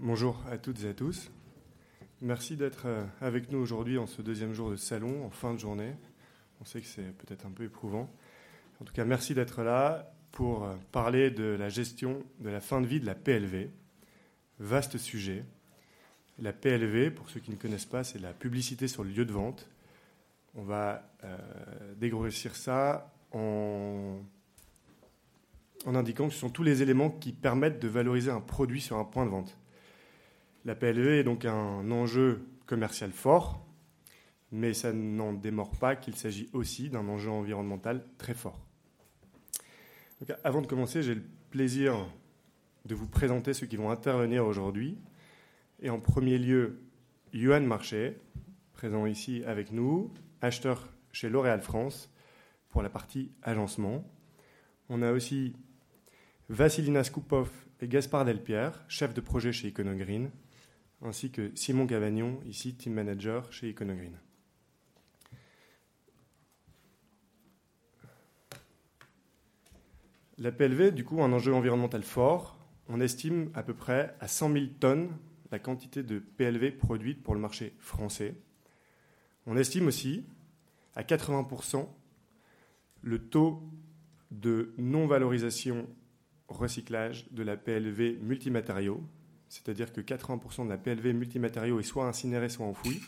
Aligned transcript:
bonjour 0.00 0.42
à 0.50 0.56
toutes 0.56 0.82
et 0.84 0.88
à 0.88 0.94
tous. 0.94 1.30
Merci 2.22 2.56
d'être 2.56 2.86
euh, 2.86 3.04
avec 3.20 3.52
nous 3.52 3.58
aujourd'hui 3.58 3.98
en 3.98 4.06
ce 4.06 4.22
deuxième 4.22 4.54
jour 4.54 4.70
de 4.70 4.76
salon, 4.76 5.26
en 5.26 5.30
fin 5.30 5.52
de 5.52 5.58
journée. 5.58 5.92
On 6.60 6.64
sait 6.64 6.80
que 6.80 6.86
c'est 6.86 7.14
peut-être 7.18 7.44
un 7.44 7.50
peu 7.50 7.64
éprouvant. 7.64 8.10
En 8.80 8.84
tout 8.84 8.94
cas, 8.94 9.04
merci 9.04 9.34
d'être 9.34 9.62
là 9.62 10.10
pour 10.32 10.64
euh, 10.64 10.74
parler 10.90 11.30
de 11.30 11.44
la 11.44 11.68
gestion 11.68 12.22
de 12.40 12.48
la 12.48 12.60
fin 12.60 12.80
de 12.80 12.86
vie 12.86 12.98
de 12.98 13.04
la 13.04 13.14
PLV. 13.14 13.68
Vaste 14.58 14.96
sujet. 14.96 15.44
La 16.38 16.54
PLV, 16.54 17.10
pour 17.10 17.28
ceux 17.28 17.40
qui 17.40 17.50
ne 17.50 17.56
connaissent 17.56 17.84
pas, 17.84 18.02
c'est 18.02 18.18
la 18.18 18.32
publicité 18.32 18.88
sur 18.88 19.04
le 19.04 19.10
lieu 19.10 19.26
de 19.26 19.32
vente. 19.32 19.68
On 20.54 20.62
va 20.62 21.10
euh, 21.24 21.36
dégrossir 21.96 22.56
ça 22.56 23.12
en 23.32 24.18
en 25.86 25.94
indiquant 25.94 26.28
que 26.28 26.34
ce 26.34 26.40
sont 26.40 26.50
tous 26.50 26.62
les 26.62 26.82
éléments 26.82 27.08
qui 27.08 27.32
permettent 27.32 27.80
de 27.80 27.88
valoriser 27.88 28.30
un 28.30 28.42
produit 28.42 28.82
sur 28.82 28.98
un 28.98 29.04
point 29.04 29.24
de 29.24 29.30
vente. 29.30 29.56
La 30.64 30.74
PLV 30.74 31.20
est 31.20 31.24
donc 31.24 31.46
un 31.46 31.90
enjeu 31.90 32.46
commercial 32.66 33.12
fort, 33.12 33.66
mais 34.52 34.74
ça 34.74 34.92
n'en 34.92 35.32
démord 35.32 35.70
pas 35.70 35.96
qu'il 35.96 36.14
s'agit 36.16 36.50
aussi 36.52 36.90
d'un 36.90 37.08
enjeu 37.08 37.30
environnemental 37.30 38.04
très 38.18 38.34
fort. 38.34 38.60
avant 40.44 40.60
de 40.60 40.66
commencer, 40.66 41.02
j'ai 41.02 41.14
le 41.14 41.24
plaisir 41.50 42.06
de 42.84 42.94
vous 42.94 43.06
présenter 43.06 43.54
ceux 43.54 43.66
qui 43.66 43.76
vont 43.76 43.90
intervenir 43.90 44.46
aujourd'hui. 44.46 44.98
Et 45.80 45.88
en 45.88 45.98
premier 45.98 46.38
lieu, 46.38 46.80
Johan 47.32 47.62
Marché, 47.62 48.18
présent 48.74 49.06
ici 49.06 49.42
avec 49.46 49.72
nous, 49.72 50.12
acheteur 50.42 50.88
chez 51.12 51.28
L'Oréal 51.28 51.60
France 51.60 52.12
pour 52.68 52.82
la 52.82 52.90
partie 52.90 53.32
agencement. 53.42 54.04
On 54.88 55.02
a 55.02 55.12
aussi 55.12 55.54
Vassilina 56.48 57.04
Skupov 57.04 57.50
et 57.80 57.88
Gaspard 57.88 58.24
Delpierre, 58.24 58.84
chef 58.88 59.14
de 59.14 59.20
projet 59.20 59.52
chez 59.52 59.68
Econogreen, 59.68 60.30
ainsi 61.02 61.30
que 61.30 61.50
Simon 61.54 61.86
Cavagnon, 61.86 62.40
ici 62.46 62.74
team 62.74 62.94
manager 62.94 63.52
chez 63.52 63.70
Econogreen. 63.70 64.18
La 70.38 70.52
PLV, 70.52 70.92
du 70.92 71.04
coup, 71.04 71.22
un 71.22 71.32
enjeu 71.32 71.54
environnemental 71.54 72.02
fort. 72.02 72.58
On 72.88 73.00
estime 73.00 73.50
à 73.54 73.62
peu 73.62 73.74
près 73.74 74.16
à 74.20 74.28
100 74.28 74.52
000 74.52 74.66
tonnes 74.80 75.10
la 75.50 75.58
quantité 75.58 76.02
de 76.02 76.18
PLV 76.18 76.72
produite 76.72 77.22
pour 77.22 77.34
le 77.34 77.40
marché 77.40 77.74
français. 77.78 78.34
On 79.46 79.56
estime 79.56 79.88
aussi 79.88 80.24
à 80.94 81.02
80% 81.02 81.88
le 83.02 83.18
taux 83.18 83.62
de 84.30 84.72
non-valorisation 84.78 85.88
recyclage 86.48 87.30
de 87.32 87.42
la 87.42 87.56
PLV 87.56 88.18
multimatériaux, 88.20 89.02
c'est-à-dire 89.50 89.92
que 89.92 90.00
80% 90.00 90.64
de 90.64 90.70
la 90.70 90.78
PLV 90.78 91.12
multimatériaux 91.12 91.80
est 91.80 91.82
soit 91.82 92.06
incinérée, 92.06 92.48
soit 92.48 92.64
enfouie. 92.64 93.02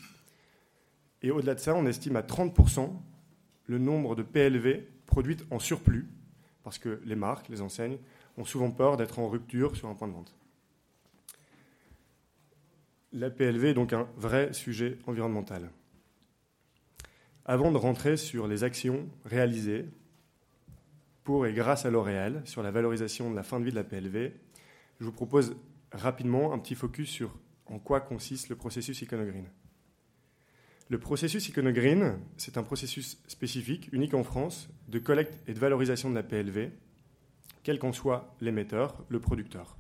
Et 1.22 1.30
au-delà 1.30 1.54
de 1.54 1.60
ça, 1.60 1.74
on 1.76 1.86
estime 1.86 2.16
à 2.16 2.22
30% 2.22 2.90
le 3.66 3.78
nombre 3.78 4.16
de 4.16 4.24
PLV 4.24 4.82
produites 5.06 5.46
en 5.52 5.60
surplus, 5.60 6.08
parce 6.64 6.78
que 6.78 7.00
les 7.04 7.14
marques, 7.14 7.48
les 7.48 7.62
enseignes, 7.62 7.96
ont 8.36 8.44
souvent 8.44 8.72
peur 8.72 8.96
d'être 8.96 9.20
en 9.20 9.28
rupture 9.28 9.76
sur 9.76 9.88
un 9.88 9.94
point 9.94 10.08
de 10.08 10.14
vente. 10.14 10.34
La 13.12 13.30
PLV 13.30 13.66
est 13.66 13.74
donc 13.74 13.92
un 13.92 14.08
vrai 14.16 14.52
sujet 14.52 14.98
environnemental. 15.06 15.70
Avant 17.44 17.70
de 17.70 17.76
rentrer 17.76 18.16
sur 18.16 18.48
les 18.48 18.64
actions 18.64 19.08
réalisées 19.24 19.84
pour 21.22 21.46
et 21.46 21.52
grâce 21.52 21.86
à 21.86 21.90
L'Oréal 21.90 22.42
sur 22.46 22.64
la 22.64 22.72
valorisation 22.72 23.30
de 23.30 23.36
la 23.36 23.44
fin 23.44 23.60
de 23.60 23.64
vie 23.64 23.70
de 23.70 23.76
la 23.76 23.84
PLV, 23.84 24.32
je 24.98 25.04
vous 25.04 25.12
propose 25.12 25.54
rapidement 25.92 26.52
un 26.52 26.58
petit 26.58 26.74
focus 26.74 27.10
sur 27.10 27.38
en 27.66 27.78
quoi 27.78 28.00
consiste 28.00 28.48
le 28.48 28.56
processus 28.56 29.00
Iconogreen. 29.02 29.48
Le 30.88 30.98
processus 30.98 31.48
Iconogreen, 31.48 32.20
c'est 32.36 32.58
un 32.58 32.62
processus 32.62 33.22
spécifique, 33.26 33.88
unique 33.92 34.14
en 34.14 34.24
France, 34.24 34.68
de 34.88 34.98
collecte 34.98 35.38
et 35.46 35.54
de 35.54 35.58
valorisation 35.58 36.10
de 36.10 36.14
la 36.14 36.22
PLV, 36.22 36.70
quel 37.62 37.78
qu'en 37.78 37.92
soit 37.92 38.34
l'émetteur, 38.40 39.04
le 39.08 39.20
producteur. 39.20 39.78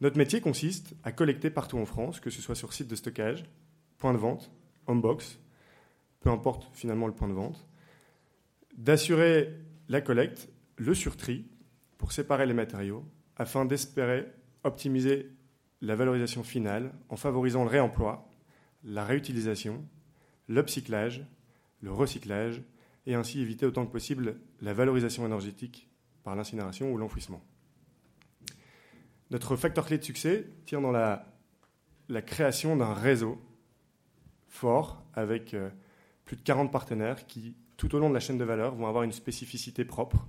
Notre 0.00 0.18
métier 0.18 0.40
consiste 0.40 0.94
à 1.02 1.12
collecter 1.12 1.50
partout 1.50 1.78
en 1.78 1.86
France, 1.86 2.20
que 2.20 2.30
ce 2.30 2.40
soit 2.40 2.54
sur 2.54 2.72
site 2.72 2.88
de 2.88 2.96
stockage, 2.96 3.44
point 3.98 4.12
de 4.12 4.18
vente, 4.18 4.50
home 4.86 5.00
box, 5.00 5.38
peu 6.20 6.30
importe 6.30 6.70
finalement 6.72 7.06
le 7.06 7.12
point 7.12 7.28
de 7.28 7.34
vente, 7.34 7.66
d'assurer 8.76 9.54
la 9.88 10.00
collecte, 10.00 10.48
le 10.76 10.94
surtri 10.94 11.46
pour 11.98 12.12
séparer 12.12 12.46
les 12.46 12.54
matériaux 12.54 13.04
afin 13.36 13.64
d'espérer 13.64 14.26
optimiser 14.64 15.30
la 15.80 15.94
valorisation 15.94 16.42
finale 16.42 16.92
en 17.08 17.16
favorisant 17.16 17.64
le 17.64 17.70
réemploi, 17.70 18.28
la 18.82 19.04
réutilisation, 19.04 19.84
l'upcyclage, 20.48 21.24
le 21.80 21.92
recyclage 21.92 22.62
et 23.06 23.14
ainsi 23.14 23.40
éviter 23.40 23.66
autant 23.66 23.86
que 23.86 23.92
possible 23.92 24.36
la 24.60 24.72
valorisation 24.72 25.26
énergétique 25.26 25.88
par 26.22 26.34
l'incinération 26.34 26.90
ou 26.90 26.96
l'enfouissement. 26.96 27.42
Notre 29.30 29.56
facteur 29.56 29.86
clé 29.86 29.98
de 29.98 30.04
succès 30.04 30.46
tient 30.64 30.80
dans 30.80 30.92
la, 30.92 31.26
création 32.26 32.76
d'un 32.76 32.94
réseau 32.94 33.40
fort 34.48 35.02
avec 35.14 35.54
euh, 35.54 35.70
plus 36.24 36.36
de 36.36 36.42
40 36.42 36.70
partenaires 36.70 37.26
qui 37.26 37.56
tout 37.76 37.94
au 37.94 37.98
long 37.98 38.08
de 38.08 38.14
la 38.14 38.20
chaîne 38.20 38.38
de 38.38 38.44
valeur 38.44 38.74
vont 38.74 38.86
avoir 38.86 39.02
une 39.02 39.12
spécificité 39.12 39.84
propre 39.84 40.26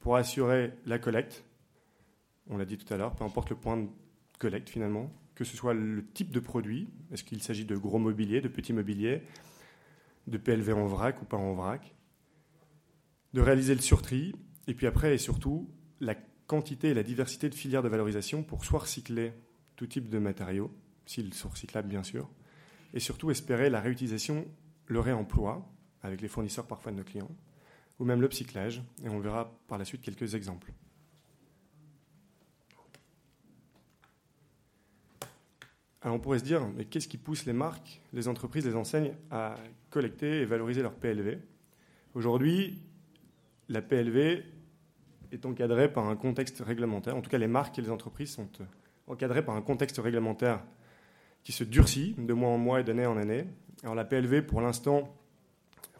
pour 0.00 0.16
assurer 0.16 0.72
la 0.86 0.98
collecte. 0.98 1.44
On 2.50 2.58
l'a 2.58 2.64
dit 2.64 2.76
tout 2.76 2.92
à 2.92 2.96
l'heure, 2.96 3.14
peu 3.14 3.24
importe 3.24 3.50
le 3.50 3.56
point 3.56 3.76
de 3.76 3.88
collecte 4.38 4.68
finalement, 4.68 5.12
que 5.34 5.44
ce 5.44 5.56
soit 5.56 5.72
le 5.72 6.04
type 6.04 6.32
de 6.32 6.40
produit, 6.40 6.88
est-ce 7.12 7.24
qu'il 7.24 7.42
s'agit 7.42 7.64
de 7.64 7.76
gros 7.76 7.98
mobilier, 7.98 8.40
de 8.40 8.48
petits 8.48 8.72
mobiliers, 8.72 9.22
de 10.26 10.36
PLV 10.36 10.72
en 10.72 10.86
vrac 10.86 11.22
ou 11.22 11.24
pas 11.24 11.36
en 11.36 11.54
vrac, 11.54 11.94
de 13.32 13.40
réaliser 13.40 13.74
le 13.74 13.80
surtri, 13.80 14.34
et 14.66 14.74
puis 14.74 14.86
après 14.86 15.14
et 15.14 15.18
surtout 15.18 15.70
la 16.00 16.16
quantité 16.46 16.88
et 16.88 16.94
la 16.94 17.04
diversité 17.04 17.48
de 17.48 17.54
filières 17.54 17.82
de 17.82 17.88
valorisation 17.88 18.42
pour 18.42 18.64
soit 18.64 18.80
recycler 18.80 19.32
tout 19.76 19.86
type 19.86 20.08
de 20.08 20.18
matériaux, 20.18 20.70
s'ils 21.06 21.32
sont 21.32 21.48
recyclables 21.48 21.88
bien 21.88 22.02
sûr, 22.02 22.28
et 22.92 23.00
surtout 23.00 23.30
espérer 23.30 23.70
la 23.70 23.80
réutilisation, 23.80 24.46
le 24.86 24.98
réemploi, 24.98 25.64
avec 26.02 26.20
les 26.20 26.28
fournisseurs 26.28 26.66
parfois 26.66 26.90
de 26.90 26.96
nos 26.96 27.04
clients, 27.04 27.30
ou 28.00 28.04
même 28.04 28.20
le 28.20 28.30
cyclage, 28.30 28.82
et 29.04 29.08
on 29.08 29.20
verra 29.20 29.56
par 29.68 29.78
la 29.78 29.84
suite 29.84 30.02
quelques 30.02 30.34
exemples. 30.34 30.72
Alors 36.02 36.16
on 36.16 36.18
pourrait 36.18 36.38
se 36.38 36.44
dire, 36.44 36.66
mais 36.76 36.86
qu'est-ce 36.86 37.08
qui 37.08 37.18
pousse 37.18 37.44
les 37.44 37.52
marques, 37.52 38.00
les 38.12 38.26
entreprises, 38.26 38.66
les 38.66 38.74
enseignes 38.74 39.12
à 39.30 39.56
collecter 39.90 40.40
et 40.40 40.44
valoriser 40.46 40.82
leur 40.82 40.94
PLV 40.94 41.38
Aujourd'hui, 42.14 42.82
la 43.68 43.82
PLV 43.82 44.42
est 45.32 45.46
encadrée 45.46 45.92
par 45.92 46.06
un 46.08 46.16
contexte 46.16 46.60
réglementaire. 46.60 47.16
En 47.16 47.20
tout 47.20 47.30
cas, 47.30 47.38
les 47.38 47.46
marques 47.46 47.78
et 47.78 47.82
les 47.82 47.90
entreprises 47.90 48.32
sont 48.32 48.48
encadrées 49.06 49.44
par 49.44 49.56
un 49.56 49.62
contexte 49.62 49.98
réglementaire 49.98 50.64
qui 51.42 51.52
se 51.52 51.64
durcit 51.64 52.14
de 52.18 52.32
mois 52.32 52.50
en 52.50 52.58
mois 52.58 52.80
et 52.80 52.84
d'année 52.84 53.06
en 53.06 53.16
année. 53.16 53.44
Alors 53.82 53.94
la 53.94 54.04
PLV, 54.04 54.42
pour 54.42 54.60
l'instant, 54.60 55.14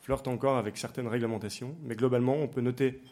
flirte 0.00 0.28
encore 0.28 0.56
avec 0.56 0.78
certaines 0.78 1.08
réglementations, 1.08 1.76
mais 1.82 1.94
globalement, 1.94 2.36
on 2.36 2.48
peut 2.48 2.60
noter 2.60 3.02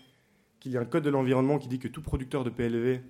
qu'il 0.59 0.73
y 0.73 0.77
a 0.77 0.81
un 0.81 0.87
code 0.87 1.05
de 1.05 1.11
l'environnement 1.11 1.59
qui 1.59 1.69
dit 1.69 1.79
que 1.79 1.89
tout 1.89 2.03
producteur 2.03 2.45
de 2.45 2.51
PLV 2.51 3.01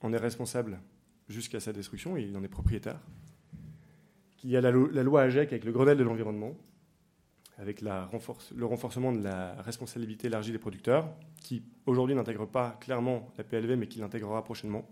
en 0.00 0.12
est 0.12 0.18
responsable 0.18 0.80
jusqu'à 1.28 1.60
sa 1.60 1.72
destruction, 1.72 2.16
il 2.16 2.36
en 2.36 2.42
est 2.42 2.48
propriétaire. 2.48 3.00
Qu'il 4.36 4.50
y 4.50 4.56
a 4.56 4.60
la, 4.60 4.70
loi 4.70 5.22
AGEC 5.22 5.52
avec 5.52 5.64
le 5.64 5.72
Grenelle 5.72 5.98
de 5.98 6.04
l'environnement, 6.04 6.56
avec 7.58 7.80
le 7.80 8.64
renforcement 8.64 9.12
de 9.12 9.22
la 9.22 9.60
responsabilité 9.62 10.28
élargie 10.28 10.52
des 10.52 10.58
producteurs, 10.58 11.08
qui 11.42 11.62
aujourd'hui 11.86 12.14
n'intègre 12.14 12.46
pas 12.46 12.78
clairement 12.80 13.32
la 13.36 13.44
PLV, 13.44 13.76
mais 13.76 13.88
qui 13.88 13.98
l'intégrera 13.98 14.44
prochainement 14.44 14.88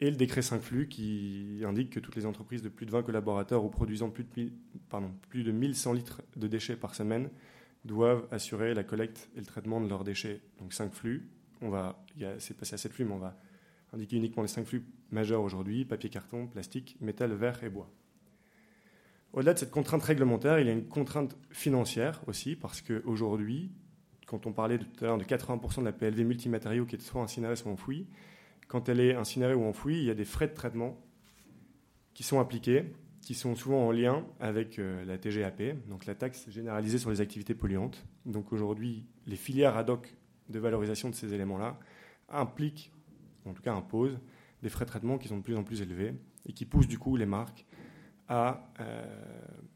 et 0.00 0.10
le 0.10 0.16
décret 0.16 0.42
5 0.42 0.60
flux 0.60 0.88
qui 0.88 1.62
indique 1.64 1.90
que 1.90 2.00
toutes 2.00 2.16
les 2.16 2.26
entreprises 2.26 2.62
de 2.62 2.68
plus 2.68 2.86
de 2.86 2.90
20 2.90 3.02
collaborateurs 3.02 3.64
ou 3.64 3.70
produisant 3.70 4.10
plus 4.10 4.24
de, 4.24 4.52
pardon, 4.90 5.10
plus 5.30 5.42
de 5.42 5.52
1100 5.52 5.92
litres 5.94 6.22
de 6.36 6.46
déchets 6.46 6.76
par 6.76 6.94
semaine 6.94 7.30
doivent 7.84 8.26
assurer 8.30 8.74
la 8.74 8.84
collecte 8.84 9.30
et 9.36 9.40
le 9.40 9.46
traitement 9.46 9.80
de 9.80 9.88
leurs 9.88 10.04
déchets. 10.04 10.40
Donc 10.58 10.72
5 10.74 10.92
flux, 10.92 11.30
on 11.62 11.70
va, 11.70 12.04
c'est 12.38 12.56
passé 12.56 12.74
à 12.74 12.78
7 12.78 12.92
flux, 12.92 13.04
mais 13.04 13.14
on 13.14 13.18
va 13.18 13.36
indiquer 13.96 14.16
uniquement 14.16 14.42
les 14.42 14.48
5 14.48 14.66
flux 14.66 14.84
majeurs 15.10 15.42
aujourd'hui, 15.42 15.84
papier, 15.84 16.10
carton, 16.10 16.46
plastique, 16.46 16.96
métal, 17.00 17.32
verre 17.32 17.62
et 17.64 17.68
bois. 17.68 17.90
Au-delà 19.32 19.54
de 19.54 19.58
cette 19.58 19.70
contrainte 19.70 20.02
réglementaire, 20.02 20.60
il 20.60 20.66
y 20.66 20.70
a 20.70 20.72
une 20.72 20.86
contrainte 20.86 21.36
financière 21.50 22.22
aussi, 22.26 22.56
parce 22.56 22.80
qu'aujourd'hui, 22.80 23.70
quand 24.26 24.46
on 24.46 24.52
parlait 24.52 24.78
tout 24.78 24.86
à 25.00 25.08
l'heure 25.08 25.18
de 25.18 25.24
80% 25.24 25.80
de 25.80 25.84
la 25.84 25.92
PLV 25.92 26.24
multimatériaux 26.24 26.86
qui 26.86 26.96
est 26.96 27.00
soit 27.00 27.22
incinérée, 27.22 27.56
soit 27.56 27.70
enfouie, 27.70 28.06
quand 28.68 28.88
elle 28.88 29.00
est 29.00 29.14
incinérée 29.14 29.54
ou 29.54 29.64
enfouie, 29.64 29.98
il 29.98 30.04
y 30.04 30.10
a 30.10 30.14
des 30.14 30.24
frais 30.24 30.48
de 30.48 30.54
traitement 30.54 30.98
qui 32.14 32.22
sont 32.22 32.40
appliqués, 32.40 32.92
qui 33.20 33.34
sont 33.34 33.54
souvent 33.54 33.86
en 33.86 33.92
lien 33.92 34.24
avec 34.40 34.78
euh, 34.78 35.04
la 35.04 35.18
TGAP, 35.18 35.88
donc 35.88 36.06
la 36.06 36.14
taxe 36.14 36.48
généralisée 36.48 36.98
sur 36.98 37.10
les 37.10 37.20
activités 37.20 37.54
polluantes. 37.54 38.04
Donc 38.24 38.52
aujourd'hui, 38.52 39.04
les 39.26 39.36
filières 39.36 39.76
ad 39.76 39.90
hoc 39.90 40.14
de 40.48 40.58
valorisation 40.58 41.10
de 41.10 41.14
ces 41.14 41.34
éléments-là 41.34 41.78
impliquent, 42.28 42.92
en 43.48 43.54
tout 43.54 43.62
cas 43.62 43.74
imposent, 43.74 44.18
des 44.62 44.68
frais 44.68 44.84
de 44.84 44.90
traitement 44.90 45.18
qui 45.18 45.28
sont 45.28 45.38
de 45.38 45.42
plus 45.42 45.56
en 45.56 45.62
plus 45.62 45.82
élevés 45.82 46.14
et 46.46 46.52
qui 46.52 46.64
poussent 46.64 46.88
du 46.88 46.98
coup 46.98 47.16
les 47.16 47.26
marques 47.26 47.66
à 48.28 48.72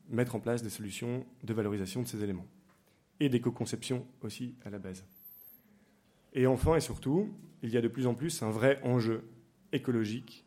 mettre 0.08 0.34
en 0.34 0.40
place 0.40 0.62
des 0.62 0.70
solutions 0.70 1.24
de 1.44 1.54
valorisation 1.54 2.02
de 2.02 2.06
ces 2.06 2.22
éléments 2.24 2.46
et 3.20 3.28
d'éco-conception 3.28 4.06
aussi 4.22 4.56
à 4.64 4.70
la 4.70 4.78
base. 4.78 5.04
Et 6.32 6.46
enfin 6.46 6.76
et 6.76 6.80
surtout, 6.80 7.28
il 7.62 7.70
y 7.70 7.76
a 7.76 7.80
de 7.80 7.88
plus 7.88 8.06
en 8.06 8.14
plus 8.14 8.42
un 8.42 8.50
vrai 8.50 8.80
enjeu 8.82 9.28
écologique 9.72 10.46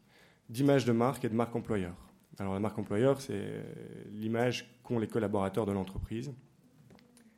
d'image 0.49 0.85
de 0.85 0.91
marque 0.91 1.23
et 1.23 1.29
de 1.29 1.35
marque 1.35 1.55
employeur. 1.55 1.95
Alors 2.39 2.53
la 2.53 2.59
marque 2.59 2.79
employeur, 2.79 3.21
c'est 3.21 3.63
l'image 4.11 4.79
qu'ont 4.83 4.99
les 4.99 5.07
collaborateurs 5.07 5.65
de 5.65 5.71
l'entreprise, 5.71 6.33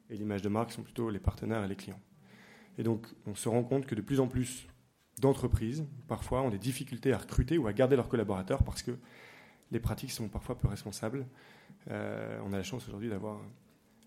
et 0.09 0.15
l'image 0.15 0.41
de 0.41 0.49
marque 0.49 0.71
sont 0.71 0.83
plutôt 0.83 1.09
les 1.09 1.19
partenaires 1.19 1.63
et 1.63 1.67
les 1.67 1.75
clients. 1.75 1.99
Et 2.77 2.83
donc 2.83 3.07
on 3.27 3.35
se 3.35 3.49
rend 3.49 3.63
compte 3.63 3.85
que 3.85 3.95
de 3.95 4.01
plus 4.01 4.19
en 4.19 4.27
plus 4.27 4.67
d'entreprises, 5.19 5.85
parfois, 6.07 6.41
ont 6.41 6.49
des 6.49 6.57
difficultés 6.57 7.13
à 7.13 7.17
recruter 7.17 7.57
ou 7.57 7.67
à 7.67 7.73
garder 7.73 7.95
leurs 7.95 8.09
collaborateurs 8.09 8.63
parce 8.63 8.81
que 8.81 8.91
les 9.71 9.79
pratiques 9.79 10.11
sont 10.11 10.27
parfois 10.27 10.57
peu 10.57 10.67
responsables. 10.67 11.25
Euh, 11.89 12.39
on 12.45 12.53
a 12.53 12.57
la 12.57 12.63
chance 12.63 12.87
aujourd'hui 12.87 13.09
d'avoir 13.09 13.39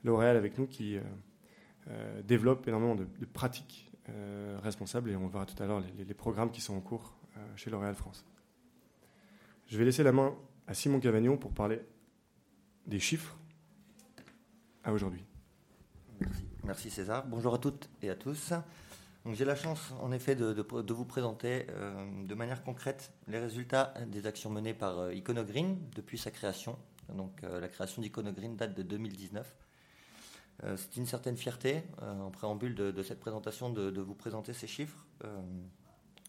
L'Oréal 0.05 0.37
avec 0.37 0.59
nous 0.59 0.67
qui 0.67 0.97
euh, 0.97 1.03
euh, 1.91 2.23
développe 2.23 2.67
énormément 2.69 2.95
de, 2.95 3.07
pratiques 3.33 3.85
responsables 4.63 5.11
et 5.11 5.17
on 5.17 5.29
verra 5.29 5.45
tout 5.45 5.63
à 5.63 5.67
l'heure 5.67 5.83
les, 5.99 6.15
programmes 6.15 6.51
qui 6.51 6.63
sont 6.63 6.75
en 6.75 6.81
cours 6.81 7.15
chez 7.57 7.69
L'Oréal 7.69 7.95
France. 7.95 8.25
Je 9.67 9.77
vais 9.77 9.85
laisser 9.85 10.03
la 10.03 10.13
main 10.13 10.35
à 10.67 10.73
Simon 10.73 10.99
Cavagnon 10.99 11.37
pour 11.37 11.53
parler 11.53 11.83
des 12.87 12.99
chiffres 12.99 13.37
à 14.83 14.95
aujourd'hui. 14.95 15.23
Merci. 16.65 16.89
César. 16.89 17.27
Bonjour 17.27 17.55
à 17.55 17.59
toutes 17.59 17.91
et 18.01 18.09
à 18.09 18.15
tous. 18.15 18.55
J'ai 19.33 19.45
la 19.45 19.57
chance 19.57 19.93
en 20.01 20.11
effet 20.13 20.35
de, 20.35 20.65
vous 20.93 21.05
présenter 21.05 21.67
de 22.25 22.35
manière 22.35 22.63
concrète 22.63 23.13
les 23.27 23.39
résultats 23.39 23.93
des 24.07 24.27
actions 24.27 24.51
menées 24.51 24.75
par 24.75 25.13
Iconogreen 25.13 25.79
depuis 25.95 26.19
sa 26.19 26.31
création. 26.31 26.79
Donc 27.15 27.43
la 27.43 27.69
création 27.69 28.01
d'Iconogreen 28.01 28.57
date 28.57 28.75
de 28.75 28.83
2019. 28.83 29.55
Euh, 30.65 30.77
c'est 30.77 30.97
une 30.97 31.07
certaine 31.07 31.37
fierté, 31.37 31.83
euh, 32.03 32.21
en 32.21 32.31
préambule 32.31 32.75
de, 32.75 33.03
cette 33.03 33.21
présentation, 33.21 33.71
de, 33.71 34.01
vous 34.01 34.15
présenter 34.15 34.53
ces 34.53 34.67
chiffres. 34.67 35.07
Euh, 35.25 35.41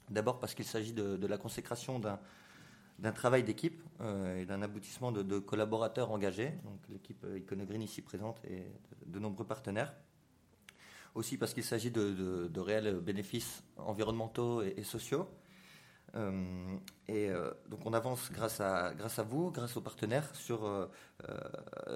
d'abord 0.09 0.39
parce 0.39 0.53
qu'il 0.53 0.65
s'agit 0.65 0.93
de, 0.93 1.25
la 1.25 1.37
consécration 1.37 1.99
d'un 1.99 3.11
travail 3.11 3.43
d'équipe 3.43 3.81
et 4.35 4.45
d'un 4.45 4.61
aboutissement 4.61 5.11
de, 5.11 5.39
collaborateurs 5.39 6.11
engagés, 6.11 6.51
donc 6.63 6.79
l'équipe 6.89 7.25
Iconogreen 7.35 7.81
ici 7.81 8.01
présente 8.01 8.39
et 8.45 8.65
de, 9.05 9.19
nombreux 9.19 9.45
partenaires. 9.45 9.93
Aussi 11.19 11.36
parce 11.36 11.54
qu'il 11.54 11.66
s'agit 11.66 11.92
de, 11.92 12.60
réels 12.62 13.01
bénéfices 13.01 13.62
environnementaux 13.75 14.62
et, 14.62 14.83
sociaux. 14.83 15.27
et 17.10 17.30
donc 17.69 17.86
on 17.86 17.92
avance 17.92 18.31
grâce 18.31 18.62
à, 18.62 18.94
grâce 18.94 19.19
à 19.19 19.24
vous, 19.24 19.51
grâce 19.51 19.75
aux 19.75 19.81
partenaires, 19.81 20.33
sur 20.33 20.89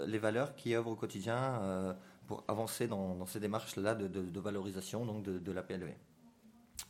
les 0.06 0.18
valeurs 0.18 0.58
qui 0.58 0.76
œuvrent 0.76 0.92
au 0.92 0.96
quotidien 0.98 1.96
pour 2.28 2.44
avancer 2.50 2.90
dans, 2.90 3.26
ces 3.26 3.40
démarches-là 3.40 3.96
de, 3.96 4.40
valorisation 4.42 5.06
donc 5.06 5.24
de, 5.24 5.52
la 5.54 5.64
PLV. 5.64 5.94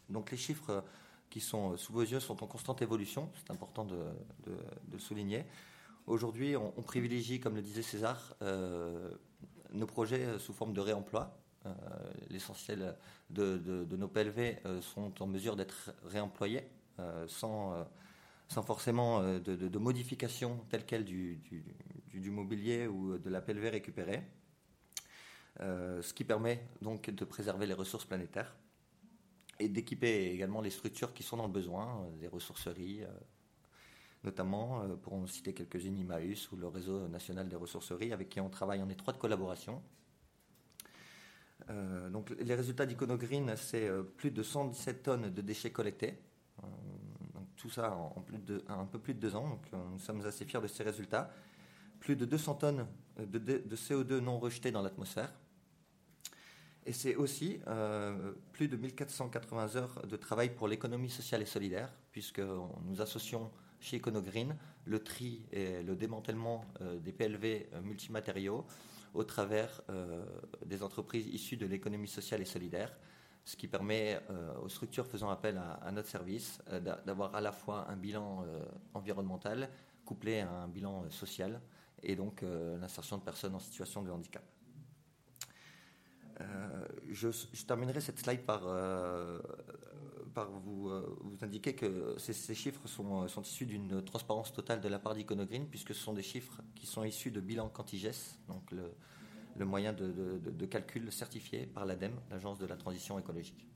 Donc 0.09 0.31
les 0.31 0.37
chiffres 0.37 0.83
qui 1.29 1.39
sont 1.39 1.77
sous 1.77 1.93
vos 1.93 2.01
yeux 2.01 2.19
sont 2.19 2.43
en 2.43 2.47
constante 2.47 2.81
évolution, 2.81 3.29
c'est 3.35 3.51
important 3.51 3.85
de, 3.85 4.97
souligner. 4.97 5.45
Aujourd'hui, 6.07 6.55
on, 6.57 6.81
privilégie, 6.81 7.39
comme 7.39 7.53
le 7.53 7.61
disait 7.61 7.83
César, 7.83 8.35
euh, 8.41 9.11
nos 9.71 9.85
projets 9.85 10.39
sous 10.39 10.51
forme 10.51 10.73
de 10.73 10.81
réemploi. 10.81 11.37
Euh, 11.65 11.69
l'essentiel 12.29 12.95
de, 13.29 13.85
nos 13.95 14.07
PLV 14.07 14.57
euh, 14.65 14.81
sont 14.81 15.21
en 15.21 15.27
mesure 15.27 15.55
d'être 15.55 15.93
réemployés 16.05 16.63
sans, 17.27 17.87
sans 18.47 18.61
forcément 18.61 19.23
de, 19.39 19.77
modification 19.79 20.63
telle 20.69 20.85
quelle 20.85 21.05
du, 21.05 21.41
du, 22.11 22.29
mobilier 22.29 22.85
ou 22.85 23.17
de 23.17 23.29
la 23.31 23.41
PLV 23.41 23.69
récupérée. 23.69 24.21
Euh, 25.59 26.01
ce 26.01 26.13
qui 26.13 26.23
permet 26.23 26.67
donc 26.81 27.09
de 27.11 27.25
préserver 27.25 27.67
les 27.67 27.75
ressources 27.75 28.05
planétaires 28.05 28.55
et 29.59 29.69
d'équiper 29.69 30.31
également 30.31 30.61
les 30.61 30.71
structures 30.71 31.13
qui 31.13 31.21
sont 31.21 31.37
dans 31.37 31.45
le 31.45 31.51
besoin, 31.51 32.07
les 32.19 32.25
euh, 32.25 32.31
ressourceries, 32.31 33.03
euh, 33.03 33.07
notamment, 34.23 34.87
pour 35.03 35.13
en 35.13 35.27
citer 35.27 35.53
quelques-unes, 35.53 35.97
Imaus 35.97 36.51
ou 36.51 36.55
le 36.55 36.67
réseau 36.67 37.07
national 37.07 37.49
des 37.49 37.55
ressourceries, 37.55 38.13
avec 38.13 38.29
qui 38.29 38.39
on 38.39 38.49
travaille 38.49 38.81
en 38.81 38.89
étroite 38.89 39.19
collaboration. 39.19 39.83
Donc 42.11 42.29
les 42.39 42.55
résultats 42.55 42.85
d'Iconogreen, 42.85 43.55
c'est 43.55 43.89
plus 44.17 44.31
de 44.31 44.43
117 44.43 45.03
tonnes 45.03 45.29
de 45.33 45.41
déchets 45.41 45.71
collectés. 45.71 46.19
tout 47.55 47.69
ça 47.69 47.95
en, 47.95 48.21
plus 48.21 48.37
de, 48.37 48.63
un 48.67 48.85
peu 48.85 48.99
plus 48.99 49.13
de 49.13 49.19
deux 49.19 49.35
ans. 49.35 49.47
Donc 49.47 49.61
nous 49.91 49.99
sommes 49.99 50.25
assez 50.25 50.45
fiers 50.45 50.61
de 50.61 50.67
ces 50.67 50.83
résultats. 50.83 51.31
Plus 51.99 52.15
de 52.15 52.25
200 52.25 52.55
tonnes 52.55 52.87
de 53.17 53.75
CO2 53.75 54.19
non 54.19 54.39
rejetées 54.39 54.71
dans 54.71 54.81
l'atmosphère. 54.81 55.31
Et 56.85 56.93
c'est 56.93 57.15
aussi 57.15 57.59
euh, 57.67 58.33
plus 58.51 58.67
de 58.67 58.75
1480 58.75 59.75
heures 59.75 60.05
de 60.05 60.15
travail 60.17 60.49
pour 60.53 60.67
l'économie 60.67 61.09
sociale 61.09 61.41
et 61.41 61.45
solidaire, 61.45 61.89
puisque 62.11 62.39
nous 62.39 63.01
associons 63.01 63.51
chez 63.79 63.97
EconoGreen 63.97 64.55
le 64.85 64.99
tri 64.99 65.45
et 65.51 65.81
le 65.81 65.95
démantèlement 65.95 66.65
euh, 66.81 66.99
des 66.99 67.13
PLV 67.13 67.67
euh, 67.73 67.81
multimatériaux 67.81 68.65
au 69.13 69.23
travers 69.23 69.81
des 70.65 70.83
entreprises 70.83 71.27
issues 71.27 71.57
de 71.57 71.65
l'économie 71.65 72.07
sociale 72.07 72.41
et 72.41 72.45
solidaire, 72.45 72.95
ce 73.45 73.55
qui 73.55 73.67
permet 73.67 74.19
aux 74.61 74.69
structures 74.69 75.05
faisant 75.05 75.29
appel 75.29 75.57
à, 75.57 75.91
notre 75.91 76.07
service 76.07 76.59
d'avoir 77.05 77.35
à 77.35 77.41
la 77.41 77.51
fois 77.51 77.87
un 77.89 77.95
bilan 77.95 78.45
environnemental 78.93 79.69
couplé 80.05 80.39
à 80.39 80.49
un 80.49 80.67
bilan 80.67 81.09
social 81.09 81.61
et 82.01 82.15
donc 82.15 82.41
l'insertion 82.41 83.17
de 83.17 83.23
personnes 83.23 83.55
en 83.55 83.59
situation 83.59 84.01
de 84.01 84.11
handicap. 84.11 84.43
Euh, 86.41 86.85
je, 87.11 87.29
terminerai 87.65 88.01
cette 88.01 88.19
slide 88.19 88.41
par, 88.41 88.63
euh, 88.65 89.39
par 90.33 90.49
vous, 90.49 90.89
euh, 90.89 91.17
indiquer 91.41 91.73
que 91.73 92.15
ces, 92.17 92.55
chiffres 92.55 92.87
sont, 92.87 93.27
sont 93.27 93.41
issus 93.41 93.65
d'une 93.65 94.03
transparence 94.03 94.53
totale 94.53 94.81
de 94.81 94.87
la 94.89 94.99
part 94.99 95.15
d'Iconogreen, 95.15 95.67
puisque 95.67 95.93
ce 95.93 96.01
sont 96.01 96.13
des 96.13 96.23
chiffres 96.23 96.61
qui 96.75 96.85
sont 96.85 97.03
issus 97.03 97.31
de 97.31 97.39
bilan 97.39 97.69
Quantiges, 97.69 98.11
donc 98.47 98.63
le, 98.71 99.65
moyen 99.65 99.93
de, 99.93 100.65
calcul 100.65 101.11
certifié 101.11 101.65
par 101.67 101.85
l'ADEME, 101.85 102.19
l'Agence 102.31 102.59
de 102.59 102.65
la 102.65 102.75
transition 102.75 103.19
écologique. 103.19 103.67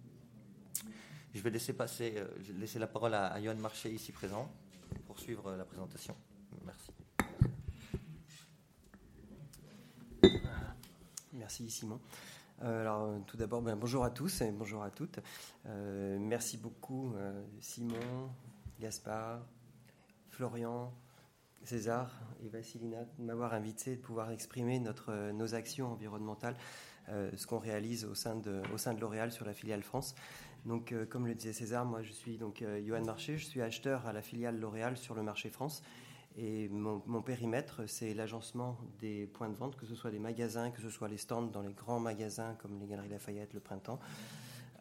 Je 1.34 1.42
vais 1.42 1.52
laisser, 1.52 1.74
passer, 1.74 2.16
laisser 2.58 2.80
la 2.80 2.88
parole 2.88 3.14
à, 3.14 3.34
à 3.34 3.54
Marché, 3.56 3.92
ici 3.92 4.12
présent, 4.12 4.52
pour 5.06 5.20
suivre 5.20 5.56
la 5.56 5.66
présentation. 5.66 6.16
Merci. 6.66 6.92
Merci 11.34 11.70
Simon. 11.70 12.00
Euh, 12.64 12.82
alors, 12.82 13.04
euh, 13.04 13.20
tout 13.28 13.38
d'abord, 13.38 13.62
ben, 13.62 13.76
bonjour 13.76 14.04
à 14.04 14.10
tous 14.10 14.42
et 14.42 14.52
bonjour 14.52 14.82
à 14.82 14.90
toutes. 14.90 15.20
Euh, 15.68 16.18
merci 16.20 16.58
beaucoup, 16.58 17.14
Simon, 17.60 18.30
Gaspard, 18.80 19.42
Florian, 20.30 20.92
César 21.64 22.12
et 22.44 22.50
Vassilina 22.50 23.04
de 23.18 23.24
m'avoir 23.24 23.54
invité 23.54 23.96
de 23.96 24.02
pouvoir 24.02 24.32
exprimer 24.32 24.80
notre, 24.80 25.32
nos 25.32 25.54
actions 25.54 25.92
environnementales, 25.92 26.56
ce 27.10 27.48
qu'on 27.48 27.58
réalise 27.58 28.06
au 28.06 28.16
sein 28.16 28.36
de, 28.36 28.62
au 28.74 28.78
sein 28.78 28.94
de 28.94 29.02
L'Oréal 29.02 29.32
sur 29.32 29.46
la 29.46 29.54
filiale 29.54 29.84
France. 29.84 30.16
Donc, 30.66 30.94
comme 31.10 31.28
le 31.28 31.36
disait 31.36 31.54
César, 31.54 31.86
moi 31.86 32.02
je 32.02 32.12
suis 32.12 32.38
donc 32.38 32.64
Johan 32.86 33.04
Marché, 33.04 33.38
je 33.38 33.46
suis 33.46 33.62
acheteur 33.62 34.06
à 34.06 34.14
la 34.14 34.22
filiale 34.22 34.60
L'Oréal 34.60 34.98
sur 34.98 35.16
le 35.16 35.24
marché 35.24 35.50
France. 35.50 35.82
Et 36.40 36.70
mon, 36.70 37.22
périmètre, 37.24 37.88
c'est 37.88 38.14
l'agencement 38.14 38.78
des 39.00 39.26
points 39.26 39.50
de 39.50 39.56
vente, 39.56 39.76
que 39.76 39.88
ce 39.88 39.96
soit 39.96 40.12
les 40.12 40.20
magasins, 40.20 40.70
que 40.70 40.82
ce 40.82 40.90
soit 40.90 41.08
les 41.08 41.18
stands 41.18 41.42
dans 41.42 41.64
les 41.64 41.74
grands 41.74 42.00
magasins 42.00 42.56
comme 42.62 42.80
les 42.80 42.86
Galeries 42.86 43.10
Lafayette, 43.10 43.54
le 43.56 43.60
Printemps. 43.60 44.00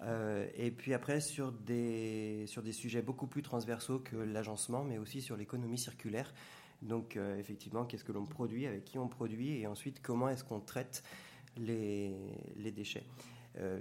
Euh, 0.03 0.47
et 0.55 0.71
puis 0.71 0.93
après, 0.93 1.21
sur 1.21 1.53
des, 1.53 2.45
sur 2.47 2.63
des 2.63 2.73
sujets 2.73 3.01
beaucoup 3.01 3.27
plus 3.27 3.41
transversaux 3.41 4.01
que 4.01 4.17
l'agencement, 4.17 4.85
mais 4.85 4.99
aussi 4.99 5.23
sur 5.23 5.35
l'économie 5.37 5.79
circulaire. 5.79 6.35
Donc, 6.83 7.17
euh, 7.17 7.39
effectivement, 7.39 7.87
qu'est-ce 7.87 8.05
que 8.05 8.13
l'on 8.13 8.27
produit, 8.27 8.67
avec 8.67 8.85
qui 8.85 8.99
on 8.99 9.09
produit, 9.09 9.59
et 9.59 9.67
ensuite, 9.67 10.03
comment 10.03 10.29
est-ce 10.29 10.45
qu'on 10.45 10.61
traite 10.61 11.03
les, 11.57 12.15
les 12.57 12.71
déchets. 12.71 13.05
Euh, 13.59 13.81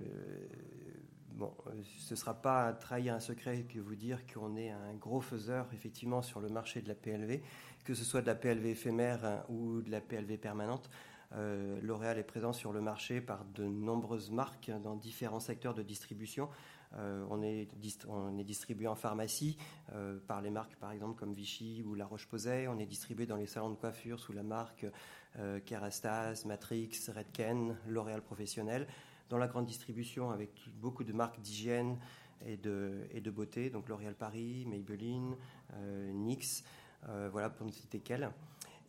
bon, 1.35 1.53
ce 1.99 2.13
ne 2.13 2.17
sera 2.17 2.33
pas 2.33 2.73
trahir 2.73 3.13
un 3.13 3.19
secret 3.19 3.63
que 3.63 3.79
vous 3.79 3.95
dire 3.95 4.19
qu'on 4.25 4.55
est 4.55 4.71
un 4.71 4.93
gros 4.93 5.21
faiseur, 5.21 5.67
effectivement, 5.73 6.21
sur 6.21 6.39
le 6.39 6.49
marché 6.49 6.81
de 6.81 6.87
la 6.87 6.95
PLV 6.95 7.41
que 7.85 7.93
ce 7.93 8.03
soit 8.03 8.21
de 8.21 8.25
la 8.25 8.35
PLV 8.35 8.71
éphémère 8.71 9.23
hein, 9.23 9.43
ou 9.47 9.81
de 9.81 9.91
la 9.91 10.01
PLV 10.01 10.37
permanente. 10.37 10.89
Euh, 11.33 11.79
L'Oréal 11.81 12.17
est 12.17 12.23
présent 12.23 12.51
sur 12.51 12.73
le 12.73 12.81
marché 12.81 13.21
par 13.21 13.45
de 13.45 13.63
nombreuses 13.63 14.31
marques 14.31 14.71
dans 14.83 14.95
différents 14.95 15.39
secteurs 15.39 15.73
de 15.73 15.83
distribution. 15.83 16.49
Euh, 16.97 17.25
on, 17.29 17.43
est 17.43 17.67
on, 18.07 18.37
est 18.37 18.43
distribué 18.43 18.87
en 18.87 18.95
pharmacie 18.95 19.57
euh, 19.93 20.17
par 20.27 20.41
les 20.41 20.49
marques 20.49 20.75
par 20.77 20.91
exemple 20.91 21.19
comme 21.19 21.33
Vichy 21.33 21.83
ou 21.85 21.93
La 21.93 22.05
Roche-Posay. 22.05 22.67
On 22.67 22.79
est 22.79 22.85
distribué 22.85 23.25
dans 23.25 23.37
les 23.37 23.47
salons 23.47 23.69
de 23.69 23.75
coiffure 23.75 24.19
sous 24.19 24.33
la 24.33 24.43
marque 24.43 24.85
Kerastase, 25.65 26.45
Matrix, 26.45 26.91
Redken, 27.13 27.75
L'Oréal 27.87 28.21
Professionnel. 28.21 28.87
Dans 29.29 29.37
la 29.37 29.47
grande 29.47 29.65
distribution 29.65 30.31
avec 30.31 30.51
beaucoup 30.81 31.03
de 31.03 31.13
marques 31.13 31.41
d'hygiène, 31.41 31.97
et 32.45 32.57
de, 32.57 33.31
beauté, 33.31 33.69
donc 33.69 33.89
L'Oréal 33.89 34.13
Paris, 34.13 34.65
Maybelline, 34.67 35.35
NYX, 35.79 36.63
voilà 37.31 37.49
pour 37.49 37.65
ne 37.65 37.71
citer 37.71 37.99
qu'elles. 37.99 38.29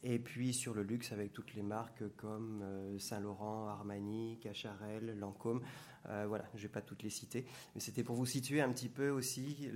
Et 0.03 0.19
puis 0.19 0.53
sur 0.53 0.75
le 0.75 0.83
luxe 0.83 1.13
avec 1.13 1.33
toutes 1.33 1.55
les 1.55 1.63
marques 1.63 2.03
comme 2.17 2.63
Saint-Laurent, 2.99 3.69
Armani, 3.69 4.39
Cacharel, 4.43 5.19
Lancôme. 5.19 5.63
voilà, 6.05 6.45
je 6.55 6.59
ne 6.59 6.63
vais 6.63 6.69
pas 6.69 6.83
toutes 6.83 7.03
les 7.03 7.11
citer, 7.11 7.47
mais 7.75 7.81
c'était 7.81 8.03
pour 8.03 8.17
vous 8.17 8.27
situer 8.27 8.61
un 8.61 8.71
petit 8.71 8.89
peu 8.89 9.09
aussi 9.11 9.71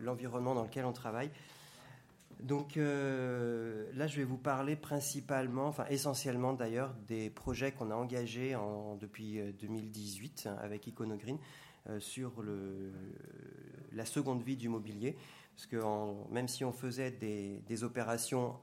l'environnement 0.00 0.54
dans 0.54 0.64
lequel 0.64 0.86
on 0.86 0.92
travaille. 0.92 1.30
Donc 2.40 2.76
euh, 2.76 3.90
là, 3.94 4.06
je 4.06 4.16
vais 4.18 4.24
vous 4.24 4.36
parler 4.36 4.76
principalement, 4.76 5.66
enfin 5.66 5.86
essentiellement 5.88 6.52
d'ailleurs, 6.52 6.94
des 7.08 7.30
projets 7.30 7.72
qu'on 7.72 7.90
a 7.90 7.94
engagés 7.94 8.54
en, 8.54 8.96
depuis 8.96 9.40
2018 9.58 10.44
euh, 10.46 10.56
avec 10.62 10.86
Iconogreen 10.86 11.38
euh, 11.88 11.98
sur 11.98 12.32
la 13.92 14.04
seconde 14.04 14.42
vie 14.42 14.56
du 14.56 14.68
mobilier. 14.68 15.16
Parce 15.54 15.66
que 15.66 15.80
même 16.30 16.48
si 16.48 16.64
on 16.66 16.72
faisait 16.72 17.10
des, 17.10 17.84
opérations 17.84 18.56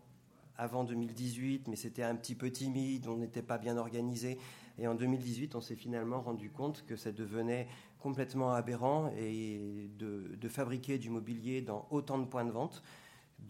avant 0.58 0.84
2018, 0.84 1.68
mais 1.68 1.76
c'était 1.76 2.04
un 2.04 2.16
petit 2.16 2.36
peu 2.36 2.52
timide, 2.52 3.08
on 3.08 3.18
n'était 3.18 3.42
pas 3.42 3.58
bien 3.58 3.78
organisé. 3.78 4.38
Et 4.78 4.88
en 4.88 4.94
2018, 4.94 5.56
on 5.56 5.62
s'est 5.62 5.76
finalement 5.76 6.22
rendu 6.22 6.52
compte 6.52 6.86
que 6.86 6.96
ça 6.96 7.12
devenait 7.12 7.68
complètement 7.98 8.54
aberrant 8.54 9.12
et 9.18 9.90
de 9.98 10.50
fabriquer 10.50 11.00
du 11.00 11.10
mobilier 11.10 11.64
dans 11.64 11.88
autant 11.90 12.20
de 12.20 12.26
points 12.26 12.46
de 12.46 12.52
vente 12.52 12.84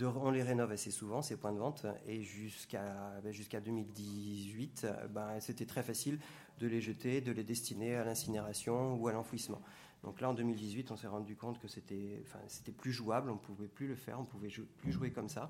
on 0.02 0.32
les 0.32 0.44
rénove 0.44 0.72
assez 0.72 0.92
souvent, 0.92 1.22
ces 1.22 1.38
points 1.38 1.54
de 1.54 1.60
vente, 1.60 1.86
et 2.08 2.22
jusqu'à 2.22 3.20
ben, 3.24 3.32
jusqu'à 3.32 3.60
2018, 3.60 4.88
ben, 5.10 5.40
c'était 5.40 5.66
très 5.66 5.84
facile 5.84 6.20
de 6.60 6.68
les 6.68 6.82
jeter, 6.82 7.22
de 7.22 7.32
les 7.32 7.44
destiner 7.44 7.96
à 7.96 8.04
l'incinération 8.04 8.96
ou 8.96 9.08
à 9.08 9.14
l'enfouissement. 9.14 9.62
Donc 10.04 10.20
là, 10.20 10.30
en 10.30 10.34
2018, 10.34 10.92
on 10.92 10.98
s'est 10.98 11.08
rendu 11.08 11.36
compte 11.36 11.60
que 11.60 11.68
c'était 11.68 12.22
enfin, 12.24 12.40
plus 12.78 12.92
jouable, 12.92 13.30
on 13.30 13.36
ne 13.36 13.40
pouvait 13.40 13.68
plus 13.68 13.88
le 13.88 13.96
faire, 13.96 14.20
on 14.20 14.24
ne 14.24 14.28
pouvait 14.28 14.50
plus 14.78 14.92
jouer 14.92 15.12
comme 15.12 15.30
ça. 15.30 15.50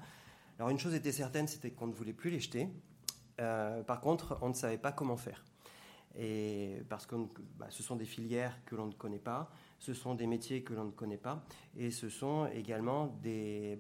Alors 0.60 0.70
une 0.70 0.78
chose 0.78 0.94
était 0.94 1.12
certaine, 1.12 1.48
c'était 1.48 1.72
qu'on 1.72 1.88
ne 1.88 1.94
voulait 1.94 2.14
plus 2.14 2.30
les 2.30 2.40
jeter. 2.40 2.70
Euh, 3.42 3.82
par 3.84 4.00
contre, 4.00 4.38
on 4.42 4.50
ne 4.50 4.54
savait 4.54 4.78
pas 4.78 4.92
comment 4.92 5.18
faire. 5.18 5.44
Et 6.16 6.84
parce 6.90 7.08
que 7.08 7.16
bah, 7.58 7.68
ce 7.70 7.82
sont 7.82 7.96
des 7.96 8.06
filières 8.06 8.64
que 8.66 8.76
l'on 8.76 8.86
ne 8.86 8.94
connaît 8.94 9.18
pas, 9.18 9.52
ce 9.84 9.94
sont 9.94 10.16
des 10.16 10.28
métiers 10.28 10.64
que 10.64 10.74
l'on 10.74 10.86
ne 10.86 10.92
connaît 10.92 11.18
pas, 11.18 11.44
et 11.76 11.92
ce 11.92 12.08
sont 12.08 12.48
également 12.54 13.20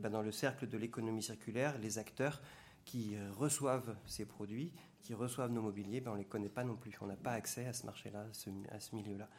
bah, 0.01 0.09
dans 0.09 0.21
le 0.21 0.33
cercle 0.33 0.67
de 0.67 0.77
l'économie 0.77 1.23
circulaire, 1.23 1.77
les 1.79 1.97
acteurs 1.97 2.41
qui 2.83 3.15
reçoivent 3.37 3.95
ces 4.05 4.25
produits, 4.25 4.73
qui 4.99 5.13
reçoivent 5.13 5.51
nos 5.53 5.61
mobiliers, 5.61 6.01
ben 6.01 6.11
on 6.11 6.15
ne 6.15 6.19
les 6.19 6.25
connaît 6.25 6.49
pas 6.49 6.65
non 6.65 6.75
plus. 6.75 6.91
On 6.99 7.07
n'a 7.07 7.15
pas 7.15 7.31
accès 7.31 7.65
à 7.67 7.71
ce 7.71 7.85
marché-là, 7.85 8.25
à 8.69 8.79
ce, 8.81 8.95
milieu-là. 8.95 9.29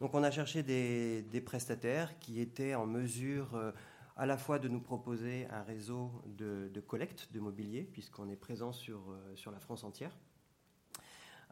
Donc 0.00 0.14
on 0.14 0.22
a 0.22 0.30
cherché 0.30 0.62
des, 0.62 1.40
prestataires 1.44 2.18
qui 2.18 2.40
étaient 2.40 2.74
en 2.74 2.86
mesure 2.86 3.54
euh, 3.54 3.72
à 4.16 4.24
la 4.24 4.38
fois 4.38 4.58
de 4.58 4.68
nous 4.68 4.80
proposer 4.80 5.46
un 5.50 5.62
réseau 5.62 6.10
de, 6.24 6.80
collecte 6.86 7.28
de 7.30 7.40
mobilier, 7.40 7.82
puisqu'on 7.82 8.30
est 8.30 8.36
présent 8.36 8.72
sur, 8.72 9.10
euh, 9.10 9.36
sur 9.36 9.50
la 9.50 9.60
France 9.60 9.84
entière. 9.84 10.16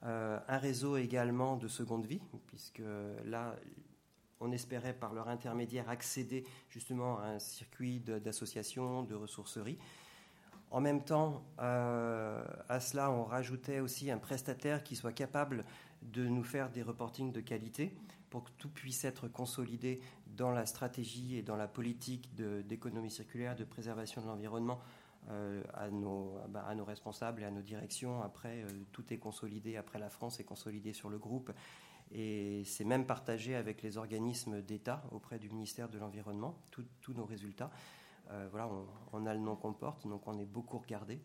Euh, 0.04 0.38
un 0.48 0.58
réseau 0.58 0.96
également 0.96 1.56
de 1.56 1.68
seconde 1.68 2.06
vie, 2.06 2.22
puisque 2.46 2.82
là, 3.26 3.56
on 4.40 4.52
espérait 4.52 4.94
par 4.94 5.12
leur 5.12 5.28
intermédiaire 5.28 5.88
accéder 5.88 6.44
justement 6.68 7.18
à 7.18 7.26
un 7.26 7.38
circuit 7.38 8.00
d'associations, 8.00 9.02
de, 9.02 9.14
ressourceries. 9.14 9.78
En 10.70 10.80
même 10.80 11.02
temps, 11.02 11.42
euh, 11.60 12.44
à 12.68 12.80
cela, 12.80 13.10
on 13.10 13.24
rajoutait 13.24 13.80
aussi 13.80 14.10
un 14.10 14.18
prestataire 14.18 14.82
qui 14.82 14.96
soit 14.96 15.12
capable 15.12 15.64
de 16.02 16.26
nous 16.26 16.44
faire 16.44 16.70
des 16.70 16.82
reportings 16.82 17.32
de 17.32 17.40
qualité 17.40 17.92
pour 18.30 18.44
que 18.44 18.50
tout 18.58 18.68
puisse 18.68 19.04
être 19.04 19.28
consolidé 19.28 20.00
dans 20.26 20.50
la 20.50 20.66
stratégie 20.66 21.36
et 21.36 21.42
dans 21.42 21.56
la 21.56 21.66
politique 21.66 22.34
d'économie 22.34 23.10
circulaire, 23.10 23.56
de 23.56 23.64
préservation 23.64 24.20
de 24.20 24.26
l'environnement 24.26 24.78
euh, 25.30 25.62
à, 25.74 25.90
nos, 25.90 26.38
bah, 26.48 26.64
à, 26.66 26.74
nos, 26.74 26.84
responsables 26.84 27.42
et 27.42 27.44
à 27.44 27.50
nos 27.50 27.60
directions. 27.60 28.22
Après, 28.22 28.62
euh, 28.62 28.68
tout 28.92 29.12
est 29.12 29.18
consolidé. 29.18 29.76
Après, 29.76 29.98
la 29.98 30.10
France 30.10 30.40
est 30.40 30.44
consolidée 30.44 30.92
sur 30.92 31.10
le 31.10 31.18
groupe. 31.18 31.50
Et 32.12 32.62
c'est 32.64 32.84
même 32.84 33.06
partagé 33.06 33.54
avec 33.54 33.82
les 33.82 33.98
organismes 33.98 34.62
d'État 34.62 35.02
auprès 35.10 35.38
du 35.38 35.50
ministère 35.50 35.88
de 35.88 35.98
l'Environnement, 35.98 36.58
tous 36.70 37.12
nos 37.14 37.24
résultats. 37.24 37.70
Euh, 38.30 38.46
voilà, 38.50 38.68
on, 39.12 39.26
a 39.26 39.32
le 39.32 39.40
nom 39.40 39.56
qu'on 39.56 39.72
porte, 39.72 40.06
donc 40.06 40.26
on 40.26 40.38
est 40.38 40.44
beaucoup 40.44 40.78
regardé. 40.78 41.20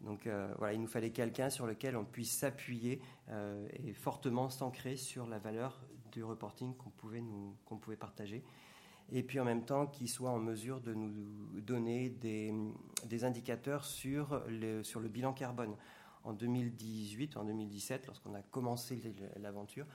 Donc 0.00 0.26
euh, 0.26 0.52
voilà, 0.58 0.74
il 0.74 0.80
nous 0.80 0.86
fallait 0.86 1.10
quelqu'un 1.10 1.48
sur 1.48 1.66
lequel 1.66 1.96
on 1.96 2.04
puisse 2.04 2.36
s'appuyer 2.36 3.00
euh, 3.30 3.66
et 3.72 3.92
fortement 3.92 4.50
s'ancrer 4.50 4.96
sur 4.96 5.26
la 5.26 5.38
valeur 5.38 5.80
du 6.12 6.22
reporting 6.22 6.74
qu'on 6.76 6.90
pouvait, 6.90 7.22
nous, 7.22 7.56
pouvait 7.80 7.96
partager. 7.96 8.44
Et 9.10 9.22
puis 9.22 9.40
en 9.40 9.44
même 9.44 9.64
temps, 9.64 9.86
qu'il 9.86 10.08
soit 10.08 10.30
en 10.30 10.38
mesure 10.38 10.80
de 10.80 10.92
nous 10.94 11.60
donner 11.60 12.10
des, 12.10 12.52
des 13.06 13.24
indicateurs 13.24 13.84
sur 13.84 14.42
le, 14.48 14.82
sur 14.82 15.00
le 15.00 15.08
bilan 15.08 15.32
carbone. 15.32 15.76
En 16.24 16.32
2018, 16.32 17.36
en 17.36 17.44
2017, 17.44 18.06
lorsqu'on 18.06 18.34
a 18.34 18.40
commencé 18.40 18.98
l'aventure, 19.36 19.86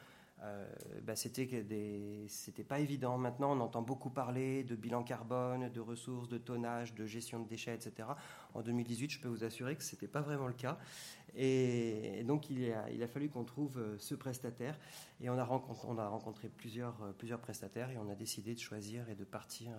euh, 0.44 0.66
bah, 1.04 1.16
c'était 1.16 2.64
pas 2.68 2.80
évident. 2.80 3.18
Maintenant, 3.18 3.58
on 3.58 3.60
entend 3.60 3.82
beaucoup 3.82 4.10
parler 4.10 4.64
de 4.64 4.76
bilan 4.76 5.04
carbone, 5.04 5.70
de 5.70 5.80
ressources, 5.82 6.30
de 6.30 6.38
tonnage, 6.38 6.94
de 6.96 7.06
gestion 7.06 7.42
de 7.42 7.48
déchets, 7.48 7.76
etc. 7.76 8.08
En 8.54 8.62
2018, 8.62 9.10
je 9.10 9.20
peux 9.20 9.28
vous 9.28 9.44
assurer 9.44 9.76
que 9.76 9.84
c'était 9.84 10.08
pas 10.08 10.22
vraiment 10.22 10.48
le 10.48 10.54
cas. 10.54 10.78
Et, 11.36 12.24
donc, 12.26 12.50
il 12.50 12.72
a, 12.72 13.08
fallu 13.08 13.30
qu'on 13.30 13.44
trouve 13.44 13.80
euh, 13.80 13.98
ce 13.98 14.16
prestataire. 14.16 14.80
Et 15.22 15.30
on 15.30 15.38
a 15.38 15.44
rencontré, 15.44 16.48
euh, 16.48 17.12
plusieurs 17.18 17.40
prestataires 17.40 17.92
et 17.92 17.98
on 17.98 18.10
a 18.10 18.16
décidé 18.16 18.54
de 18.54 18.60
choisir 18.60 19.10
et 19.10 19.16
de 19.16 19.26
partir 19.26 19.72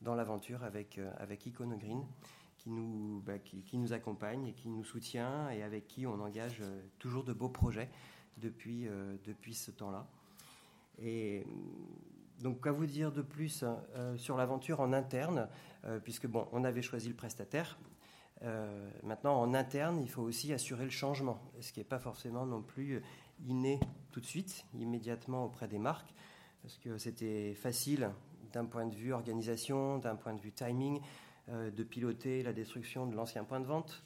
dans 0.00 0.14
l'aventure 0.14 0.64
avec, 0.64 0.98
Iconogreen. 1.46 2.04
Bah, 2.66 3.38
qui 3.38 3.78
nous 3.78 3.92
accompagne 3.94 4.48
et 4.48 4.52
qui 4.52 4.68
nous 4.68 4.84
soutient 4.84 5.48
et 5.48 5.62
avec 5.62 5.86
qui 5.86 6.06
on 6.06 6.20
engage 6.20 6.62
toujours 6.98 7.24
de 7.24 7.32
beaux 7.32 7.48
projets 7.48 7.88
depuis, 8.38 8.88
euh, 8.88 9.16
depuis 9.24 9.54
ce 9.54 9.70
temps-là. 9.70 10.06
Et 11.02 11.46
donc, 12.40 12.62
qu'à 12.62 12.72
vous 12.72 12.86
dire 12.86 13.12
de 13.12 13.22
plus 13.22 13.62
hein, 13.62 13.78
euh, 13.96 14.16
sur 14.16 14.36
l'aventure 14.36 14.80
en 14.80 14.92
interne, 14.92 15.48
euh, 15.84 15.98
puisque 15.98 16.26
bon, 16.26 16.46
on 16.52 16.64
avait 16.64 16.82
choisi 16.82 17.08
le 17.08 17.14
prestataire. 17.14 17.78
maintenant, 19.02 19.38
en 19.38 19.52
interne, 19.52 20.00
il 20.00 20.08
faut 20.08 20.22
aussi 20.22 20.52
assurer 20.54 20.84
le 20.84 20.90
changement, 20.90 21.38
ce 21.60 21.72
qui 21.72 21.80
n'est 21.80 21.84
pas 21.84 21.98
forcément 21.98 22.46
non 22.46 22.62
plus 22.62 23.02
inné 23.46 23.78
tout 24.12 24.20
de 24.20 24.26
suite, 24.26 24.64
immédiatement 24.72 25.44
auprès 25.44 25.68
des 25.68 25.78
marques, 25.78 26.14
parce 26.62 26.78
que 26.78 26.96
c'était 26.96 27.52
facile 27.52 28.10
d'un 28.54 28.64
point 28.64 28.86
de 28.86 28.94
vue 28.94 29.12
organisation, 29.12 29.98
d'un 29.98 30.16
point 30.16 30.32
de 30.32 30.40
vue 30.40 30.52
timing, 30.52 31.02
de 31.48 31.82
piloter 31.82 32.42
la 32.42 32.54
destruction 32.54 33.06
de 33.06 33.14
l'ancien 33.14 33.44
point 33.44 33.60
de 33.60 33.66
vente, 33.66 34.02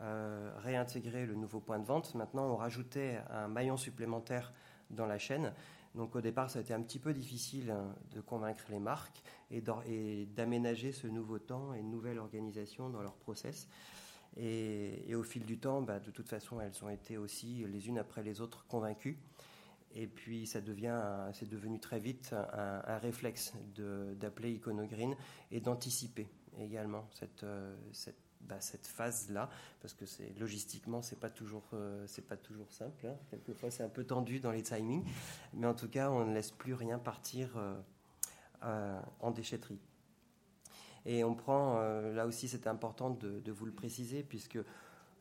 euh, 0.00 0.50
réintégrer 0.58 1.26
le 1.26 1.34
nouveau 1.34 1.60
point 1.60 1.78
de 1.78 1.84
vente. 1.84 2.14
Maintenant, 2.14 2.46
on 2.46 2.56
rajoutait 2.56 3.20
un 3.30 3.48
maillon 3.48 3.76
supplémentaire 3.76 4.52
dans 4.90 5.06
la 5.06 5.18
chaîne. 5.18 5.52
Donc 5.94 6.16
au 6.16 6.20
départ, 6.20 6.50
ça 6.50 6.58
a 6.58 6.62
été 6.62 6.74
un 6.74 6.82
petit 6.82 6.98
peu 6.98 7.12
difficile 7.12 7.70
hein, 7.70 7.94
de 8.10 8.20
convaincre 8.20 8.64
les 8.70 8.80
marques 8.80 9.22
et 9.50 9.60
d'aménager 10.26 10.90
ce 10.90 11.06
nouveau 11.06 11.38
temps 11.38 11.72
et 11.74 11.78
une 11.78 11.90
nouvelle 11.90 12.18
organisation 12.18 12.90
dans 12.90 13.02
leur 13.02 13.14
process. 13.14 13.68
Et, 14.36 15.14
au 15.14 15.22
fil 15.22 15.44
du 15.44 15.58
temps, 15.58 15.80
bah, 15.80 16.00
de 16.00 16.10
toute 16.10 16.28
façon, 16.28 16.60
elles 16.60 16.82
ont 16.82 16.90
été 16.90 17.16
aussi 17.16 17.64
les 17.68 17.88
unes 17.88 17.98
après 17.98 18.24
les 18.24 18.40
autres 18.40 18.66
convaincues. 18.66 19.18
Et 19.94 20.08
puis, 20.08 20.46
ça 20.46 20.60
devient, 20.60 21.00
c'est 21.32 21.48
devenu 21.48 21.78
très 21.78 22.00
vite 22.00 22.34
un, 22.52 22.98
réflexe 22.98 23.54
d'appeler 24.16 24.50
Iconogreen 24.54 25.14
et 25.52 25.60
d'anticiper 25.60 26.26
également 26.58 27.06
cette, 27.12 27.44
euh, 27.44 27.76
cette 27.92 28.23
bah, 28.48 28.60
cette 28.60 28.86
phase-là, 28.86 29.48
parce 29.80 29.94
que 29.94 30.06
c'est 30.06 30.38
logistiquement 30.38 31.02
c'est 31.02 31.18
pas 31.18 31.30
toujours 31.30 31.64
euh, 31.72 32.04
c'est 32.06 32.26
pas 32.26 32.36
toujours 32.36 32.70
simple. 32.72 33.06
Hein. 33.06 33.16
Quelquefois 33.30 33.70
c'est 33.70 33.82
un 33.82 33.88
peu 33.88 34.04
tendu 34.04 34.40
dans 34.40 34.50
les 34.50 34.62
timings, 34.62 35.04
mais 35.54 35.66
en 35.66 35.74
tout 35.74 35.88
cas 35.88 36.10
on 36.10 36.26
ne 36.26 36.34
laisse 36.34 36.50
plus 36.50 36.74
rien 36.74 36.98
partir 36.98 37.56
euh, 37.56 37.74
euh, 38.64 39.00
en 39.20 39.30
déchetterie. 39.30 39.80
Et 41.06 41.22
on 41.22 41.34
prend 41.34 41.78
là 42.14 42.26
aussi 42.26 42.48
c'est 42.48 42.66
important 42.66 43.10
de, 43.10 43.50
vous 43.50 43.66
le 43.66 43.72
préciser 43.72 44.22
puisque 44.22 44.58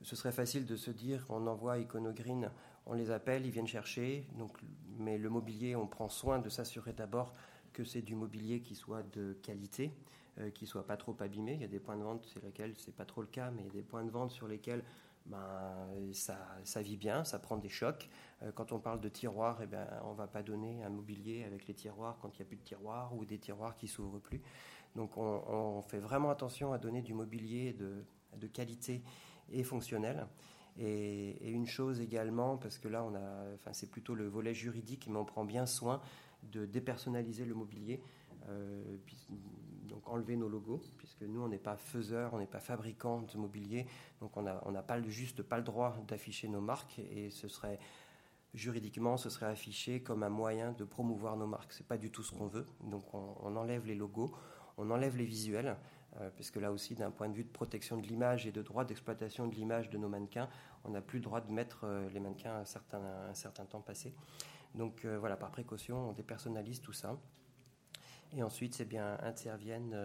ce 0.01 0.15
serait 0.15 0.31
facile 0.31 0.65
de 0.65 0.77
se 0.77 0.91
dire 0.91 1.25
on 1.27 1.45
envoie 1.45 1.77
Iconogreen, 1.77 2.49
on 2.85 2.93
les 2.93 3.11
appelle, 3.11 3.45
ils 3.45 3.51
viennent 3.51 3.67
chercher. 3.67 4.25
Donc, 4.37 4.57
mais 4.97 5.17
le 5.17 5.29
mobilier, 5.29 5.75
on 5.75 5.87
prend 5.87 6.07
soin 6.07 6.39
de 6.39 6.49
s'assurer 6.49 6.93
d'abord 6.93 7.33
que 7.73 7.83
c'est 7.83 8.01
du 8.01 8.15
mobilier 8.15 8.61
qui 8.61 8.75
soit 8.75 9.03
de 9.13 9.33
qualité, 9.41 9.91
qui 10.55 10.63
ne 10.63 10.69
soit 10.69 10.85
pas 10.85 10.97
trop 10.97 11.15
abîmé. 11.19 11.53
Il 11.53 11.61
y 11.61 11.65
a 11.65 11.67
des 11.67 11.79
points 11.79 11.97
de 11.97 12.03
vente 12.03 12.25
sur 12.25 12.41
lesquels 12.43 12.73
c'est 12.77 12.95
pas 12.95 13.05
trop 13.05 13.21
le 13.21 13.27
cas, 13.27 13.51
mais 13.51 13.61
il 13.61 13.67
y 13.67 13.69
a 13.69 13.73
des 13.73 13.83
points 13.83 14.03
de 14.03 14.09
vente 14.09 14.31
sur 14.31 14.47
lesquels 14.47 14.83
ben, 15.25 15.87
ça, 16.11 16.81
vit 16.81 16.97
bien, 16.97 17.23
ça 17.23 17.39
prend 17.39 17.57
des 17.57 17.69
chocs. 17.69 18.09
Euh, 18.41 18.51
quand 18.51 18.71
on 18.71 18.79
parle 18.79 18.99
de 18.99 19.09
tiroirs, 19.09 19.59
eh 19.61 19.67
ben, 19.67 19.87
on 20.03 20.11
ne 20.11 20.17
va 20.17 20.27
pas 20.27 20.43
donner 20.43 20.83
un 20.83 20.89
mobilier 20.89 21.43
avec 21.45 21.67
les 21.67 21.73
tiroirs 21.73 22.17
quand 22.21 22.37
il 22.37 22.41
n'y 22.41 22.45
a 22.45 22.47
plus 22.47 22.57
de 22.57 22.63
tiroirs 22.63 23.13
ou 23.15 23.23
des 23.25 23.37
tiroirs 23.37 23.75
qui 23.75 23.87
s'ouvrent 23.87 24.19
plus. 24.19 24.41
Donc 24.95 25.17
on, 25.17 25.81
fait 25.81 25.99
vraiment 25.99 26.29
attention 26.29 26.73
à 26.73 26.77
donner 26.77 27.01
du 27.01 27.13
mobilier 27.13 27.73
de, 27.73 28.47
qualité 28.47 29.01
et 29.51 29.63
fonctionnel. 29.63 30.27
Et, 30.77 31.49
une 31.49 31.67
chose 31.67 32.01
également, 32.01 32.57
parce 32.57 32.77
que 32.77 32.87
là, 32.87 33.03
on 33.03 33.15
a, 33.15 33.53
enfin, 33.55 33.73
c'est 33.73 33.89
plutôt 33.89 34.13
le 34.13 34.27
volet 34.27 34.53
juridique, 34.53 35.07
mais 35.07 35.17
on 35.17 35.25
prend 35.25 35.45
bien 35.45 35.65
soin 35.65 36.01
de 36.43 36.65
dépersonnaliser 36.65 37.45
le 37.45 37.55
mobilier 37.55 38.01
donc 39.93 40.09
enlever 40.09 40.35
nos 40.35 40.49
logos, 40.49 40.81
puisque 40.97 41.21
nous, 41.21 41.41
on 41.41 41.47
n'est 41.47 41.59
pas 41.59 41.77
faiseur, 41.77 42.33
on 42.33 42.39
n'est 42.39 42.47
pas 42.47 42.59
fabricant 42.59 43.21
de 43.21 43.37
mobilier, 43.37 43.85
donc 44.21 44.35
on 44.35 44.41
n'a 44.41 44.81
pas 44.81 45.01
juste 45.03 45.43
pas 45.43 45.57
le 45.57 45.63
droit 45.63 45.95
d'afficher 46.07 46.47
nos 46.47 46.61
marques, 46.61 46.99
et 46.99 47.29
ce 47.29 47.47
serait 47.47 47.79
juridiquement, 48.55 49.17
ce 49.17 49.29
serait 49.29 49.45
affiché 49.45 50.01
comme 50.01 50.23
un 50.23 50.29
moyen 50.29 50.71
de 50.71 50.83
promouvoir 50.83 51.37
nos 51.37 51.45
marques. 51.45 51.73
C'est 51.73 51.87
pas 51.87 51.97
du 51.97 52.09
tout 52.09 52.23
ce 52.23 52.31
qu'on 52.31 52.47
veut, 52.47 52.65
donc 52.81 53.13
on, 53.13 53.55
enlève 53.55 53.85
les 53.85 53.93
logos, 53.93 54.33
on 54.77 54.89
enlève 54.89 55.15
les 55.15 55.25
visuels, 55.25 55.77
euh, 56.19 56.29
puisque 56.35 56.55
là 56.55 56.71
aussi, 56.71 56.95
d'un 56.95 57.11
point 57.11 57.29
de 57.29 57.35
vue 57.35 57.43
de 57.43 57.51
protection 57.51 57.97
de 57.97 58.07
l'image 58.07 58.47
et 58.47 58.51
de 58.51 58.63
droit 58.63 58.85
d'exploitation 58.85 59.47
de 59.47 59.53
l'image 59.53 59.91
de 59.91 59.99
nos 59.99 60.09
mannequins, 60.09 60.49
on 60.85 60.89
n'a 60.89 61.01
plus 61.01 61.19
le 61.19 61.23
droit 61.23 61.41
de 61.41 61.51
mettre 61.51 61.81
euh, 61.83 62.09
les 62.09 62.19
mannequins 62.19 62.55
un 62.55 62.65
certain, 62.65 63.01
un 63.29 63.33
certain 63.35 63.65
temps 63.65 63.81
passé. 63.81 64.15
Donc 64.73 65.05
euh, 65.05 65.19
voilà, 65.19 65.37
par 65.37 65.51
précaution, 65.51 66.09
on 66.09 66.13
dépersonnalise 66.13 66.81
tout 66.81 66.93
ça. 66.93 67.15
Et 68.35 68.43
ensuite, 68.43 68.73
c'est 68.73 68.85
bien 68.85 69.17
interviennent 69.21 69.95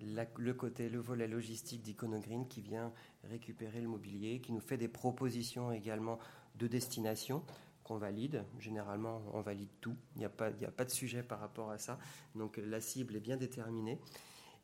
le 0.00 0.52
côté, 0.52 0.88
le 0.88 0.98
volet 0.98 1.28
logistique 1.28 1.82
d'Iconogreen 1.82 2.46
qui 2.48 2.60
vient 2.60 2.92
récupérer 3.24 3.80
le 3.80 3.88
mobilier, 3.88 4.40
qui 4.40 4.52
nous 4.52 4.60
fait 4.60 4.76
des 4.76 4.88
propositions 4.88 5.72
également 5.72 6.18
de 6.56 6.66
destination 6.66 7.42
qu'on 7.84 7.96
valide. 7.96 8.44
Généralement, 8.58 9.22
on 9.32 9.40
valide 9.40 9.68
tout. 9.80 9.96
Il 10.16 10.18
n'y 10.18 10.24
a, 10.24 10.28
pas, 10.28 10.48
a 10.48 10.70
pas 10.70 10.84
de 10.84 10.90
sujet 10.90 11.22
par 11.22 11.40
rapport 11.40 11.70
à 11.70 11.78
ça. 11.78 11.98
Donc 12.34 12.58
la 12.62 12.80
cible 12.80 13.16
est 13.16 13.20
bien 13.20 13.36
déterminée. 13.36 13.98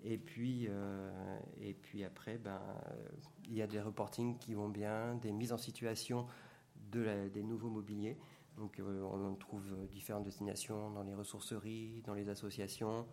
Et 0.04 0.18
puis, 0.18 0.66
euh, 0.68 1.38
et 1.60 1.72
puis 1.72 2.04
après, 2.04 2.36
ben, 2.36 2.60
euh, 2.60 3.08
il 3.46 3.54
y 3.54 3.62
a 3.62 3.66
des 3.66 3.80
reportings 3.80 4.38
qui 4.38 4.52
vont 4.52 4.68
bien, 4.68 5.14
des 5.16 5.32
mises 5.32 5.52
en 5.52 5.56
situation 5.56 6.26
de 6.92 7.28
des 7.28 7.42
nouveaux 7.42 7.70
mobiliers. 7.70 8.18
Donc, 8.58 8.78
euh, 8.78 9.02
on 9.02 9.34
trouve 9.34 9.64
différentes 9.90 10.24
destinations 10.24 10.90
dans 10.90 11.02
les 11.02 11.14
ressourceries, 11.14 12.02
dans 12.06 12.14
les 12.14 12.28
associations. 12.28 13.06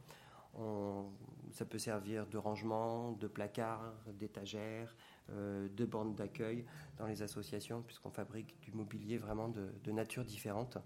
ça 1.52 1.66
peut 1.66 1.80
servir 1.80 2.28
de 2.28 2.38
rangement, 2.38 3.14
de 3.14 3.28
placard, 3.28 3.94
d'étagères, 4.14 4.96
de 5.30 5.86
bandes 5.86 6.16
d'accueil 6.16 6.66
dans 6.98 7.08
les 7.08 7.22
associations, 7.22 7.82
puisqu'on 7.82 8.12
fabrique 8.12 8.60
du 8.62 8.72
mobilier 8.74 9.18
vraiment 9.18 9.48
de, 9.48 9.92
nature 9.92 10.26
différente. 10.26 10.78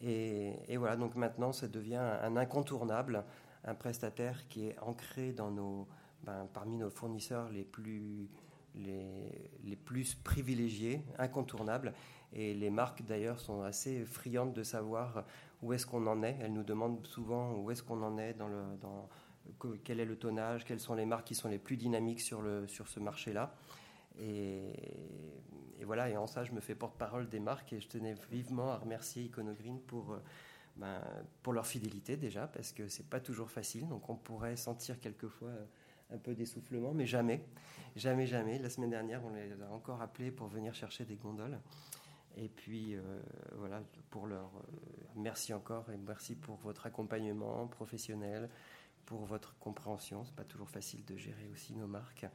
Et, 0.00 0.76
voilà, 0.76 0.96
donc 0.96 1.14
maintenant, 1.14 1.52
ça 1.52 1.68
devient 1.68 1.96
un 2.22 2.36
incontournable 2.36 3.24
un 3.64 3.74
prestataire 3.74 4.46
qui 4.48 4.66
est 4.66 4.78
ancré 4.80 5.34
nos, 5.50 5.86
ben, 6.24 6.48
parmi 6.52 6.76
nos 6.76 6.90
fournisseurs 6.90 7.48
les 7.50 7.64
plus, 7.64 8.28
les, 8.74 9.76
plus 9.84 10.14
privilégiés, 10.14 11.02
incontournables. 11.18 11.92
Et 12.32 12.54
les 12.54 12.70
marques 12.70 13.02
d'ailleurs 13.02 13.40
sont 13.40 13.62
assez 13.62 14.04
friandes 14.04 14.54
de 14.54 14.62
savoir 14.62 15.24
où 15.62 15.72
est-ce 15.72 15.86
qu'on 15.86 16.06
en 16.06 16.22
est. 16.22 16.36
Elles 16.40 16.52
nous 16.52 16.62
demandent 16.62 17.06
souvent 17.06 17.54
où 17.54 17.70
est-ce 17.70 17.82
qu'on 17.82 18.02
en 18.02 18.18
est 18.18 18.34
dans 18.34 18.48
le, 18.48 18.62
dans, 18.80 19.08
quel 19.84 20.00
est 20.00 20.04
le 20.04 20.16
tonnage, 20.16 20.64
quelles 20.64 20.80
sont 20.80 20.94
les 20.94 21.06
marques 21.06 21.26
qui 21.26 21.34
sont 21.34 21.48
les 21.48 21.58
plus 21.58 21.76
dynamiques 21.76 22.20
sur, 22.20 22.42
le, 22.42 22.66
sur 22.66 22.88
ce 22.88 23.00
marché-là. 23.00 23.54
Et, 24.20 24.72
voilà, 25.84 26.08
et 26.08 26.16
en 26.16 26.26
ça, 26.26 26.44
je 26.44 26.52
me 26.52 26.60
fais 26.60 26.74
porte-parole 26.74 27.28
des 27.28 27.40
marques 27.40 27.72
et 27.72 27.80
je 27.80 27.88
tenais 27.88 28.14
vivement 28.30 28.70
à 28.70 28.76
remercier 28.76 29.24
Iconogreen 29.24 29.80
pour 29.80 30.16
ben, 30.76 31.02
pour 31.42 31.52
leur 31.52 31.66
fidélité 31.66 32.16
déjà, 32.16 32.46
parce 32.46 32.72
que 32.72 32.88
c'est 32.88 33.08
pas 33.08 33.20
toujours 33.20 33.50
facile. 33.50 33.88
Donc 33.88 34.08
on 34.08 34.16
pourrait 34.16 34.56
sentir 34.56 35.00
quelquefois 35.00 35.50
un 36.10 36.18
peu 36.18 36.34
d'essoufflement, 36.34 36.92
mais 36.92 37.06
jamais, 37.06 37.44
jamais, 37.96 38.26
jamais. 38.26 38.58
La 38.58 38.70
semaine 38.70 38.90
dernière, 38.90 39.22
on 39.24 39.30
les 39.30 39.62
a 39.62 39.70
encore 39.70 40.00
appelés 40.00 40.30
pour 40.30 40.46
venir 40.46 40.74
chercher 40.74 41.04
des 41.04 41.16
gondoles. 41.16 41.58
Et 42.36 42.48
puis 42.48 42.94
euh, 42.94 43.02
voilà, 43.56 43.82
pour 44.10 44.26
leur 44.26 44.46
euh, 44.56 45.06
merci 45.16 45.52
encore 45.52 45.90
et 45.90 45.96
merci 45.96 46.34
pour 46.34 46.56
votre 46.56 46.86
accompagnement 46.86 47.66
professionnel, 47.66 48.48
pour 49.04 49.24
votre 49.24 49.58
compréhension. 49.58 50.24
C'est 50.24 50.34
pas 50.34 50.44
toujours 50.44 50.70
facile 50.70 51.04
de 51.04 51.16
gérer 51.16 51.48
aussi 51.52 51.74
nos 51.74 51.86
marques, 51.86 52.26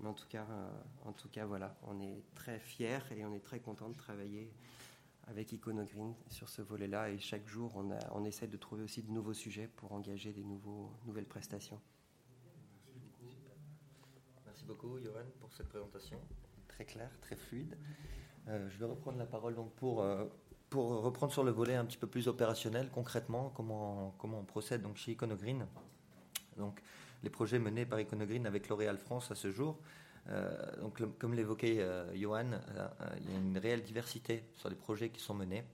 mais 0.00 0.08
en 0.08 0.14
tout 0.14 0.28
cas, 0.28 0.46
euh, 0.50 0.70
en 1.06 1.12
tout 1.12 1.28
cas 1.28 1.46
voilà, 1.46 1.76
on 1.86 2.00
est 2.00 2.22
très 2.34 2.58
fiers 2.58 2.98
et 3.16 3.24
on 3.24 3.32
est 3.32 3.44
très 3.44 3.60
content 3.60 3.88
de 3.88 3.96
travailler 3.96 4.52
avec 5.26 5.52
Iconogreen 5.52 6.14
sur 6.28 6.48
ce 6.48 6.62
volet-là. 6.62 7.10
Et 7.10 7.18
chaque 7.18 7.46
jour, 7.48 7.72
on, 7.76 7.90
a, 7.90 7.98
on, 8.12 8.24
essaie 8.24 8.46
de 8.46 8.56
trouver 8.56 8.82
aussi 8.82 9.02
de 9.02 9.10
nouveaux 9.10 9.34
sujets 9.34 9.68
pour 9.68 9.92
engager 9.92 10.32
des 10.32 10.44
nouveaux, 10.44 10.92
nouvelles 11.04 11.26
prestations. 11.26 11.80
Merci 14.44 14.64
beaucoup, 14.64 14.98
Johan, 15.00 15.24
pour 15.40 15.52
cette 15.52 15.68
présentation. 15.68 16.20
Très 16.68 16.84
claire, 16.84 17.10
très 17.20 17.36
fluide. 17.36 17.76
Euh, 18.48 18.68
je 18.70 18.78
vais 18.78 18.86
reprendre 18.86 19.18
la 19.18 19.26
parole 19.26 19.54
donc 19.54 19.72
pour, 19.74 20.02
euh, 20.02 20.24
pour 20.70 21.02
reprendre 21.02 21.32
sur 21.32 21.42
le 21.42 21.50
volet 21.50 21.74
un 21.74 21.84
petit 21.84 21.96
peu 21.96 22.06
plus 22.06 22.28
opérationnel, 22.28 22.90
concrètement, 22.92 23.50
comment, 23.54 24.14
comment 24.18 24.38
on 24.40 24.44
procède 24.44 24.82
donc 24.82 24.96
chez 24.96 25.12
Iconogreen. 25.12 25.66
Donc, 26.56 26.80
les 27.22 27.30
projets 27.30 27.58
menés 27.58 27.86
par 27.86 28.00
Iconogreen 28.00 28.46
avec 28.46 28.68
L'Oréal 28.68 28.98
France 28.98 29.30
à 29.30 29.34
ce 29.34 29.50
jour. 29.50 29.78
Euh, 30.28 30.80
donc, 30.80 31.00
comme 31.18 31.34
l'évoquait 31.34 31.84
Johan, 32.14 32.50
il 33.18 33.30
y 33.30 33.34
a 33.34 33.38
une 33.38 33.58
réelle 33.58 33.82
diversité 33.82 34.44
sur 34.54 34.68
les 34.68 34.76
projets 34.76 35.10
qui 35.10 35.20
sont 35.20 35.34
menés. 35.34 35.64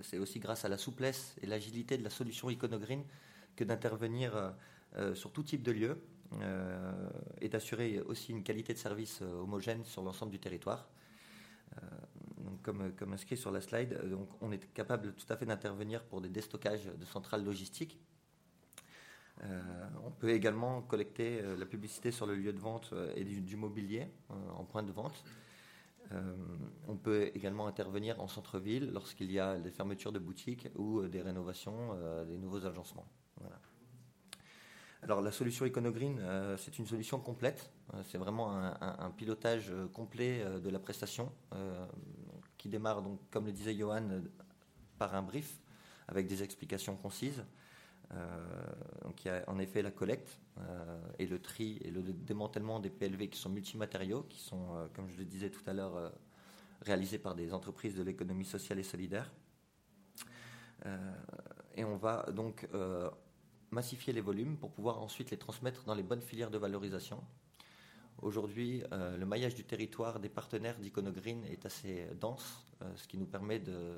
c'est 0.00 0.18
aussi 0.18 0.40
grâce 0.40 0.64
à 0.64 0.68
la 0.68 0.78
souplesse 0.78 1.36
et 1.42 1.46
l'agilité 1.46 1.98
de 1.98 2.04
la 2.04 2.10
solution 2.10 2.50
Iconogreen 2.50 3.04
que 3.56 3.64
d'intervenir 3.64 4.54
sur 5.14 5.32
tout 5.32 5.42
type 5.42 5.62
de 5.62 5.72
lieu 5.72 6.02
et 7.40 7.48
d'assurer 7.48 8.00
aussi 8.00 8.32
une 8.32 8.42
qualité 8.42 8.72
de 8.72 8.78
service 8.78 9.22
homogène 9.22 9.84
sur 9.84 10.02
l'ensemble 10.02 10.32
du 10.32 10.38
territoire. 10.38 10.88
Donc, 12.38 12.62
comme, 12.62 13.12
inscrit 13.12 13.36
sur 13.36 13.50
la 13.50 13.60
slide, 13.60 14.00
donc 14.10 14.28
on 14.40 14.52
est 14.52 14.72
capable 14.72 15.12
tout 15.14 15.30
à 15.32 15.36
fait 15.36 15.46
d'intervenir 15.46 16.02
pour 16.04 16.20
des 16.20 16.28
déstockages 16.28 16.86
de 16.86 17.04
centrales 17.04 17.44
logistiques 17.44 17.98
euh, 19.44 19.60
on 20.04 20.10
peut 20.10 20.30
également 20.30 20.82
collecter 20.82 21.40
euh, 21.42 21.56
la 21.56 21.64
publicité 21.64 22.10
sur 22.10 22.26
le 22.26 22.34
lieu 22.34 22.52
de 22.52 22.58
vente 22.58 22.90
euh, 22.92 23.12
et 23.16 23.24
du, 23.24 23.56
mobilier 23.56 24.06
en 24.54 24.64
point 24.64 24.82
de 24.82 24.92
vente. 24.92 25.24
on 26.88 26.96
peut 26.96 27.30
également 27.34 27.66
intervenir 27.66 28.20
en 28.20 28.28
centre-ville 28.28 28.90
lorsqu'il 28.92 29.30
y 29.30 29.38
a 29.38 29.58
des 29.58 29.70
fermetures 29.70 30.12
de 30.12 30.18
boutiques 30.18 30.68
ou 30.76 31.02
des 31.02 31.22
rénovations, 31.22 31.94
des 32.26 32.36
nouveaux 32.36 32.66
agencements. 32.66 33.06
Alors 35.02 35.22
la 35.22 35.32
solution 35.32 35.64
EconoGreen, 35.64 36.20
c'est 36.58 36.78
une 36.78 36.86
solution 36.86 37.18
complète. 37.20 37.70
c'est 38.10 38.18
vraiment 38.18 38.52
un, 38.54 39.10
pilotage 39.16 39.72
complet 39.94 40.44
de 40.60 40.68
la 40.68 40.78
prestation 40.78 41.32
qui 42.58 42.68
démarre, 42.68 43.00
donc, 43.00 43.18
comme 43.30 43.46
le 43.46 43.52
disait 43.52 43.74
Johan, 43.74 44.20
par 44.98 45.14
un 45.14 45.22
brief 45.22 45.58
avec 46.10 46.26
des 46.26 46.42
explications 46.42 46.96
concises. 46.96 47.42
Euh, 48.12 48.16
donc 49.04 49.24
il 49.24 49.28
y 49.28 49.30
a 49.30 49.44
en 49.46 49.58
effet 49.60 49.82
la 49.82 49.92
collecte 49.92 50.40
euh, 50.58 51.00
et 51.18 51.26
le 51.26 51.40
tri 51.40 51.78
et 51.84 51.90
le 51.92 52.02
démantèlement 52.02 52.80
des 52.80 52.90
PLV 52.90 53.28
qui 53.28 53.38
sont 53.38 53.48
multimatériaux, 53.48 54.24
qui 54.28 54.40
sont, 54.40 54.74
euh, 54.74 54.86
comme 54.94 55.08
je 55.08 55.16
le 55.16 55.24
disais 55.24 55.48
tout 55.48 55.62
à 55.66 55.72
l'heure, 55.72 56.12
réalisés 56.82 57.18
par 57.18 57.34
des 57.34 57.52
entreprises 57.52 57.94
de 57.94 58.02
l'économie 58.02 58.44
sociale 58.44 58.78
et 58.78 58.82
solidaire. 58.82 59.32
et 61.76 61.84
on 61.84 61.96
va 61.96 62.26
donc 62.32 62.66
massifier 63.70 64.12
les 64.12 64.20
volumes 64.20 64.56
pour 64.56 64.70
pouvoir 64.70 65.00
ensuite 65.00 65.30
les 65.30 65.36
transmettre 65.36 65.84
dans 65.84 65.94
les 65.94 66.02
bonnes 66.02 66.22
filières 66.22 66.50
de 66.50 66.58
valorisation. 66.58 67.22
Aujourd'hui, 68.22 68.82
le 68.90 69.24
maillage 69.24 69.54
du 69.54 69.64
territoire 69.64 70.20
des 70.20 70.28
partenaires 70.28 70.78
d'Iconogreen 70.78 71.42
est 71.46 71.64
assez 71.64 72.06
dense, 72.20 72.66
ce 72.96 73.08
qui 73.08 73.16
nous 73.16 73.24
permet 73.24 73.58
de 73.58 73.96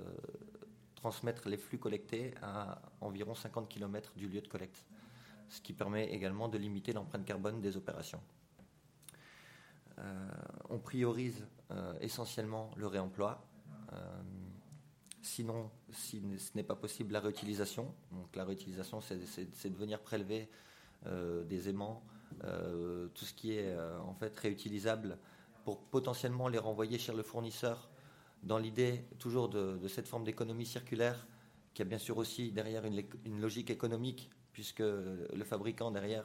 transmettre 1.02 1.48
les 1.48 1.56
flux 1.56 1.78
collectés 1.78 2.32
à 2.42 2.80
environ 3.00 3.34
50 3.34 3.68
km 3.68 4.12
du 4.16 4.28
lieu 4.28 4.40
de 4.40 4.46
collecte, 4.46 4.84
ce 5.48 5.60
qui 5.60 5.72
permet 5.72 6.12
également 6.12 6.48
de 6.48 6.56
limiter 6.56 6.92
l'empreinte 6.92 7.24
carbone 7.24 7.60
des 7.60 7.76
opérations. 7.76 8.20
Euh, 9.98 10.30
on 10.70 10.78
priorise 10.78 11.44
euh, 11.72 11.94
essentiellement 12.00 12.70
le 12.76 12.86
réemploi. 12.86 13.44
Euh, 15.22 15.24
sinon, 15.24 15.70
si 15.90 16.22
ce 16.38 16.50
n'est 16.56 16.62
pas 16.62 16.74
possible, 16.74 17.12
la 17.12 17.20
réutilisation. 17.20 17.94
Donc 18.10 18.34
la 18.36 18.44
réutilisation, 18.44 19.00
c'est 19.00 19.70
de 19.70 19.76
venir 19.76 20.00
prélever 20.00 20.48
des 21.48 21.68
aimants, 21.68 22.04
tout 22.40 23.24
ce 23.24 23.34
qui 23.34 23.54
est 23.54 23.76
en 23.76 24.14
fait 24.14 24.36
réutilisable 24.38 25.18
pour 25.64 25.80
potentiellement 25.80 26.48
les 26.48 26.58
renvoyer 26.58 26.98
chez 26.98 27.12
le 27.12 27.22
fournisseur 27.22 27.90
dans 28.42 28.58
l'idée 28.58 29.04
toujours 29.18 29.48
de, 29.48 29.86
cette 29.88 30.08
forme 30.08 30.24
d'économie 30.24 30.66
circulaire, 30.66 31.26
qui 31.74 31.82
a 31.82 31.84
bien 31.84 31.98
sûr 31.98 32.18
aussi 32.18 32.52
derrière 32.52 32.84
une, 32.84 33.40
logique 33.40 33.70
économique, 33.70 34.30
puisque 34.52 34.80
le 34.80 35.44
fabricant 35.44 35.90
derrière 35.90 36.24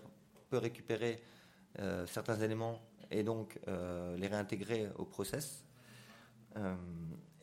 peut 0.50 0.58
récupérer 0.58 1.22
euh, 1.80 2.06
certains 2.08 2.40
éléments 2.40 2.82
et 3.12 3.24
donc 3.24 3.60
euh, 3.68 4.18
les 4.18 4.28
réintégrer 4.28 4.90
au 4.98 5.06
process. 5.06 5.64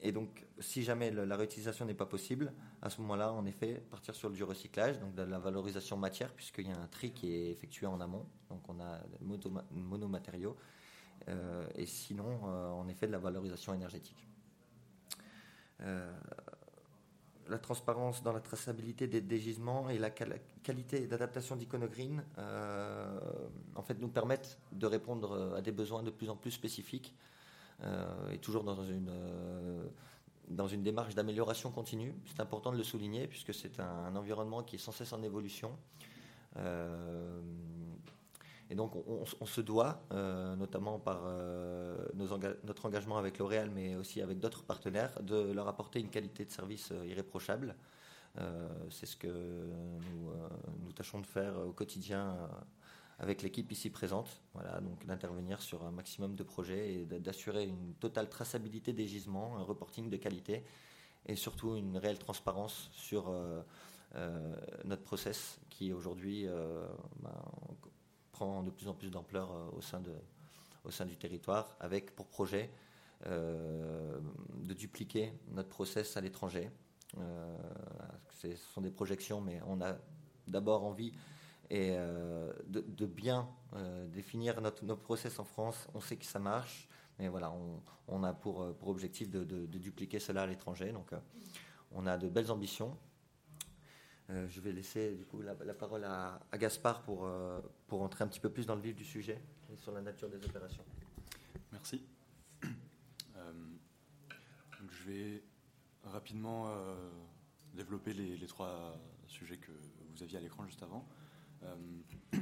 Euh, 0.05 0.09
et 0.09 0.13
donc, 0.13 0.47
si 0.61 0.83
jamais 0.83 1.11
la 1.11 1.37
réutilisation 1.37 1.85
n'est 1.85 1.95
pas 1.95 2.07
possible, 2.07 2.53
à 2.83 2.91
ce 2.91 3.01
moment-là, 3.01 3.33
en 3.33 3.47
effet, 3.47 3.83
partir 3.91 4.15
sur 4.15 4.31
du 4.31 4.45
recyclage, 4.45 4.99
donc 4.99 5.15
de 5.15 5.23
la 5.23 5.39
valorisation 5.39 5.97
matière, 5.97 6.33
puisqu'il 6.33 6.69
y 6.69 6.73
a 6.73 6.79
un 6.79 6.87
tri 6.87 7.13
qui 7.13 7.33
est 7.35 7.51
effectué 7.51 7.87
en 7.87 8.01
amont, 8.01 8.27
donc 8.51 8.61
on 8.69 8.81
a 8.81 9.01
monomatériaux, 9.73 10.57
et 11.77 11.87
sinon, 11.87 12.45
en 12.45 12.87
effet, 12.89 13.07
de 13.07 13.13
la 13.13 13.19
valorisation 13.19 13.73
énergétique. 13.73 14.27
Euh, 15.81 16.13
la 17.49 17.59
transparence 17.59 18.23
dans 18.23 18.33
la 18.33 18.41
traçabilité 18.41 19.07
des, 19.07 19.39
gisements 19.39 19.91
et 19.91 19.99
la 19.99 20.09
qualité 20.09 21.07
d'adaptation 21.07 21.57
d'Iconogreen 21.57 22.25
euh, 22.39 23.21
en 23.75 23.83
fait 23.83 24.01
nous 24.01 24.09
permettent 24.09 24.59
de 24.73 24.87
répondre 24.87 25.55
à 25.55 25.61
des 25.61 25.73
besoins 25.73 26.03
de 26.03 26.11
plus 26.11 26.31
en 26.31 26.37
plus 26.37 26.53
spécifiques 26.53 27.15
euh, 27.15 27.34
et 28.33 28.39
toujours 28.39 28.65
dans 28.65 28.83
une 28.85 29.11
dans 30.49 30.69
une 30.69 30.83
démarche 30.83 31.15
d'amélioration 31.15 31.71
continue. 31.71 32.15
C'est 32.27 32.41
important 32.41 32.73
de 32.73 32.77
le 32.77 32.85
souligner 32.85 33.27
puisque 33.27 33.55
c'est 33.55 33.81
un, 33.81 34.15
environnement 34.17 34.63
qui 34.63 34.77
est 34.77 34.79
sans 34.79 34.93
cesse 34.93 35.13
en 35.13 35.23
évolution. 35.23 35.77
Euh, 36.57 37.41
et 38.71 38.75
donc 38.75 38.93
on, 38.97 39.47
se 39.47 39.61
doit, 39.61 40.03
euh, 40.13 40.57
notamment 40.57 40.99
par 40.99 41.23
euh, 41.27 42.09
notre 42.15 42.87
engagement 42.87 43.19
avec 43.19 43.39
L'Oréal, 43.39 43.71
mais 43.71 43.95
aussi 43.95 44.23
avec 44.23 44.41
d'autres 44.41 44.63
partenaires, 44.63 45.23
de 45.23 45.53
leur 45.53 45.69
apporter 45.69 46.01
une 46.01 46.09
qualité 46.09 46.45
de 46.45 46.51
service 46.51 46.93
irréprochable. 47.07 47.77
c'est 48.91 49.07
ce 49.07 49.17
que 49.17 49.29
nous, 49.29 50.33
nous, 50.83 50.93
tâchons 50.93 51.21
de 51.21 51.27
faire 51.27 51.55
au 51.59 51.73
quotidien 51.73 52.37
avec 53.19 53.43
l'équipe 53.43 53.71
ici 53.71 53.91
présente. 53.91 54.43
Voilà, 54.55 54.81
donc 54.81 55.05
d'intervenir 55.07 55.63
sur 55.63 55.85
un 55.85 55.91
maximum 55.91 56.35
de 56.35 56.43
projets 56.43 56.95
et 56.95 57.05
d'assurer 57.07 57.65
une 57.65 57.95
totale 57.95 58.29
traçabilité 58.29 58.93
des 58.93 59.07
gisements, 59.07 59.57
un 59.57 59.63
reporting 59.63 60.11
de 60.11 60.17
qualité 60.17 60.65
et 61.27 61.37
surtout 61.37 61.77
une 61.77 61.97
réelle 61.97 62.19
transparence 62.19 62.91
sur 62.93 63.29
euh, 63.29 63.63
euh, 64.17 64.55
notre 64.85 65.03
process 65.03 65.59
qui 65.71 65.93
aujourd'hui 65.93 66.47
euh, 66.47 66.87
ben, 67.21 67.35
prend 68.33 68.63
de 68.63 68.71
plus 68.71 68.89
en 68.89 68.95
plus 68.95 69.11
d'ampleur 69.11 69.73
au, 69.75 69.81
sein 69.81 70.01
de, 70.01 70.13
au 70.85 70.91
sein 70.91 71.07
du 71.07 71.17
territoire 71.17 71.77
avec 71.81 72.15
pour 72.15 72.27
projet 72.27 72.71
de 73.27 74.75
dupliquer 74.75 75.33
notre 75.49 75.71
process 75.71 76.19
à 76.19 76.21
l'étranger. 76.21 76.71
ce 78.33 78.55
sont 78.75 78.83
des 78.83 78.91
projections, 78.91 79.41
mais 79.41 79.63
on 79.67 79.81
a 79.81 79.97
d'abord 80.47 80.85
envie 80.85 81.13
et 81.71 81.95
euh, 81.97 82.53
de, 82.67 83.07
bien 83.07 83.49
euh, 83.75 84.07
définir 84.09 84.61
notre, 84.61 84.85
nos 84.85 84.97
process 84.97 85.39
en 85.39 85.45
France. 85.45 85.89
On 85.95 86.01
sait 86.01 86.17
que 86.17 86.25
ça 86.25 86.39
marche, 86.39 86.89
mais 87.19 87.29
voilà, 87.29 87.53
on, 88.09 88.23
a 88.23 88.33
pour, 88.33 88.63
euh, 88.63 88.77
objectif 88.83 89.31
de, 89.31 89.67
dupliquer 89.67 90.19
cela 90.19 90.43
à 90.43 90.47
l'étranger. 90.47 90.93
Donc, 90.93 91.11
on 91.93 92.07
a 92.07 92.17
de 92.19 92.29
belles 92.29 92.51
ambitions. 92.51 92.97
je 94.29 94.61
vais 94.61 94.73
laisser 94.73 95.15
du 95.15 95.25
coup 95.25 95.41
la, 95.41 95.55
parole 95.75 96.05
à, 96.05 96.41
Gaspard 96.55 97.03
pour, 97.03 97.29
pour 97.87 98.03
entrer 98.03 98.25
un 98.25 98.29
petit 98.29 98.41
peu 98.41 98.51
plus 98.51 98.67
dans 98.67 98.75
le 98.75 98.83
vif 98.83 98.95
du 98.95 99.05
sujet 99.05 99.41
et 99.73 99.77
sur 99.77 99.93
la 99.93 100.01
nature 100.01 100.29
des 100.29 100.45
opérations. 100.45 100.85
Merci. 101.73 102.05
je 104.89 105.05
vais 105.11 105.43
rapidement 106.05 106.69
développer 107.75 108.13
les, 108.13 108.47
trois 108.47 108.99
sujets 109.27 109.59
que 109.59 109.73
vous 110.15 110.23
aviez 110.23 110.39
à 110.39 110.41
l'écran 110.41 110.67
juste 110.67 110.83
avant. 110.83 111.07
Euh, 111.65 112.39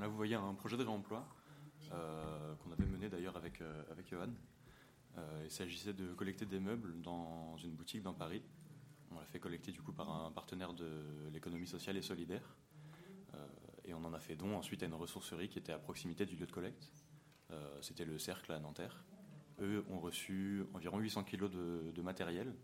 là, 0.00 0.08
vous 0.08 0.16
voyez 0.16 0.34
un 0.34 0.54
projet 0.54 0.76
de 0.76 0.82
réemploi 0.82 1.26
euh, 1.92 2.54
qu'on 2.56 2.72
avait 2.72 2.86
mené 2.86 3.08
d'ailleurs 3.08 3.36
avec, 3.36 3.60
euh, 3.60 3.82
avec 3.90 4.08
Johan. 4.08 4.30
il 5.44 5.50
s'agissait 5.50 5.92
de 5.92 6.12
collecter 6.14 6.46
des 6.46 6.60
meubles 6.60 7.00
dans 7.02 7.56
une 7.58 7.72
boutique 7.72 8.02
dans 8.02 8.14
Paris. 8.14 8.42
On 9.10 9.18
l'a 9.18 9.26
fait 9.26 9.40
collecter 9.40 9.72
du 9.72 9.82
coup 9.82 9.92
par 9.92 10.08
un 10.10 10.30
partenaire 10.30 10.72
de 10.72 10.88
l'économie 11.32 11.66
sociale 11.66 11.96
et 11.96 12.02
solidaire. 12.02 12.56
et 13.84 13.92
on 13.92 14.04
en 14.04 14.14
a 14.14 14.20
fait 14.20 14.36
don 14.36 14.56
ensuite 14.56 14.82
à 14.82 14.86
une 14.86 14.94
ressourcerie 14.94 15.48
qui 15.48 15.58
était 15.58 15.72
à 15.72 15.78
proximité 15.78 16.26
du 16.26 16.36
lieu 16.36 16.46
de 16.46 16.52
collecte. 16.52 16.92
C'était 17.80 18.04
le 18.04 18.18
Cercle 18.18 18.52
à 18.52 18.60
Nanterre. 18.60 19.04
Eux 19.60 19.84
ont 19.90 19.98
reçu 19.98 20.62
environ 20.74 20.98
800 20.98 21.24
kg 21.24 21.50
de, 21.50 22.02
matériel, 22.02 22.54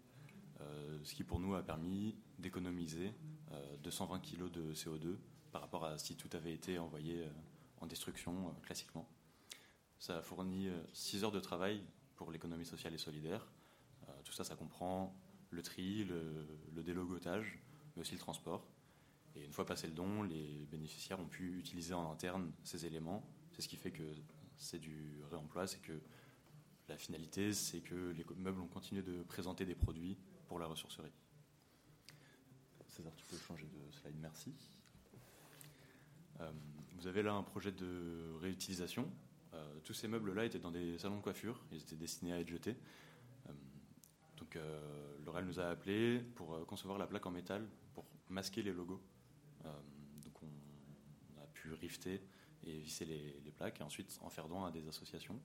ce 1.03 1.15
qui 1.15 1.25
pour 1.25 1.41
nous 1.41 1.55
a 1.55 1.63
permis 1.63 2.17
d'économiser 2.39 3.13
220 3.83 4.21
kg 4.21 4.51
de 4.51 4.73
CO2 4.73 5.17
par 5.57 5.63
rapport 5.63 5.87
à 5.87 5.97
si 5.97 6.17
tout 6.17 6.29
avait 6.37 6.53
été 6.53 6.79
envoyé 6.79 7.23
euh, 7.23 7.31
en 7.81 7.87
destruction 7.87 8.49
euh, 8.49 8.61
classiquement. 8.61 9.09
Ça 9.99 10.19
a 10.19 10.21
fourni 10.21 10.69
6 10.93 11.17
euh, 11.17 11.25
heures 11.25 11.33
de 11.33 11.41
travail 11.41 11.83
pour 12.15 12.31
l'économie 12.31 12.67
sociale 12.67 12.93
et 12.93 12.99
solidaire. 12.99 13.51
tout 14.23 14.35
ça, 14.35 14.45
ça 14.45 14.55
comprend 14.55 15.17
le 15.49 15.63
tri, 15.63 16.05
le, 16.05 16.83
délogotage, 16.83 17.59
mais 17.95 18.03
aussi 18.03 18.13
le 18.13 18.19
transport. 18.19 18.69
Et 19.35 19.47
une 19.47 19.53
fois 19.53 19.65
passé 19.65 19.87
le 19.87 19.95
don, 19.95 20.23
les 20.25 20.67
bénéficiaires 20.71 21.21
ont 21.21 21.29
pu 21.29 21.59
utiliser 21.59 21.95
en 21.95 22.13
interne 22.13 22.53
ces 22.63 22.85
éléments. 22.85 23.27
C'est 23.53 23.63
ce 23.63 23.69
qui 23.69 23.77
fait 23.77 23.93
que 23.93 24.05
c'est 24.59 24.79
du 24.79 25.23
réemploi, 25.31 25.67
c'est 25.67 25.81
que 25.81 25.99
la 26.91 26.99
finalité, 26.99 27.55
c'est 27.55 27.81
que 27.81 28.11
les 28.11 28.27
meubles 28.37 28.61
ont 28.61 28.69
continué 28.69 29.01
de 29.01 29.23
présenter 29.23 29.65
des 29.65 29.75
produits 29.75 30.19
pour 30.49 30.59
la 30.59 30.67
ressourcerie. 30.67 31.15
César, 32.89 33.15
tu 33.17 33.25
peux 33.25 33.39
changer 33.39 33.67
de 33.67 33.91
slide, 33.91 34.17
merci. 34.21 34.55
Euh, 36.41 36.51
vous 36.99 37.07
avez 37.07 37.23
là 37.23 37.35
un 37.35 37.43
projet 37.43 37.73
de 37.73 38.35
réutilisation. 38.41 39.11
Euh, 39.55 39.79
tous 39.85 39.95
ces 39.95 40.09
meubles-là 40.09 40.45
étaient 40.45 40.59
dans 40.59 40.71
des 40.71 40.99
salons 40.99 41.17
de 41.17 41.23
coiffure, 41.23 41.65
ils 41.73 41.81
étaient 41.81 41.97
destinés 41.97 42.33
à 42.33 42.41
être 42.41 42.49
jetés. 42.49 42.77
Euh, 43.49 43.53
donc 44.37 44.59
Laurel 45.25 45.45
nous 45.45 45.61
a 45.61 45.69
appelés 45.69 46.21
pour 46.35 46.67
concevoir 46.67 46.99
la 46.99 47.07
plaque 47.07 47.27
en 47.27 47.31
métal 47.31 47.67
pour 47.95 48.05
masquer 48.29 48.63
les 48.63 48.73
logos. 48.73 49.01
donc 49.65 50.43
on, 50.43 51.43
a 51.43 51.47
pu 51.47 51.73
rifter 51.73 52.21
et 52.65 52.79
visser 52.79 53.05
les, 53.05 53.53
plaques 53.57 53.81
et 53.81 53.83
ensuite 53.83 54.19
en 54.23 54.29
faire 54.29 54.49
don 54.49 54.65
à 54.65 54.71
des 54.71 54.87
associations. 54.89 55.41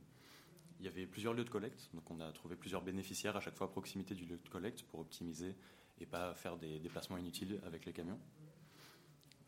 Il 0.80 0.86
y 0.86 0.88
avait 0.90 1.06
plusieurs 1.06 1.34
lieux 1.34 1.46
de 1.46 1.50
collecte, 1.50 1.90
donc 1.94 2.10
on 2.12 2.20
a 2.20 2.32
trouvé 2.32 2.56
plusieurs 2.56 2.82
bénéficiaires 2.82 3.38
à 3.38 3.40
chaque 3.40 3.56
fois 3.56 3.68
à 3.68 3.70
proximité 3.70 4.16
du 4.16 4.26
lieu 4.26 4.38
de 4.38 4.50
collecte 4.50 4.84
pour 4.84 5.00
optimiser 5.00 5.56
et 6.00 6.06
pas 6.06 6.34
faire 6.34 6.58
des 6.58 6.80
déplacements 6.80 7.18
inutiles 7.18 7.62
avec 7.66 7.86
les 7.86 7.94
camions. 7.94 8.20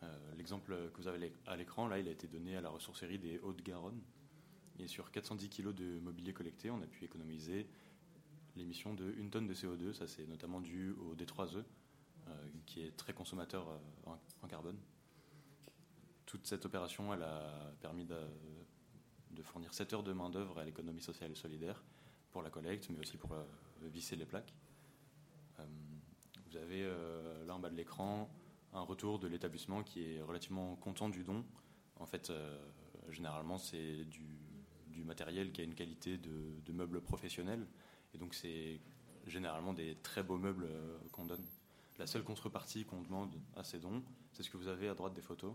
Euh, 0.03 0.35
l'exemple 0.35 0.75
que 0.91 0.97
vous 0.97 1.07
avez 1.07 1.33
à 1.47 1.55
l'écran, 1.55 1.87
là, 1.87 1.99
il 1.99 2.07
a 2.07 2.11
été 2.11 2.27
donné 2.27 2.55
à 2.55 2.61
la 2.61 2.69
ressourcerie 2.69 3.19
des 3.19 3.39
Hauts-de-Garonne. 3.39 4.01
Et 4.79 4.87
sur 4.87 5.11
410 5.11 5.49
kg 5.49 5.73
de 5.73 5.99
mobilier 5.99 6.33
collecté, 6.33 6.69
on 6.71 6.81
a 6.81 6.87
pu 6.87 7.05
économiser 7.05 7.67
l'émission 8.55 8.93
de 8.93 9.15
1 9.19 9.29
tonne 9.29 9.47
de 9.47 9.53
CO2. 9.53 9.93
Ça, 9.93 10.07
c'est 10.07 10.25
notamment 10.27 10.61
dû 10.61 10.91
au 10.91 11.15
D3E, 11.15 11.63
euh, 12.27 12.47
qui 12.65 12.81
est 12.81 12.95
très 12.97 13.13
consommateur 13.13 13.69
euh, 13.69 14.15
en, 14.41 14.47
carbone. 14.47 14.77
Toute 16.25 16.47
cette 16.47 16.65
opération, 16.65 17.13
elle 17.13 17.23
a 17.23 17.73
permis 17.81 18.05
de, 18.05 18.17
fournir 19.43 19.73
7 19.73 19.93
heures 19.93 20.03
de 20.03 20.13
main-d'œuvre 20.13 20.59
à 20.59 20.65
l'économie 20.65 21.01
sociale 21.01 21.31
et 21.31 21.35
solidaire 21.35 21.83
pour 22.31 22.41
la 22.41 22.49
collecte, 22.49 22.89
mais 22.89 22.99
aussi 22.99 23.17
pour 23.17 23.35
visser 23.81 24.15
les 24.15 24.25
plaques. 24.25 24.53
vous 25.57 26.57
avez 26.57 26.83
là 27.45 27.53
en 27.53 27.59
bas 27.59 27.69
de 27.69 27.75
l'écran 27.75 28.29
un 28.73 28.81
retour 28.81 29.19
de 29.19 29.27
l'établissement 29.27 29.83
qui 29.83 30.03
est 30.03 30.21
relativement 30.21 30.75
content 30.75 31.09
du 31.09 31.23
don. 31.23 31.45
En 31.99 32.05
fait, 32.05 32.29
euh, 32.29 32.57
généralement, 33.09 33.57
c'est 33.57 34.05
du, 34.05 34.23
matériel 35.05 35.51
qui 35.51 35.59
a 35.59 35.65
une 35.65 35.75
qualité 35.75 36.17
de, 36.17 36.71
meubles 36.71 37.01
professionnels. 37.01 37.67
Et 38.13 38.17
donc, 38.17 38.33
c'est 38.33 38.79
généralement 39.27 39.73
des 39.73 39.95
très 39.95 40.23
beaux 40.23 40.37
meubles 40.37 40.65
euh, 40.65 40.97
qu'on 41.11 41.25
donne. 41.25 41.43
La 41.99 42.07
seule 42.07 42.23
contrepartie 42.23 42.85
qu'on 42.85 43.01
demande 43.01 43.35
à 43.55 43.63
ces 43.63 43.79
dons, 43.79 44.01
c'est 44.31 44.43
ce 44.43 44.49
que 44.49 44.55
vous 44.55 44.69
avez 44.69 44.87
à 44.87 44.95
droite 44.95 45.13
des 45.13 45.21
photos, 45.21 45.53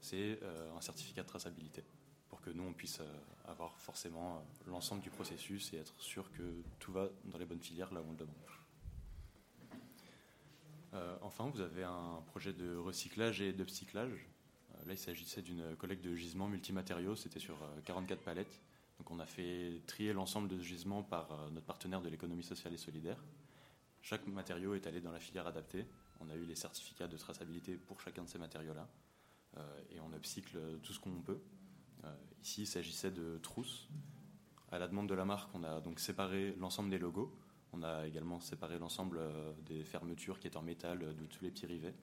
c'est 0.00 0.38
euh, 0.42 0.76
un 0.76 0.80
certificat 0.80 1.22
de 1.22 1.28
traçabilité 1.28 1.84
pour 2.28 2.40
que 2.42 2.50
nous, 2.50 2.64
on 2.64 2.72
puisse 2.72 3.00
avoir 3.46 3.78
forcément 3.78 4.44
l'ensemble 4.66 5.02
du 5.02 5.10
processus 5.10 5.72
et 5.72 5.78
être 5.78 6.00
sûr 6.00 6.30
que 6.32 6.62
tout 6.78 6.92
va 6.92 7.08
dans 7.24 7.38
les 7.38 7.44
bonnes 7.44 7.60
filières 7.60 7.92
là 7.92 8.00
où 8.00 8.06
on 8.08 8.12
le 8.12 8.16
demande. 8.16 8.36
Euh, 10.94 11.16
enfin, 11.22 11.48
vous 11.52 11.60
avez 11.60 11.84
un 11.84 12.22
projet 12.26 12.52
de 12.52 12.76
recyclage 12.76 13.40
et 13.40 13.52
de 13.52 13.64
Euh, 13.64 14.84
là, 14.86 14.92
il 14.92 14.98
s'agissait 14.98 15.42
d'une 15.42 15.76
collecte 15.76 16.04
de 16.04 16.14
gisements 16.14 16.48
multimatériaux. 16.48 17.16
C'était 17.16 17.40
sur 17.40 17.58
44 17.84 18.18
euh, 18.20 18.24
palettes. 18.24 18.60
Donc, 18.98 19.10
on 19.10 19.18
a 19.18 19.26
fait 19.26 19.80
trier 19.86 20.12
l'ensemble 20.12 20.48
de 20.48 20.58
gisements 20.60 21.02
par 21.02 21.32
euh, 21.32 21.50
notre 21.50 21.66
partenaire 21.66 22.02
de 22.02 22.08
l'économie 22.08 22.42
sociale 22.42 22.74
et 22.74 22.78
solidaire. 22.78 23.22
Chaque 24.02 24.26
matériau 24.26 24.74
est 24.74 24.86
allé 24.86 25.00
dans 25.00 25.12
la 25.12 25.20
filière 25.20 25.46
adaptée. 25.46 25.86
On 26.20 26.28
a 26.28 26.34
eu 26.34 26.44
les 26.44 26.56
certificats 26.56 27.08
de 27.08 27.16
traçabilité 27.16 27.74
pour 27.74 28.00
chacun 28.00 28.24
de 28.24 28.28
ces 28.28 28.38
matériaux-là. 28.38 28.88
et 29.90 30.00
on 30.00 30.12
upcycle 30.12 30.58
tout 30.82 30.92
ce 30.92 30.98
qu'on 30.98 31.20
peut. 31.22 31.40
ici, 32.42 32.62
il 32.62 32.66
s'agissait 32.66 33.10
de 33.10 33.38
trousses. 33.38 33.88
À 34.72 34.78
la 34.78 34.88
demande 34.88 35.08
de 35.08 35.14
la 35.14 35.24
marque, 35.24 35.54
on 35.54 35.62
a 35.62 35.80
donc 35.80 36.00
séparé 36.00 36.54
l'ensemble 36.58 36.90
des 36.90 36.98
logos. 36.98 37.32
On 37.72 37.82
a 37.82 38.06
également 38.06 38.38
séparé 38.40 38.78
l'ensemble 38.78 39.18
euh, 39.18 39.52
des 39.64 39.82
fermetures 39.84 40.38
qui 40.38 40.46
étaient 40.46 40.58
en 40.58 40.62
métal 40.62 41.02
euh, 41.02 41.12
de 41.14 41.24
tous 41.24 41.42
les 41.42 41.50
petits 41.50 41.66
rivets. 41.66 41.94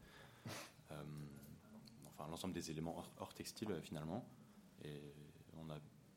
Euh, 0.91 1.03
enfin, 2.07 2.27
l'ensemble 2.27 2.55
des 2.55 2.71
éléments 2.71 3.03
hors, 3.19 3.33
textile 3.35 3.79
finalement. 3.83 4.25
Et 4.83 5.13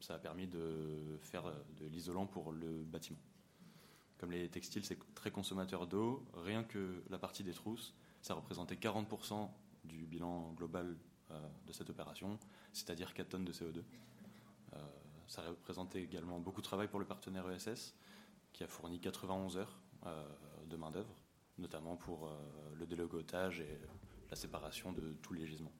ça 0.00 0.14
a 0.14 0.18
permis 0.18 0.46
de 0.46 1.18
faire 1.20 1.44
de 1.78 1.86
l'isolant 1.86 2.26
pour 2.26 2.52
le 2.52 2.82
bâtiment. 2.84 3.18
Comme 4.16 4.32
les 4.32 4.48
textiles, 4.48 4.82
c'est 4.82 4.98
très 5.14 5.30
consommateur 5.30 5.86
d'eau, 5.86 6.24
rien 6.32 6.64
que 6.64 7.02
la 7.10 7.18
partie 7.18 7.44
des 7.44 7.52
trousses, 7.52 7.94
ça 8.22 8.32
représentait 8.32 8.76
40% 8.76 9.50
du 9.84 10.06
bilan 10.06 10.52
global 10.52 10.96
de 11.66 11.72
cette 11.72 11.90
opération, 11.90 12.38
c'est-à-dire 12.72 13.12
4 13.12 13.28
tonnes 13.28 13.44
de 13.44 13.52
CO2. 13.52 13.82
ça 15.26 15.42
représentait 15.42 16.02
également 16.02 16.40
beaucoup 16.40 16.62
de 16.62 16.66
travail 16.66 16.88
pour 16.88 16.98
le 16.98 17.06
partenaire 17.06 17.48
ESS, 17.50 17.94
qui 18.52 18.64
a 18.64 18.68
fourni 18.68 19.00
91 19.00 19.56
heures 19.56 19.80
euh, 20.06 20.24
de 20.66 20.76
main-d'œuvre. 20.76 21.14
notamment 21.58 21.96
pour 21.96 22.30
le 22.74 22.86
délogotage 22.86 23.60
et 23.60 23.78
la 24.30 24.36
séparation 24.36 24.92
de 24.92 25.12
tous 25.22 25.34
les 25.34 25.46
gisements. 25.46 25.72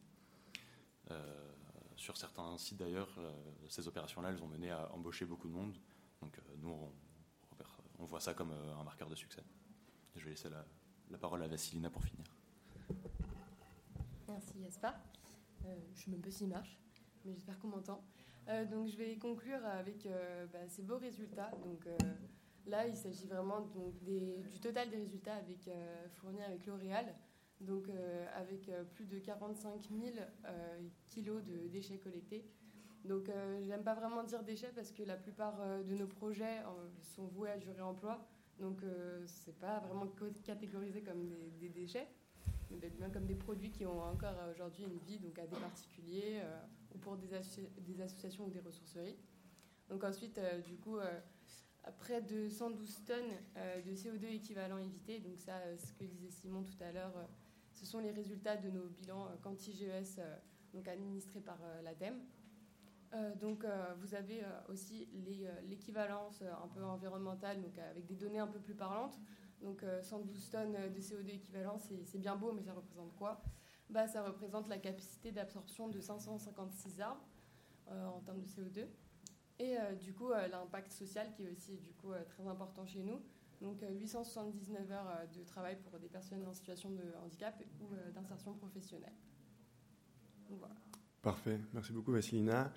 sur 1.97 2.17
certains 2.17 2.59
sites 2.59 2.79
d'ailleurs, 2.79 3.09
ces 3.69 3.89
opérations-là, 3.89 4.31
elles 4.31 4.43
ont 4.43 4.49
mené 4.49 4.71
à 4.71 4.93
embaucher 4.93 5.25
beaucoup 5.25 5.49
de 5.49 5.55
monde. 5.55 5.75
Donc 6.21 6.39
nous, 6.59 6.93
on, 7.99 8.05
voit 8.05 8.21
ça 8.21 8.35
comme 8.35 8.53
un 8.53 8.85
marqueur 8.85 9.09
de 9.09 9.15
succès. 9.15 9.43
Je 10.17 10.25
vais 10.25 10.31
laisser 10.31 10.51
la, 10.51 11.19
parole 11.19 11.43
à 11.43 11.49
Vassilina 11.49 11.91
pour 11.91 12.03
finir. 12.05 12.27
Merci 14.29 14.59
Yaspar. 14.61 14.95
Euh, 15.65 15.75
je 15.95 16.01
ne 16.01 16.05
sais 16.05 16.11
même 16.11 16.21
pas 16.21 16.31
s'il 16.31 16.49
marche, 16.49 16.79
mais 17.25 17.33
j'espère 17.33 17.59
qu'on 17.59 17.69
m'entend. 17.69 18.05
Euh, 18.49 18.65
donc 18.67 18.89
je 18.89 18.97
vais 18.97 19.17
conclure 19.17 19.65
avec 19.65 20.07
euh, 20.07 20.47
bah, 20.53 20.69
ces 20.69 20.83
beaux 20.83 20.99
résultats. 20.99 21.51
Donc 21.65 21.87
là, 22.67 22.87
il 22.87 22.97
s'agit 22.97 23.27
vraiment 23.27 23.61
du 23.61 24.61
total 24.61 24.91
des 24.91 24.97
résultats 24.97 25.35
avec, 25.35 25.69
fournis 26.15 26.43
avec 26.43 26.67
L'Oréal. 26.67 27.15
Donc 27.61 27.89
avec 28.35 28.69
plus 28.95 29.07
de 29.07 29.19
45 29.21 29.89
000 29.89 30.15
kilos 31.07 31.45
de 31.45 31.69
déchets 31.69 31.99
collectés. 31.99 32.45
Donc 33.05 33.31
j'aime 33.63 33.85
pas 33.85 33.95
vraiment 33.95 34.25
dire 34.25 34.43
déchets 34.43 34.73
parce 34.75 34.91
que 34.91 35.05
la 35.05 35.17
plupart 35.17 35.61
de 35.85 35.95
nos 35.95 36.09
projets 36.09 36.63
sont 37.15 37.27
voués 37.27 37.51
à 37.51 37.59
durer 37.59 37.83
emploi. 37.83 38.27
Donc, 38.59 38.83
euh, 38.85 39.27
ce 39.27 39.49
n'est 39.49 39.57
pas 39.57 39.81
vraiment 39.81 40.07
catégorisé 40.45 41.03
comme 41.03 41.29
des, 41.59 41.69
déchets, 41.69 42.07
mais 42.71 42.91
bien 42.91 43.11
comme 43.11 43.27
des 43.27 43.35
produits 43.35 43.71
qui 43.71 43.85
ont 43.87 44.01
encore 44.01 44.37
aujourd'hui 44.53 44.85
une 44.85 44.99
vie 44.99 45.19
donc 45.19 45.39
à 45.39 45.47
des 45.47 45.57
particuliers 45.57 46.41
euh, 46.43 46.61
ou 46.95 46.99
pour 46.99 47.17
des, 47.17 47.35
associations 47.35 48.47
ou 48.47 48.51
des 48.51 48.61
ressourceries. 48.61 49.17
Donc 49.89 50.05
ensuite, 50.05 50.39
euh, 50.39 50.61
du 50.61 50.77
coup, 50.77 50.99
près 51.99 52.23
de 52.23 52.49
112 52.49 53.05
tonnes 53.05 53.85
de 53.85 53.95
CO2 53.95 54.27
équivalent 54.27 54.79
évité. 54.79 55.19
Donc 55.21 55.39
ça, 55.39 55.61
ce 55.77 55.93
que 55.95 56.05
disait 56.05 56.31
Simon 56.31 56.63
tout 56.63 56.83
à 56.83 56.93
l'heure, 56.93 57.15
ce 57.73 57.87
sont 57.87 57.99
les 57.99 58.11
résultats 58.11 58.57
de 58.57 58.71
nos 58.71 58.89
bilans 58.89 59.29
quanti-GES 59.43 60.21
donc 60.73 60.89
administrés 60.89 61.41
par 61.41 61.59
l'ADEME. 61.83 62.21
Euh, 63.15 63.35
donc, 63.35 63.65
euh, 63.65 63.95
vous 64.01 64.15
avez 64.15 64.43
euh, 64.43 64.49
aussi 64.69 65.09
l'équivalence 65.69 66.43
un 66.43 66.69
peu 66.69 66.83
environnementale, 66.83 67.61
donc 67.61 67.77
avec 67.79 68.07
des 68.07 68.17
données 68.17 68.39
un 68.39 68.47
peu 68.47 68.59
plus 68.59 68.75
parlantes. 68.75 69.19
Donc, 69.61 69.85
112 70.03 70.51
tonnes 70.51 70.73
de 70.93 71.01
CO2 71.01 71.37
équivalent, 71.37 71.79
c'est 71.79 72.19
bien 72.19 72.35
beau, 72.35 72.53
mais 72.53 72.63
ça 72.63 72.73
représente 72.73 73.15
quoi? 73.15 73.41
Bah, 73.89 74.09
Ça 74.09 74.25
représente 74.25 74.69
la 74.69 74.79
capacité 74.79 75.31
d'absorption 75.31 75.87
de 75.89 76.01
556 76.01 77.01
arbres 77.01 77.23
en 77.87 78.19
termes 78.23 78.41
de 78.41 78.47
CO2. 78.49 78.89
Et 79.59 79.77
du 80.01 80.13
coup, 80.13 80.31
l'impact 80.31 80.91
social 80.91 81.31
qui 81.37 81.45
est 81.45 81.51
aussi 81.51 81.77
du 81.79 81.93
coup 81.93 82.13
très 82.29 82.47
important 82.47 82.85
chez 82.85 83.03
nous. 83.03 83.21
Donc, 83.61 83.81
879 83.89 84.91
heures 84.91 85.29
de 85.37 85.45
travail 85.45 85.77
pour 85.85 85.99
des 86.01 86.09
personnes 86.09 86.45
en 86.47 86.53
situation 86.53 86.91
de 86.91 87.03
handicap 87.25 87.63
ou 87.81 87.95
d'insertion 88.13 88.55
professionnelle. 88.55 89.13
Parfait. 91.23 91.61
Merci 91.73 91.93
beaucoup, 91.93 92.13
Vassilina. 92.13 92.73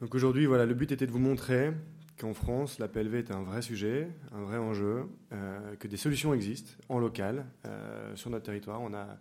Donc 0.00 0.14
aujourd'hui, 0.14 0.46
voilà, 0.46 0.64
le 0.64 0.72
but 0.74 0.90
était 0.92 1.06
de 1.06 1.12
vous 1.12 1.18
montrer 1.18 1.72
qu'en 2.18 2.32
France, 2.32 2.78
la 2.78 2.88
PLV 2.88 3.18
est 3.18 3.30
un 3.30 3.42
vrai 3.42 3.60
sujet, 3.60 4.08
un 4.32 4.40
vrai 4.42 4.56
enjeu, 4.56 5.10
euh, 5.32 5.76
que 5.76 5.86
des 5.86 5.98
solutions 5.98 6.32
existent 6.32 6.72
en 6.88 6.98
local, 6.98 7.44
euh, 7.66 8.16
sur 8.16 8.30
notre 8.30 8.46
territoire. 8.46 8.80
On 8.80 8.94
a 8.94 9.18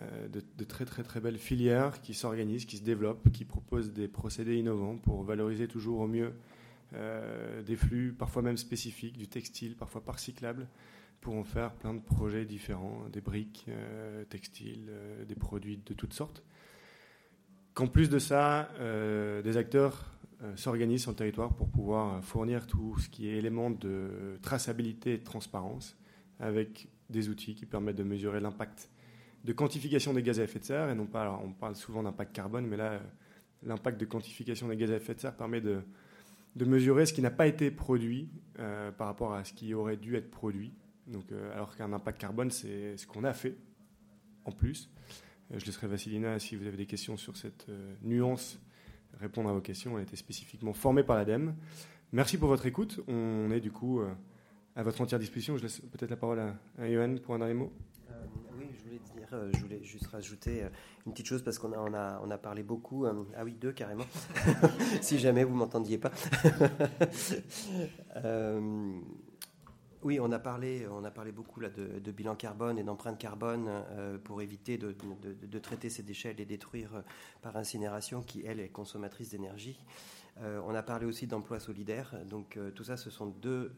euh, 0.00 0.28
de, 0.28 0.64
très 0.64 0.84
très 0.84 1.02
très 1.02 1.20
belles 1.20 1.38
filières 1.38 2.00
qui 2.00 2.14
s'organisent, 2.14 2.66
qui 2.66 2.76
se 2.76 2.82
développent, 2.82 3.30
qui 3.32 3.44
proposent 3.44 3.92
des 3.92 4.08
procédés 4.08 4.56
innovants 4.56 4.96
pour 4.96 5.22
valoriser 5.22 5.68
toujours 5.68 6.00
au 6.00 6.06
mieux 6.06 6.32
des 7.66 7.76
flux, 7.76 8.14
parfois 8.18 8.40
même 8.40 8.56
spécifiques, 8.56 9.18
du 9.18 9.28
textile, 9.28 9.76
parfois 9.76 10.02
par 10.02 10.18
cyclable, 10.18 10.66
pour 11.20 11.34
en 11.34 11.44
faire 11.44 11.74
plein 11.74 11.92
de 11.92 12.00
projets 12.00 12.46
différents, 12.46 13.02
des 13.12 13.20
briques 13.20 13.66
textiles, 14.30 14.90
des 15.28 15.34
produits 15.34 15.82
de 15.84 15.92
toutes 15.92 16.14
sortes. 16.14 16.42
Qu'en 17.78 17.86
plus 17.86 18.10
de 18.10 18.18
ça, 18.18 18.70
euh, 18.80 19.40
des 19.40 19.56
acteurs 19.56 20.04
euh, 20.42 20.56
s'organisent 20.56 21.02
sur 21.02 21.12
le 21.12 21.16
territoire 21.16 21.54
pour 21.54 21.68
pouvoir 21.68 22.24
fournir 22.24 22.66
tout 22.66 22.98
ce 22.98 23.08
qui 23.08 23.28
est 23.28 23.36
élément 23.36 23.70
de 23.70 24.36
traçabilité 24.42 25.14
et 25.14 25.18
de 25.18 25.22
transparence 25.22 25.96
avec 26.40 26.88
des 27.08 27.28
outils 27.28 27.54
qui 27.54 27.66
permettent 27.66 27.94
de 27.94 28.02
mesurer 28.02 28.40
l'impact 28.40 28.90
de 29.44 29.52
quantification 29.52 30.12
des 30.12 30.22
gaz 30.22 30.40
à 30.40 30.44
effet 30.44 30.58
de 30.58 30.64
serre. 30.64 30.90
Et 30.90 30.94
non 30.94 31.06
pas, 31.06 31.40
on 31.44 31.52
parle 31.52 31.76
souvent 31.76 32.02
d'impact 32.02 32.34
carbone, 32.34 32.66
mais 32.66 32.76
là, 32.76 33.00
l'impact 33.62 34.00
de 34.00 34.04
quantification 34.04 34.68
des 34.68 34.76
gaz 34.76 34.90
à 34.90 34.96
effet 34.96 35.14
de 35.14 35.20
serre 35.20 35.36
permet 35.36 35.60
de, 35.60 35.80
de 36.56 36.64
mesurer 36.64 37.06
ce 37.06 37.12
qui 37.12 37.22
n'a 37.22 37.30
pas 37.30 37.46
été 37.46 37.70
produit 37.70 38.28
euh, 38.58 38.90
par 38.92 39.06
rapport 39.06 39.34
à 39.34 39.44
ce 39.44 39.52
qui 39.52 39.74
aurait 39.74 39.96
dû 39.96 40.16
être 40.16 40.30
produit. 40.30 40.72
Donc, 41.06 41.24
alors 41.54 41.74
qu'un 41.74 41.92
impact 41.92 42.20
carbone, 42.20 42.50
c'est 42.50 42.96
ce 42.98 43.06
qu'on 43.06 43.24
a 43.24 43.32
fait 43.32 43.56
en 44.44 44.52
plus. 44.52 44.90
Je 45.50 45.64
laisserai 45.64 45.86
Vassilina, 45.86 46.38
si 46.38 46.56
vous 46.56 46.66
avez 46.66 46.76
des 46.76 46.86
questions 46.86 47.16
sur 47.16 47.36
cette 47.36 47.68
euh, 47.70 47.94
nuance, 48.02 48.60
répondre 49.18 49.48
à 49.48 49.52
vos 49.52 49.60
questions. 49.60 49.92
Elle 49.92 50.00
a 50.00 50.02
été 50.02 50.16
spécifiquement 50.16 50.74
formée 50.74 51.02
par 51.02 51.16
l'ADEME. 51.16 51.54
Merci 52.12 52.36
pour 52.36 52.48
votre 52.48 52.66
écoute. 52.66 53.00
On 53.08 53.50
est 53.50 53.60
du 53.60 53.70
coup 53.70 54.00
euh, 54.00 54.12
à 54.76 54.82
votre 54.82 55.00
entière 55.00 55.18
disposition. 55.18 55.56
Je 55.56 55.62
laisse 55.62 55.80
peut-être 55.80 56.10
la 56.10 56.16
parole 56.16 56.40
à, 56.40 56.90
Johan 56.90 57.16
pour 57.22 57.34
un 57.34 57.38
dernier 57.38 57.54
mot. 57.54 57.72
Euh, 59.32 59.50
je 59.54 59.60
voulais 59.60 59.82
juste 59.82 60.06
rajouter 60.06 60.64
une 61.06 61.12
petite 61.12 61.26
chose 61.26 61.42
parce 61.42 61.58
qu'on 61.58 61.72
a, 61.72 61.78
on 61.78 61.94
a, 61.94 62.20
on 62.24 62.30
a 62.30 62.38
parlé 62.38 62.62
beaucoup. 62.62 63.06
ah 63.06 63.44
oui, 63.44 63.54
deux 63.54 63.72
carrément. 63.72 64.06
si 65.00 65.18
jamais 65.18 65.44
vous 65.44 65.54
m'entendiez 65.54 65.98
pas. 65.98 66.12
Oui, 70.02 70.20
on 70.20 70.30
a 70.30 70.38
parlé, 70.38 70.86
on 70.88 71.02
a 71.02 71.10
parlé 71.10 71.32
beaucoup 71.32 71.58
là, 71.58 71.70
de, 71.70 72.10
bilan 72.12 72.36
carbone 72.36 72.78
et 72.78 72.84
d'empreinte 72.84 73.18
carbone 73.18 73.66
euh, 73.68 74.16
pour 74.16 74.40
éviter 74.40 74.78
de, 74.78 74.94
traiter 75.58 75.90
ces 75.90 76.04
déchets 76.04 76.30
et 76.30 76.34
les 76.34 76.44
détruire 76.44 76.94
euh, 76.94 77.02
par 77.42 77.56
incinération 77.56 78.22
qui, 78.22 78.44
elle, 78.46 78.60
est 78.60 78.68
consommatrice 78.68 79.30
d'énergie. 79.30 79.84
Euh, 80.40 80.60
on 80.66 80.74
a 80.74 80.82
parlé 80.82 81.06
aussi 81.06 81.26
d'emploi 81.26 81.58
solidaire. 81.60 82.14
Donc 82.28 82.58
tout 82.74 82.84
ça, 82.84 82.96
ce 82.96 83.10
sont 83.10 83.26
deux, 83.26 83.72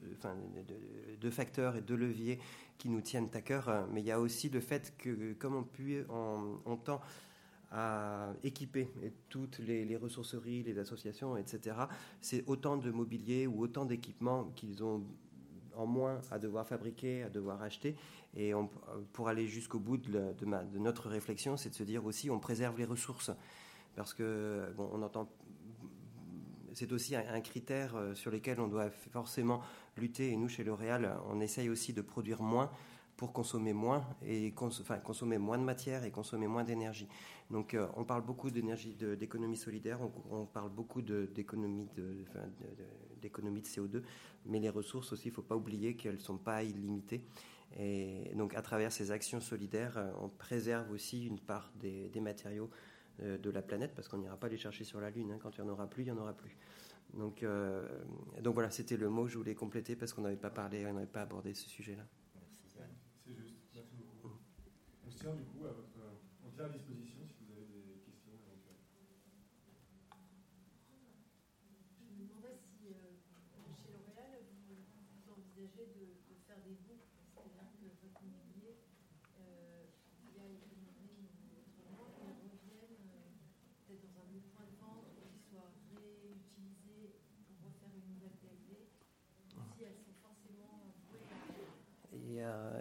facteurs 1.31 1.77
et 1.77 1.81
deux 1.81 1.97
leviers 1.97 2.39
qui 2.79 2.89
nous 2.89 3.01
tiennent 3.01 3.31
à 3.35 3.41
cœur. 3.41 3.87
Mais 3.93 4.01
il 4.01 4.07
y 4.07 4.13
a 4.13 4.21
aussi 4.21 4.49
le 4.49 4.61
fait 4.61 4.95
que, 4.99 5.33
comme 5.35 5.57
on, 5.57 5.65
peut, 5.65 6.05
on, 6.09 6.77
tend 6.77 7.01
à 7.71 8.33
équiper 8.43 8.91
toutes 9.29 9.59
les, 9.59 9.85
les, 9.85 9.97
ressourceries, 9.97 10.63
les 10.63 10.79
associations, 10.79 11.37
etc., 11.37 11.77
c'est 12.21 12.45
autant 12.47 12.77
de 12.77 12.91
mobilier 12.91 13.47
ou 13.47 13.63
autant 13.63 13.85
d'équipements 13.85 14.45
qu'ils 14.57 14.83
ont 14.83 15.03
en 15.77 15.87
moins 15.87 16.21
à 16.31 16.39
devoir 16.39 16.67
fabriquer, 16.67 17.23
à 17.23 17.31
devoir 17.31 17.63
acheter. 17.63 17.97
Et 18.37 18.53
pour 19.13 19.29
aller 19.29 19.47
jusqu'au 19.47 19.79
bout 19.79 19.97
de, 19.97 20.33
de, 20.39 20.79
notre 20.79 21.09
réflexion, 21.09 21.57
c'est 21.57 21.71
de 21.71 21.75
se 21.75 21.83
dire 21.83 22.05
aussi 22.05 22.31
on 22.31 22.39
préserve 22.39 22.79
les 22.79 22.85
ressources. 22.85 23.31
Parce 23.97 24.15
que, 24.15 24.73
bon, 24.77 24.89
on 24.93 25.03
entend. 25.03 25.29
C'est 26.75 26.93
aussi 26.93 27.17
un, 27.17 27.41
critère 27.41 27.97
euh, 27.97 28.15
sur 28.15 28.31
lequel 28.31 28.61
on 28.61 28.69
doit 28.69 28.91
forcément 28.91 29.63
lutter. 29.97 30.31
Et 30.31 30.37
nous, 30.37 30.49
chez 30.49 30.65
L'Oréal, 30.65 31.17
on 31.29 31.41
essaye 31.41 31.69
aussi 31.69 31.93
de 31.93 32.03
produire 32.03 32.43
moins 32.43 32.71
pour 33.21 33.35
consommer 33.35 33.75
moins 33.75 34.03
et 34.25 34.53
consommer 34.53 35.37
moins 35.37 35.59
de 35.59 35.63
matière 35.63 36.05
et 36.05 36.11
consommer 36.11 36.47
moins 36.47 36.65
d'énergie. 36.65 37.07
Donc 37.51 37.75
euh, 37.75 37.87
on 37.97 38.05
parle 38.05 38.23
beaucoup 38.23 38.51
d'économie 38.51 39.59
solidaire, 39.59 39.99
on, 40.31 40.47
parle 40.47 40.71
beaucoup 40.71 41.03
d'économie 41.03 41.87
de, 41.95 42.25
d'économie 43.21 43.61
de, 43.61 43.67
CO2, 43.67 44.03
mais 44.47 44.59
les 44.59 44.71
ressources 44.71 45.13
aussi, 45.13 45.29
il 45.29 45.33
ne 45.33 45.35
faut 45.35 45.43
pas 45.43 45.57
oublier 45.57 45.97
qu'elles 45.97 46.15
ne 46.15 46.21
sont 46.21 46.39
pas 46.39 46.63
illimitées. 46.63 47.23
Et 47.79 48.33
donc 48.37 48.55
à 48.55 48.63
travers 48.63 48.91
ces 48.91 49.11
actions 49.11 49.41
solidaires, 49.41 49.99
euh, 49.99 50.11
on 50.23 50.29
préserve 50.29 50.91
aussi 50.91 51.27
une 51.27 51.39
part 51.39 51.71
des, 51.75 52.11
matériaux 52.21 52.71
de 53.21 53.51
la 53.51 53.63
planète, 53.63 53.93
parce 53.95 54.09
qu'on 54.09 54.19
n'ira 54.19 54.37
pas 54.37 54.49
les 54.49 54.57
chercher 54.57 54.85
sur 54.85 55.01
la 55.01 55.11
Lune. 55.11 55.33
Hein. 55.33 55.39
Quand 55.43 55.57
il 55.57 55.63
n'y 55.63 55.69
en 55.69 55.73
aura 55.73 55.87
plus, 55.87 56.03
il 56.03 56.07
n'y 56.07 56.13
en 56.13 56.19
aura 56.19 56.33
plus. 56.33 56.57
Donc, 57.15 57.45
donc 58.41 58.55
voilà, 58.55 58.71
c'était 58.71 58.97
le 58.97 59.09
mot 59.09 59.25
que 59.25 59.31
je 59.31 59.39
voulais 59.39 59.55
compléter 59.55 59.97
parce 59.97 60.13
qu'on 60.13 60.23
n'avait 60.23 60.37
pas 60.37 60.51
parlé, 60.51 60.87
on 60.87 60.95
n'avait 60.95 61.07
pas 61.07 61.23
abordé 61.23 61.55
ce 61.55 61.69
sujet-là. 61.69 62.07
tient 65.21 65.37
du 65.37 65.45
coup 65.53 65.69
à 65.69 65.77
votre 65.77 66.01
entière 66.49 66.73
disposition 66.73 67.21
si 67.29 67.45
vous 67.45 67.53
avez 67.53 67.69
des 67.69 68.01
questions 68.09 68.33
éventuelles. 68.33 68.81
Je 72.01 72.17
me 72.17 72.25
demandais 72.25 72.57
si 72.57 72.89
euh, 72.89 73.21
chez 73.77 73.93
L'Oréal, 73.93 74.49
vous, 74.65 74.81
vous, 74.81 75.29
envisagez 75.29 75.93
de, 75.93 76.25
de, 76.25 76.41
faire 76.49 76.65
des 76.65 76.73
boucles, 76.89 77.05
c'est-à-dire 77.37 77.69
que 77.69 77.85
votre 78.01 78.25
mobilier, 78.25 78.81
euh, 79.45 79.93
il 80.25 80.33
y 80.33 80.41
a 80.41 80.49
une 80.49 80.65
pénurie 80.73 81.29
ou 81.29 81.69
autrement, 81.69 82.17
il 82.17 82.57
revienne 82.57 82.97
euh, 83.13 83.29
peut-être 83.85 84.09
dans 84.17 84.25
un 84.25 84.41
autre 84.41 84.49
point 84.57 84.73
de 84.73 84.77
vente 84.81 85.05
ou 85.21 85.29
qu'il 85.37 85.45
soit 85.53 85.69
réutilisé 85.93 87.21
pour 87.45 87.61
refaire 87.69 87.93
une 87.93 88.09
nouvelle 88.09 88.41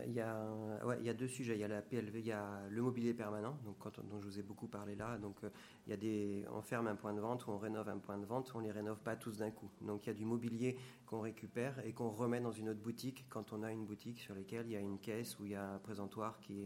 Il 0.10 0.16
y 0.16 1.10
a, 1.10 1.14
deux 1.14 1.28
sujets. 1.28 1.56
Il 1.56 1.60
y 1.60 1.64
a 1.64 1.68
la 1.68 1.82
PLV, 1.82 2.20
il 2.20 2.26
y 2.26 2.32
a 2.32 2.62
le 2.70 2.82
mobilier 2.82 3.14
permanent, 3.14 3.58
dont 3.64 4.20
je 4.20 4.26
vous 4.26 4.40
ai 4.40 4.42
beaucoup 4.42 4.68
parlé 4.68 4.96
là. 4.96 5.18
Donc 5.18 5.44
euh, 5.44 5.50
il 5.86 5.92
y 5.92 5.94
a 5.94 5.98
des, 5.98 6.46
on 6.52 6.62
ferme 6.62 6.88
un 6.88 6.96
point 6.96 7.14
de 7.14 7.20
vente 7.20 7.46
ou 7.48 7.52
on 7.52 7.58
rénove 7.58 7.90
un 7.90 7.98
point 7.98 8.18
de 8.18 8.26
vente, 8.26 8.52
on 8.56 8.60
les 8.60 8.72
rénove 8.72 9.00
pas 9.00 9.16
tous 9.16 9.38
d'un 9.38 9.52
coup. 9.52 9.70
Donc 9.82 10.06
il 10.06 10.08
y 10.08 10.10
a 10.12 10.14
du 10.14 10.26
mobilier 10.26 10.78
qu'on 11.06 11.22
récupère 11.22 11.80
et 11.86 11.94
qu'on 11.94 12.10
remet 12.10 12.40
dans 12.40 12.52
une 12.52 12.70
autre 12.70 12.80
boutique 12.80 13.26
quand 13.30 13.54
on 13.54 13.64
a 13.64 13.72
une 13.72 13.86
boutique 13.86 14.20
sur 14.20 14.36
laquelle 14.36 14.66
il 14.68 14.74
y 14.74 14.78
a 14.78 14.82
une 14.82 15.00
caisse 15.00 15.40
ou 15.40 15.46
il 15.46 15.52
y 15.52 15.56
a 15.56 15.74
un 15.74 15.80
présentoir 15.80 16.40
qui 16.40 16.64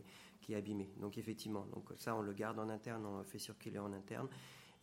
est, 0.50 0.56
abîmé. 0.56 0.90
Donc 1.00 1.18
effectivement, 1.18 1.66
donc 1.74 1.86
ça 1.96 2.16
on 2.16 2.22
le 2.22 2.34
garde 2.34 2.60
en 2.60 2.70
interne, 2.70 3.06
on 3.06 3.20
le 3.20 3.24
fait 3.24 3.40
circuler 3.40 3.80
en 3.80 3.94
interne. 3.94 4.28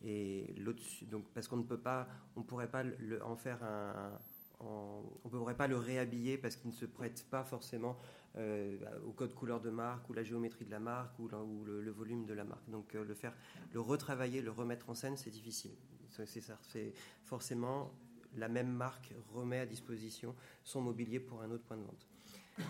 Et 0.03 0.55
l'autre, 0.57 0.81
donc 1.11 1.25
parce 1.33 1.47
qu'on 1.47 1.57
ne 1.57 1.63
peut 1.63 1.79
pas, 1.79 2.07
on 2.35 2.41
pourrait 2.41 2.69
pas 2.69 2.83
en 3.23 3.35
faire 3.35 3.63
un, 3.63 4.17
on 4.63 5.03
ne 5.25 5.29
pourrait 5.29 5.55
pas 5.55 5.67
le 5.67 5.77
réhabiller 5.77 6.37
parce 6.37 6.55
qu'il 6.55 6.69
ne 6.69 6.75
se 6.75 6.85
prête 6.85 7.25
pas 7.29 7.43
forcément 7.43 7.97
euh, 8.37 8.77
au 9.05 9.11
code 9.11 9.33
couleur 9.33 9.59
de 9.59 9.69
marque 9.69 10.09
ou 10.09 10.13
la 10.13 10.23
géométrie 10.23 10.65
de 10.65 10.71
la 10.71 10.79
marque 10.79 11.17
ou, 11.19 11.27
le, 11.27 11.91
volume 11.91 12.25
de 12.25 12.33
la 12.33 12.43
marque. 12.43 12.69
Donc 12.69 12.95
euh, 12.95 13.03
le 13.03 13.13
faire, 13.13 13.33
le 13.73 13.81
retravailler, 13.81 14.41
le 14.41 14.51
remettre 14.51 14.89
en 14.89 14.93
scène, 14.93 15.17
c'est 15.17 15.31
difficile. 15.31 15.71
C'est 16.09 16.93
forcément 17.25 17.91
la 18.35 18.47
même 18.47 18.71
marque 18.71 19.13
remet 19.33 19.59
à 19.59 19.65
disposition 19.65 20.35
son 20.63 20.81
mobilier 20.81 21.19
pour 21.19 21.41
un 21.41 21.51
autre 21.51 21.63
point 21.63 21.77
de 21.77 21.83
vente. 21.83 22.07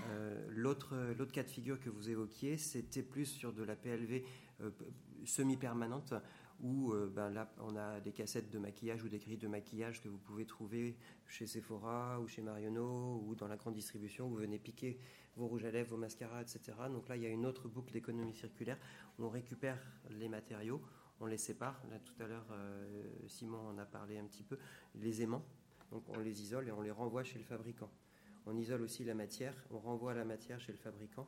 Euh, 0.10 0.48
L'autre 0.50 0.96
cas 1.32 1.44
de 1.44 1.50
figure 1.50 1.80
que 1.80 1.90
vous 1.90 2.10
évoquiez, 2.10 2.58
c'était 2.58 3.04
plus 3.04 3.26
sur 3.26 3.52
de 3.52 3.64
la 3.64 3.76
PLV 3.76 4.24
semi-permanente 5.26 6.14
où 6.62 6.94
euh, 6.94 7.12
ben 7.14 7.30
là 7.30 7.52
on 7.60 7.76
a 7.76 8.00
des 8.00 8.12
cassettes 8.12 8.50
de 8.50 8.60
maquillage 8.60 9.04
ou 9.04 9.10
des 9.10 9.18
grilles 9.18 9.38
de 9.38 9.48
maquillage 9.48 10.02
que 10.02 10.10
vous 10.10 10.18
pouvez 10.18 10.46
trouver 10.46 10.96
chez 11.28 11.48
Sephora 11.48 12.20
ou 12.20 12.28
chez 12.28 12.42
Marionneau 12.42 13.24
ou 13.26 13.36
dans 13.36 13.48
la 13.48 13.58
grande 13.58 13.74
distribution. 13.74 14.28
Vous 14.28 14.36
venez 14.36 14.60
piquer 14.60 15.00
vos 15.36 15.48
rouges 15.48 15.66
à 15.66 15.72
lèvres, 15.72 15.92
vos 15.92 15.98
mascaras, 15.98 16.42
etc. 16.42 16.78
Donc 16.90 17.10
là 17.10 17.16
il 17.16 17.24
y 17.24 17.26
a 17.26 17.30
une 17.30 17.46
autre 17.46 17.68
boucle 17.68 17.92
d'économie 17.92 18.34
circulaire 18.34 18.78
on 19.20 19.30
récupère 19.30 19.80
les 20.10 20.30
matériaux, 20.30 20.82
on 21.20 21.26
les 21.26 21.38
sépare. 21.38 21.82
Là 21.90 22.00
tout 22.00 22.24
à 22.24 22.28
l'heure 22.28 22.48
euh, 22.52 23.08
Simon 23.28 23.70
en 23.70 23.78
a 23.78 23.86
parlé 23.86 24.18
un 24.18 24.26
petit 24.26 24.44
peu. 24.44 24.58
Les 24.96 25.22
aimants, 25.22 25.46
donc 25.92 26.04
on 26.10 26.20
les 26.20 26.42
isole 26.42 26.68
et 26.68 26.72
on 26.72 26.82
les 26.82 26.92
renvoie 26.92 27.24
chez 27.24 27.40
le 27.40 27.46
fabricant. 27.46 27.90
On 28.46 28.58
isole 28.58 28.82
aussi 28.82 29.04
la 29.04 29.14
matière, 29.14 29.54
on 29.72 29.80
renvoie 29.80 30.14
la 30.14 30.26
matière 30.26 30.60
chez 30.60 30.72
le 30.72 30.78
fabricant 30.78 31.28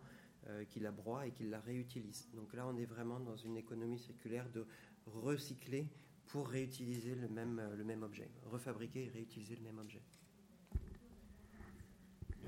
euh, 0.49 0.65
qui 0.65 0.81
la 0.81 0.91
broie 0.91 1.25
et 1.25 1.31
qui 1.31 1.43
la 1.45 1.61
réutilise. 1.61 2.27
Donc 2.33 2.53
là, 2.53 2.67
on 2.67 2.75
est 2.77 2.85
vraiment 2.85 3.17
dans 3.17 3.37
une 3.37 3.55
économie 3.55 3.97
circulaire 3.97 4.49
de 4.53 4.65
recycler 5.05 5.87
pour 6.27 6.49
réutiliser 6.49 7.15
le 7.15 7.29
même, 7.29 7.59
euh, 7.59 7.77
le 7.77 7.85
même 7.85 8.03
objet, 8.03 8.29
refabriquer 8.51 9.05
et 9.05 9.09
réutiliser 9.09 9.55
le 9.55 9.61
même 9.61 9.79
objet. 9.79 10.01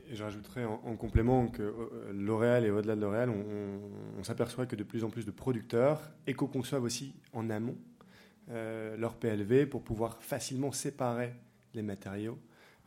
Et 0.09 0.15
je 0.15 0.23
rajouterais 0.23 0.65
en, 0.65 0.81
en 0.83 0.97
complément 0.97 1.47
que 1.47 1.61
euh, 1.61 2.11
L'Oréal 2.11 2.65
et 2.65 2.69
au-delà 2.69 2.97
de 2.97 3.01
L'Oréal, 3.01 3.29
on, 3.29 4.23
s'aperçoit 4.23 4.65
que 4.65 4.75
de 4.75 4.83
plus 4.83 5.05
en 5.05 5.09
plus 5.09 5.25
de 5.25 5.31
producteurs 5.31 6.01
éco-conçoivent 6.27 6.83
aussi 6.83 7.15
en 7.31 7.49
amont 7.49 7.77
leur 8.47 9.15
PLV 9.15 9.67
pour 9.67 9.83
pouvoir 9.83 10.21
facilement 10.21 10.71
séparer 10.71 11.33
les 11.73 11.81
matériaux 11.81 12.37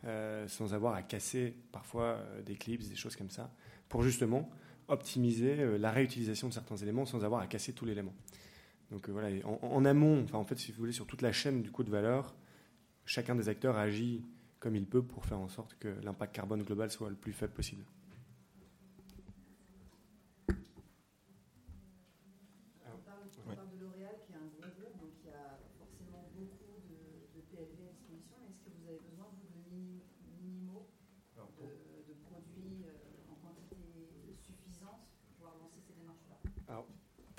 euh, 0.05 0.47
sans 0.47 0.73
avoir 0.73 0.93
à 0.95 1.01
casser 1.03 1.55
parfois 1.71 2.03
euh, 2.17 2.41
des 2.41 2.55
clips, 2.55 2.87
des 2.87 2.95
choses 2.95 3.15
comme 3.15 3.29
ça, 3.29 3.51
pour 3.89 4.03
justement 4.03 4.49
optimiser 4.87 5.59
euh, 5.59 5.77
la 5.77 5.91
réutilisation 5.91 6.47
de 6.47 6.53
certains 6.53 6.77
éléments 6.77 7.05
sans 7.05 7.23
avoir 7.23 7.41
à 7.41 7.47
casser 7.47 7.73
tout 7.73 7.85
l'élément. 7.85 8.13
Donc 8.91 9.07
voilà, 9.09 9.29
en 9.45 9.85
amont, 9.85 10.23
enfin 10.23 10.39
en 10.39 10.43
fait, 10.45 10.57
si 10.57 10.71
vous 10.71 10.79
voulez, 10.79 10.91
sur 10.93 11.05
toute 11.05 11.21
la 11.21 11.31
chaîne 11.31 11.61
du 11.61 11.69
coût 11.71 11.83
de 11.83 11.91
valeur, 11.91 12.33
chacun 13.05 13.35
des 13.35 13.47
acteurs 13.49 13.77
agit 13.77 14.23
comme 14.59 14.75
il 14.75 14.85
peut 14.85 15.03
pour 15.03 15.25
faire 15.25 15.39
en 15.39 15.47
sorte 15.47 15.75
que 15.79 15.89
l'impact 16.03 16.33
carbone 16.35 16.63
global 16.63 16.89
soit 16.89 17.09
le 17.09 17.15
plus 17.15 17.31
faible 17.33 17.53
possible. 17.53 17.83
On 22.87 22.97
parle, 23.05 23.23
on 23.45 23.55
parle 23.55 23.69
de 23.71 23.79
L'Oréal 23.83 24.15
qui 24.25 24.33
est 24.33 24.35
un 24.35 24.47
gros 24.57 24.67
groupe, 24.73 24.97
donc 24.99 25.13
il 25.23 25.29
y 25.29 25.33
a 25.33 25.59
forcément 25.77 26.23
beaucoup 26.35 26.81
de, 26.89 27.29
de 27.35 27.39
PLV 27.51 27.77
à 27.87 27.93
disposition. 27.93 28.35
Mais 28.41 28.49
Est-ce 28.51 28.61
que 28.65 28.71
vous 28.73 28.85
avez 28.89 28.99
besoin, 29.05 29.27
vous, 29.37 29.47
de 29.47 29.59
mini- 29.69 30.03
minimaux, 30.41 30.89
de, 31.37 31.67
de 32.09 32.13
produits 32.25 32.83
euh, 32.83 33.31
en 33.31 33.35
quantité 33.39 33.77
suffisante 34.41 35.05
pour 35.07 35.29
pouvoir 35.37 35.53
lancer 35.61 35.79
ces 35.85 35.93
démarches-là 35.93 36.37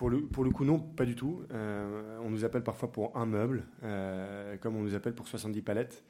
Pour 0.01 0.09
le, 0.09 0.51
coup, 0.51 0.65
non, 0.65 0.79
pas 0.79 1.05
du 1.05 1.15
tout. 1.15 1.43
Euh, 1.53 2.17
on 2.25 2.31
nous 2.31 2.47
appelle 2.47 2.63
parfois 2.63 2.91
pour 2.91 3.15
un 3.19 3.27
meuble, 3.27 3.65
euh, 3.85 4.57
comme 4.57 4.75
on 4.77 4.81
nous 4.81 4.95
appelle 4.95 5.13
pour 5.13 5.29
70 5.29 5.61
palettes. 5.61 6.05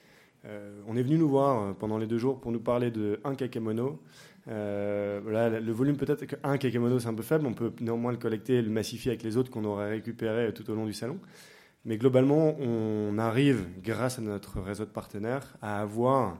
Euh, 0.44 0.80
on 0.86 0.96
est 0.96 1.02
venu 1.02 1.18
nous 1.18 1.28
voir 1.28 1.74
pendant 1.74 1.98
les 1.98 2.06
deux 2.06 2.16
jours 2.16 2.40
pour 2.40 2.52
nous 2.52 2.60
parler 2.60 2.92
de 2.92 3.18
un 3.24 3.34
kakemono. 3.34 4.00
Voilà, 4.46 5.58
le 5.58 5.72
volume 5.72 5.96
peut-être 5.96 6.24
qu'un 6.24 6.56
kakemono 6.56 7.00
c'est 7.00 7.08
un 7.08 7.14
peu 7.14 7.24
faible, 7.24 7.46
on 7.46 7.52
peut 7.52 7.72
néanmoins 7.80 8.12
le 8.12 8.18
collecter 8.18 8.58
et 8.58 8.62
le 8.62 8.70
massifier 8.70 9.10
avec 9.10 9.24
les 9.24 9.36
autres 9.36 9.50
qu'on 9.50 9.64
aurait 9.64 9.90
récupérés 9.90 10.54
tout 10.54 10.70
au 10.70 10.76
long 10.76 10.86
du 10.86 10.92
salon. 10.92 11.18
Mais 11.84 11.98
globalement, 11.98 12.56
on 12.60 13.18
arrive, 13.18 13.66
grâce 13.82 14.20
à 14.20 14.22
notre 14.22 14.60
réseau 14.60 14.84
de 14.84 14.90
partenaires, 14.90 15.56
à 15.62 15.80
avoir 15.80 16.38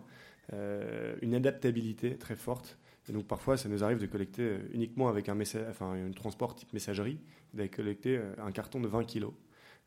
une 1.21 1.35
adaptabilité 1.35 2.17
très 2.17 2.37
forte. 2.37 2.79
Et 3.11 3.13
donc 3.13 3.27
parfois, 3.27 3.57
ça 3.57 3.69
nous 3.69 3.83
arrive 3.83 3.99
de 3.99 4.07
collecter 4.07 4.43
euh, 4.43 4.59
uniquement 4.73 5.09
avec 5.09 5.29
un, 5.29 5.35
messa- 5.35 5.69
enfin, 5.69 5.97
transport 6.15 6.55
type 6.55 6.73
messagerie, 6.73 7.19
d'aller 7.53 7.69
collecter 7.69 8.17
euh, 8.19 8.33
un 8.39 8.53
carton 8.53 8.81
de 8.81 8.87
20 8.87 9.05
kilos 9.05 9.33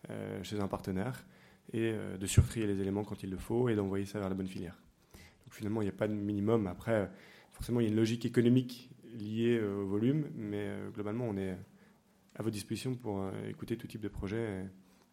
euh, 0.10 0.44
chez 0.44 0.60
un 0.60 0.68
partenaire 0.68 1.26
et 1.72 1.94
de 2.20 2.26
surtrier 2.28 2.68
les 2.68 2.82
éléments 2.82 3.06
quand 3.06 3.24
il 3.24 3.30
le 3.30 3.38
faut 3.38 3.70
et 3.70 3.76
d'envoyer 3.76 4.06
ça 4.06 4.20
vers 4.20 4.28
la 4.28 4.36
bonne 4.36 4.50
filière. 4.50 4.78
Donc 5.46 5.54
finalement, 5.54 5.82
il 5.82 5.86
n'y 5.86 5.90
a 5.90 5.94
pas 5.94 6.10
de 6.10 6.14
minimum. 6.14 6.68
Après, 6.68 7.10
forcément, 7.54 7.80
il 7.80 7.84
y 7.84 7.88
a 7.88 7.90
une 7.90 7.96
logique 7.96 8.26
économique 8.26 8.90
liée 9.18 9.62
au 9.62 9.88
volume, 9.88 10.30
mais 10.36 10.70
globalement, 10.94 11.24
on 11.30 11.38
est 11.38 11.52
à 12.36 12.44
votre 12.44 12.52
disposition 12.52 12.96
pour 12.96 13.26
écouter 13.48 13.78
tout 13.78 13.88
type 13.88 14.02
de 14.02 14.10
projet. 14.10 14.66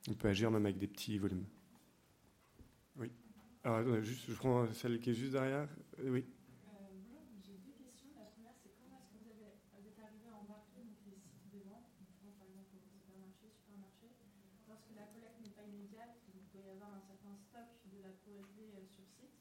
et 0.06 0.10
on 0.10 0.14
peut 0.14 0.26
agir 0.26 0.50
même 0.50 0.66
avec 0.66 0.76
des 0.76 0.88
petits 0.88 1.18
volumes. 1.18 1.44
Oui. 2.96 3.12
Alors, 3.62 4.02
juste, 4.02 4.24
je 4.28 4.34
prends 4.34 4.66
celle 4.72 4.98
qui 4.98 5.10
est 5.10 5.14
juste 5.14 5.32
derrière. 5.32 5.68
Oui. 6.02 6.24
bonjour, 6.66 7.22
j'ai 7.46 7.54
deux 7.62 7.78
questions. 7.78 8.10
La 8.18 8.24
première, 8.34 8.56
c'est 8.60 8.74
comment 8.74 8.98
est-ce 8.98 9.12
que 9.14 9.22
vous, 9.22 9.30
avez, 9.30 9.54
vous 9.78 9.86
êtes 9.86 10.02
arrivé 10.02 10.26
à 10.34 10.36
embarquer 10.42 10.82
donc, 10.82 10.98
les 11.06 11.14
sites 11.22 11.46
de 11.54 11.62
vente, 11.70 11.86
donc, 11.94 12.08
je 12.10 12.18
pense 12.18 12.34
par 12.34 12.48
exemple 12.50 12.74
aux 12.74 12.82
supermarchés, 12.90 13.52
supermarchés, 13.54 14.12
lorsque 14.66 14.90
la 14.98 15.06
collecte 15.14 15.38
n'est 15.44 15.52
pas 15.54 15.64
immédiate, 15.68 16.16
il 16.32 16.40
doit 16.50 16.64
y 16.64 16.72
avoir 16.72 16.90
un 16.96 17.04
certain 17.04 17.36
stock 17.36 17.68
de 17.92 17.98
la 18.00 18.12
POSD 18.24 18.58
euh, 18.74 18.88
sur 18.88 19.04
site. 19.12 19.36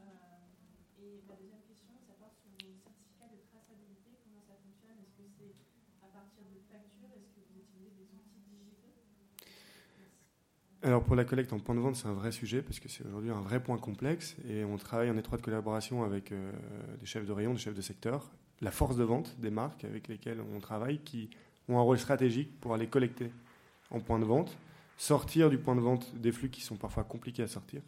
Euh, 0.00 1.02
et 1.02 1.20
ma 1.28 1.36
deuxième 1.36 1.62
question, 1.68 1.92
ça 2.08 2.14
porte 2.16 2.40
sur 2.40 2.50
vos 2.56 2.72
certificats 2.80 3.28
de 3.30 3.38
traçabilité. 3.52 4.16
Comment 4.24 4.42
ça 4.48 4.56
fonctionne 4.64 4.96
Est-ce 5.02 5.14
que 5.20 5.28
c'est 5.28 5.54
à 6.00 6.08
partir 6.08 6.42
de 6.48 6.56
factures 6.72 7.12
Est-ce 7.12 7.30
que 7.36 7.42
vous 7.52 7.60
utilisez 7.60 7.92
des 8.00 8.08
outils 8.16 8.42
digitaux 8.48 8.96
Alors 10.84 11.04
pour 11.04 11.14
la 11.14 11.24
collecte 11.24 11.52
en 11.52 11.60
point 11.60 11.76
de 11.76 11.80
vente, 11.80 11.94
c'est 11.94 12.08
un 12.08 12.12
vrai 12.12 12.32
sujet 12.32 12.60
parce 12.60 12.80
que 12.80 12.88
c'est 12.88 13.06
aujourd'hui 13.06 13.30
un 13.30 13.40
vrai 13.40 13.62
point 13.62 13.78
complexe 13.78 14.34
et 14.48 14.64
on 14.64 14.76
travaille 14.78 15.10
en 15.10 15.16
étroite 15.16 15.40
collaboration 15.40 16.02
avec 16.02 16.32
euh, 16.32 16.50
des 16.98 17.06
chefs 17.06 17.24
de 17.24 17.30
rayon, 17.30 17.52
des 17.52 17.60
chefs 17.60 17.76
de 17.76 17.80
secteur, 17.80 18.32
la 18.60 18.72
force 18.72 18.96
de 18.96 19.04
vente 19.04 19.38
des 19.38 19.50
marques 19.50 19.84
avec 19.84 20.08
lesquelles 20.08 20.40
on 20.52 20.58
travaille 20.58 20.98
qui 20.98 21.30
ont 21.68 21.78
un 21.78 21.82
rôle 21.82 22.00
stratégique 22.00 22.60
pour 22.60 22.74
aller 22.74 22.88
collecter 22.88 23.30
en 23.92 24.00
point 24.00 24.18
de 24.18 24.24
vente, 24.24 24.58
sortir 24.96 25.50
du 25.50 25.58
point 25.58 25.76
de 25.76 25.80
vente 25.80 26.16
des 26.16 26.32
flux 26.32 26.50
qui 26.50 26.62
sont 26.62 26.76
parfois 26.76 27.04
compliqués 27.04 27.44
à 27.44 27.48
sortir, 27.48 27.80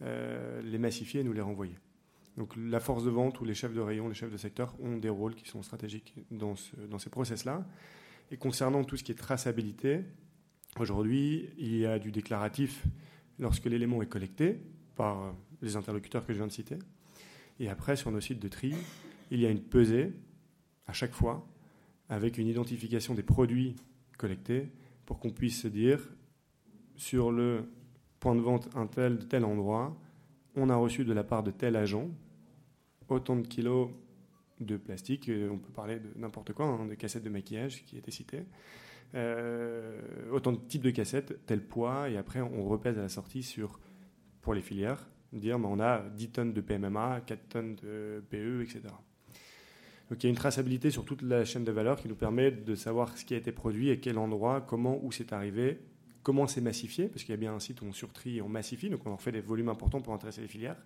euh, 0.00 0.62
les 0.62 0.78
massifier 0.78 1.20
et 1.20 1.24
nous 1.24 1.34
les 1.34 1.42
renvoyer. 1.42 1.76
Donc 2.38 2.54
la 2.56 2.80
force 2.80 3.04
de 3.04 3.10
vente 3.10 3.38
ou 3.42 3.44
les 3.44 3.54
chefs 3.54 3.74
de 3.74 3.82
rayon, 3.82 4.08
les 4.08 4.14
chefs 4.14 4.32
de 4.32 4.38
secteur 4.38 4.74
ont 4.80 4.96
des 4.96 5.10
rôles 5.10 5.34
qui 5.34 5.46
sont 5.46 5.62
stratégiques 5.62 6.14
dans, 6.30 6.54
dans 6.88 6.98
ces 6.98 7.10
process-là. 7.10 7.66
Et 8.30 8.38
concernant 8.38 8.82
tout 8.82 8.96
ce 8.96 9.04
qui 9.04 9.12
est 9.12 9.14
traçabilité, 9.14 10.04
Aujourd'hui, 10.78 11.50
il 11.56 11.76
y 11.76 11.86
a 11.86 11.98
du 11.98 12.10
déclaratif 12.10 12.84
lorsque 13.38 13.66
l'élément 13.66 14.02
est 14.02 14.08
collecté 14.08 14.58
par 14.96 15.34
les 15.62 15.76
interlocuteurs 15.76 16.26
que 16.26 16.32
je 16.32 16.38
viens 16.38 16.48
de 16.48 16.52
citer. 16.52 16.78
Et 17.60 17.68
après, 17.68 17.94
sur 17.94 18.10
nos 18.10 18.20
sites 18.20 18.40
de 18.40 18.48
tri, 18.48 18.74
il 19.30 19.40
y 19.40 19.46
a 19.46 19.50
une 19.50 19.62
pesée 19.62 20.12
à 20.86 20.92
chaque 20.92 21.12
fois 21.12 21.46
avec 22.08 22.38
une 22.38 22.48
identification 22.48 23.14
des 23.14 23.22
produits 23.22 23.76
collectés 24.18 24.68
pour 25.06 25.20
qu'on 25.20 25.30
puisse 25.30 25.62
se 25.62 25.68
dire 25.68 26.00
sur 26.96 27.30
le 27.30 27.68
point 28.18 28.34
de 28.34 28.40
vente 28.40 28.68
un 28.74 28.86
tel 28.86 29.18
de 29.18 29.24
tel 29.24 29.44
endroit, 29.44 29.96
on 30.56 30.70
a 30.70 30.76
reçu 30.76 31.04
de 31.04 31.12
la 31.12 31.24
part 31.24 31.42
de 31.42 31.50
tel 31.50 31.76
agent 31.76 32.08
autant 33.08 33.36
de 33.36 33.46
kilos 33.46 33.90
de 34.60 34.76
plastique, 34.76 35.28
euh, 35.28 35.50
on 35.50 35.58
peut 35.58 35.72
parler 35.72 35.98
de 35.98 36.08
n'importe 36.16 36.52
quoi, 36.52 36.66
hein, 36.66 36.86
de 36.86 36.94
cassettes 36.94 37.24
de 37.24 37.28
maquillage 37.28 37.84
qui 37.84 37.96
étaient 37.96 38.10
citées, 38.10 38.44
euh, 39.14 40.00
autant 40.32 40.52
de 40.52 40.58
types 40.58 40.82
de 40.82 40.90
cassettes, 40.90 41.44
tel 41.46 41.62
poids, 41.62 42.08
et 42.10 42.16
après 42.16 42.40
on 42.40 42.64
repèse 42.64 42.98
à 42.98 43.02
la 43.02 43.08
sortie 43.08 43.42
sur, 43.42 43.78
pour 44.40 44.54
les 44.54 44.62
filières, 44.62 45.08
dire 45.32 45.58
bah, 45.58 45.68
on 45.70 45.80
a 45.80 46.00
10 46.00 46.30
tonnes 46.30 46.52
de 46.52 46.60
PMMA, 46.60 47.20
4 47.26 47.48
tonnes 47.48 47.76
de 47.76 48.22
PE, 48.30 48.62
etc. 48.62 48.82
Donc 50.10 50.22
il 50.22 50.24
y 50.24 50.26
a 50.26 50.30
une 50.30 50.36
traçabilité 50.36 50.90
sur 50.90 51.04
toute 51.04 51.22
la 51.22 51.44
chaîne 51.44 51.64
de 51.64 51.72
valeur 51.72 51.98
qui 51.98 52.08
nous 52.08 52.14
permet 52.14 52.50
de 52.50 52.74
savoir 52.74 53.16
ce 53.16 53.24
qui 53.24 53.34
a 53.34 53.36
été 53.36 53.52
produit 53.52 53.90
et 53.90 54.00
quel 54.00 54.18
endroit, 54.18 54.60
comment, 54.60 54.98
où 55.02 55.12
c'est 55.12 55.32
arrivé, 55.32 55.78
comment 56.22 56.46
c'est 56.46 56.60
massifié, 56.60 57.08
parce 57.08 57.22
qu'il 57.22 57.30
y 57.30 57.34
a 57.34 57.40
bien 57.40 57.54
un 57.54 57.60
site 57.60 57.82
où 57.82 57.86
on 57.86 57.92
surtrie 57.92 58.38
et 58.38 58.42
on 58.42 58.48
massifie, 58.48 58.90
donc 58.90 59.06
on 59.06 59.12
en 59.12 59.18
fait 59.18 59.32
des 59.32 59.40
volumes 59.40 59.68
importants 59.68 60.00
pour 60.00 60.12
intéresser 60.12 60.40
les 60.40 60.48
filières. 60.48 60.76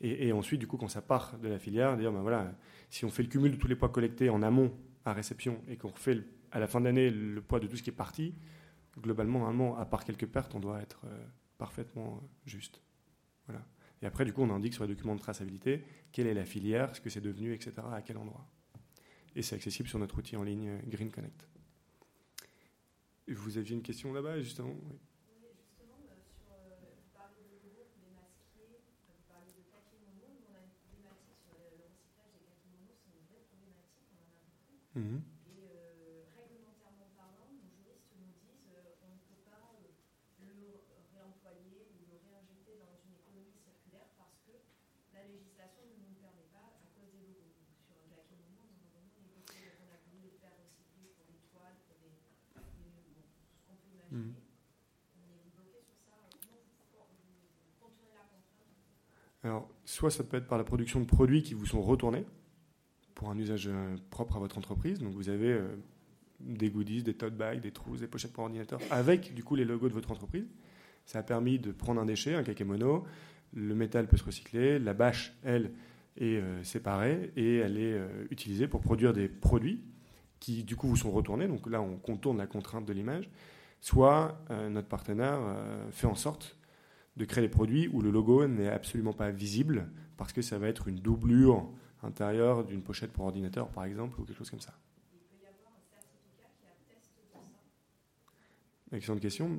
Et, 0.00 0.32
ensuite, 0.32 0.60
du 0.60 0.68
coup, 0.68 0.76
quand 0.76 0.86
ça 0.86 1.02
part 1.02 1.36
de 1.42 1.48
la 1.48 1.58
filière, 1.58 1.96
dire, 1.96 2.12
ben 2.12 2.20
voilà, 2.20 2.54
si 2.88 3.04
on 3.04 3.10
fait 3.10 3.24
le 3.24 3.28
cumul 3.28 3.50
de 3.50 3.56
tous 3.56 3.66
les 3.66 3.74
poids 3.74 3.88
collectés 3.88 4.30
en 4.30 4.42
amont 4.42 4.70
à 5.04 5.12
réception 5.12 5.60
et 5.68 5.76
qu'on 5.76 5.88
refait 5.88 6.22
à 6.52 6.58
la 6.58 6.66
fin 6.66 6.80
de 6.80 6.86
l'année 6.86 7.10
le 7.10 7.40
poids 7.40 7.60
de 7.60 7.66
tout 7.66 7.76
ce 7.76 7.82
qui 7.82 7.90
est 7.90 7.92
parti, 7.92 8.34
globalement, 9.00 9.40
normalement, 9.40 9.76
à 9.78 9.84
part 9.84 10.04
quelques 10.04 10.26
pertes, 10.26 10.54
on 10.54 10.60
doit 10.60 10.80
être 10.80 11.02
euh, 11.06 11.26
parfaitement 11.58 12.22
juste. 12.46 12.80
Voilà. 13.46 13.64
Et 14.02 14.06
après, 14.06 14.24
du 14.24 14.32
coup, 14.32 14.42
on 14.42 14.50
indique 14.50 14.74
sur 14.74 14.84
les 14.84 14.94
documents 14.94 15.14
de 15.14 15.20
traçabilité 15.20 15.84
quelle 16.12 16.26
est 16.26 16.34
la 16.34 16.44
filière, 16.44 16.94
ce 16.94 17.00
que 17.00 17.10
c'est 17.10 17.20
devenu, 17.20 17.52
etc., 17.52 17.72
à 17.92 18.02
quel 18.02 18.16
endroit. 18.18 18.46
Et 19.34 19.42
c'est 19.42 19.56
accessible 19.56 19.88
sur 19.88 19.98
notre 19.98 20.18
outil 20.18 20.36
en 20.36 20.42
ligne 20.42 20.68
euh, 20.68 20.80
Green 20.86 21.10
Connect. 21.10 21.46
Vous 23.28 23.58
aviez 23.58 23.74
une 23.74 23.82
question 23.82 24.12
là-bas, 24.12 24.40
justement? 24.40 24.74
Oui. 24.90 24.98
Mmh. 34.98 35.22
Et 35.46 35.62
euh, 35.62 36.26
réglementairement 36.34 37.14
parlant, 37.14 37.54
nos 37.54 37.70
juristes 37.70 38.10
nous 38.18 38.34
disent 38.42 38.66
euh, 38.66 38.98
on 39.06 39.14
ne 39.14 39.22
peut 39.30 39.46
pas 39.46 39.78
euh, 39.78 39.94
le 40.42 40.82
réemployer 41.14 41.86
ou 41.94 42.02
le 42.10 42.18
réinjecter 42.18 42.82
dans 42.82 42.98
une 43.06 43.14
économie 43.14 43.54
circulaire 43.62 44.10
parce 44.18 44.42
que 44.42 44.58
la 45.14 45.22
législation 45.22 45.86
ne 45.86 46.02
nous 46.02 46.18
permet 46.18 46.50
pas 46.50 46.82
à 46.82 46.90
cause 46.98 47.14
des 47.14 47.22
logos. 47.22 47.54
Donc, 47.62 47.78
sur 47.86 47.94
la 48.10 48.26
Mono, 48.26 48.58
on 48.58 48.74
a 48.74 48.90
vraiment 48.90 49.14
négocié, 49.22 49.70
on 49.78 49.86
a 49.86 50.02
voulu 50.02 50.18
les 50.18 50.34
faire 50.42 50.58
recycler 50.58 51.14
pour 51.14 51.30
des 51.30 51.46
toiles, 51.46 51.78
pour 51.86 52.02
des. 52.02 52.18
des 52.58 52.90
bon, 52.90 53.22
ce 53.54 53.62
qu'on 53.70 53.78
peut 53.78 53.94
imaginer. 53.94 54.34
Mmh. 54.34 54.34
On 54.34 55.26
est 55.30 55.46
bloqué 55.54 55.78
sur 55.78 55.94
ça. 56.10 56.18
Comment 56.26 56.58
vous 56.58 56.74
contournez 57.78 58.18
la 58.18 58.26
contrainte 58.26 58.82
Alors, 59.44 59.68
soit 59.84 60.10
ça 60.10 60.24
peut 60.24 60.36
être 60.36 60.48
par 60.48 60.58
la 60.58 60.64
production 60.64 61.00
de 61.00 61.06
produits 61.06 61.42
qui 61.42 61.54
vous 61.54 61.66
sont 61.66 61.80
retournés 61.80 62.24
pour 63.14 63.30
un 63.30 63.38
usage 63.38 63.68
euh, 63.68 63.96
propre 64.10 64.36
à 64.36 64.38
votre 64.38 64.58
entreprise. 64.58 64.98
Donc 65.00 65.12
vous 65.12 65.28
avez 65.28 65.52
euh, 65.52 65.76
des 66.40 66.70
goodies, 66.70 67.02
des 67.02 67.14
tote 67.14 67.36
bags, 67.36 67.60
des 67.60 67.72
trousses, 67.72 68.00
des 68.00 68.06
pochettes 68.06 68.32
pour 68.32 68.44
ordinateur, 68.44 68.80
avec 68.90 69.34
du 69.34 69.44
coup 69.44 69.54
les 69.54 69.64
logos 69.64 69.88
de 69.88 69.94
votre 69.94 70.10
entreprise. 70.10 70.46
Ça 71.04 71.20
a 71.20 71.22
permis 71.22 71.58
de 71.58 71.72
prendre 71.72 72.00
un 72.00 72.06
déchet, 72.06 72.34
un 72.34 72.42
kakémono, 72.42 73.04
le 73.54 73.74
métal 73.74 74.08
peut 74.08 74.16
se 74.16 74.24
recycler, 74.24 74.78
la 74.78 74.92
bâche, 74.92 75.34
elle, 75.42 75.72
est 76.16 76.36
euh, 76.36 76.62
séparée 76.64 77.32
et 77.36 77.56
elle 77.56 77.78
est 77.78 77.98
utilisée 78.30 78.66
pour 78.66 78.80
produire 78.80 79.12
des 79.12 79.28
produits 79.28 79.82
qui 80.40 80.64
du 80.64 80.76
coup 80.76 80.88
vous 80.88 80.96
sont 80.96 81.10
retournés. 81.10 81.46
Donc 81.48 81.68
là, 81.70 81.80
on 81.80 81.96
contourne 81.96 82.38
la 82.38 82.46
contrainte 82.46 82.86
de 82.86 82.92
l'image. 82.92 83.30
Soit 83.80 84.40
notre 84.70 84.88
partenaire 84.88 85.38
fait 85.92 86.08
en 86.08 86.16
sorte 86.16 86.57
de 87.18 87.24
créer 87.24 87.42
des 87.42 87.50
produits 87.50 87.88
où 87.88 88.00
le 88.00 88.10
logo 88.10 88.46
n'est 88.46 88.68
absolument 88.68 89.12
pas 89.12 89.30
visible 89.30 89.90
parce 90.16 90.32
que 90.32 90.40
ça 90.40 90.58
va 90.58 90.68
être 90.68 90.88
une 90.88 91.00
doublure 91.00 91.68
intérieur 92.02 92.64
d'une 92.64 92.82
pochette 92.82 93.12
pour 93.12 93.24
ordinateur, 93.24 93.68
par 93.68 93.84
exemple, 93.84 94.20
ou 94.20 94.24
quelque 94.24 94.38
chose 94.38 94.50
comme 94.50 94.60
ça. 94.60 94.74
Il 98.86 98.92
de 98.92 98.96
Excellente 98.96 99.20
question. 99.20 99.58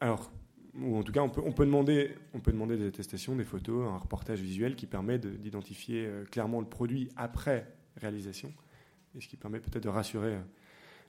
Alors, 0.00 0.30
ou 0.78 0.96
en 0.96 1.02
tout 1.02 1.12
cas, 1.12 1.22
on 1.22 1.30
peut, 1.30 1.40
on 1.44 1.52
peut, 1.52 1.64
demander, 1.64 2.14
on 2.34 2.40
peut 2.40 2.52
demander 2.52 2.76
des 2.76 2.86
attestations, 2.86 3.34
des 3.34 3.44
photos, 3.44 3.88
un 3.88 3.96
reportage 3.96 4.40
visuel 4.40 4.76
qui 4.76 4.86
permet 4.86 5.18
d'identifier 5.18 6.06
euh, 6.06 6.24
clairement 6.26 6.60
le 6.60 6.66
produit 6.66 7.08
après 7.16 7.66
réalisation, 7.96 8.52
et 9.16 9.22
ce 9.22 9.28
qui 9.28 9.36
permet 9.36 9.58
peut-être 9.58 9.84
de 9.84 9.88
rassurer 9.88 10.34
euh, 10.34 10.40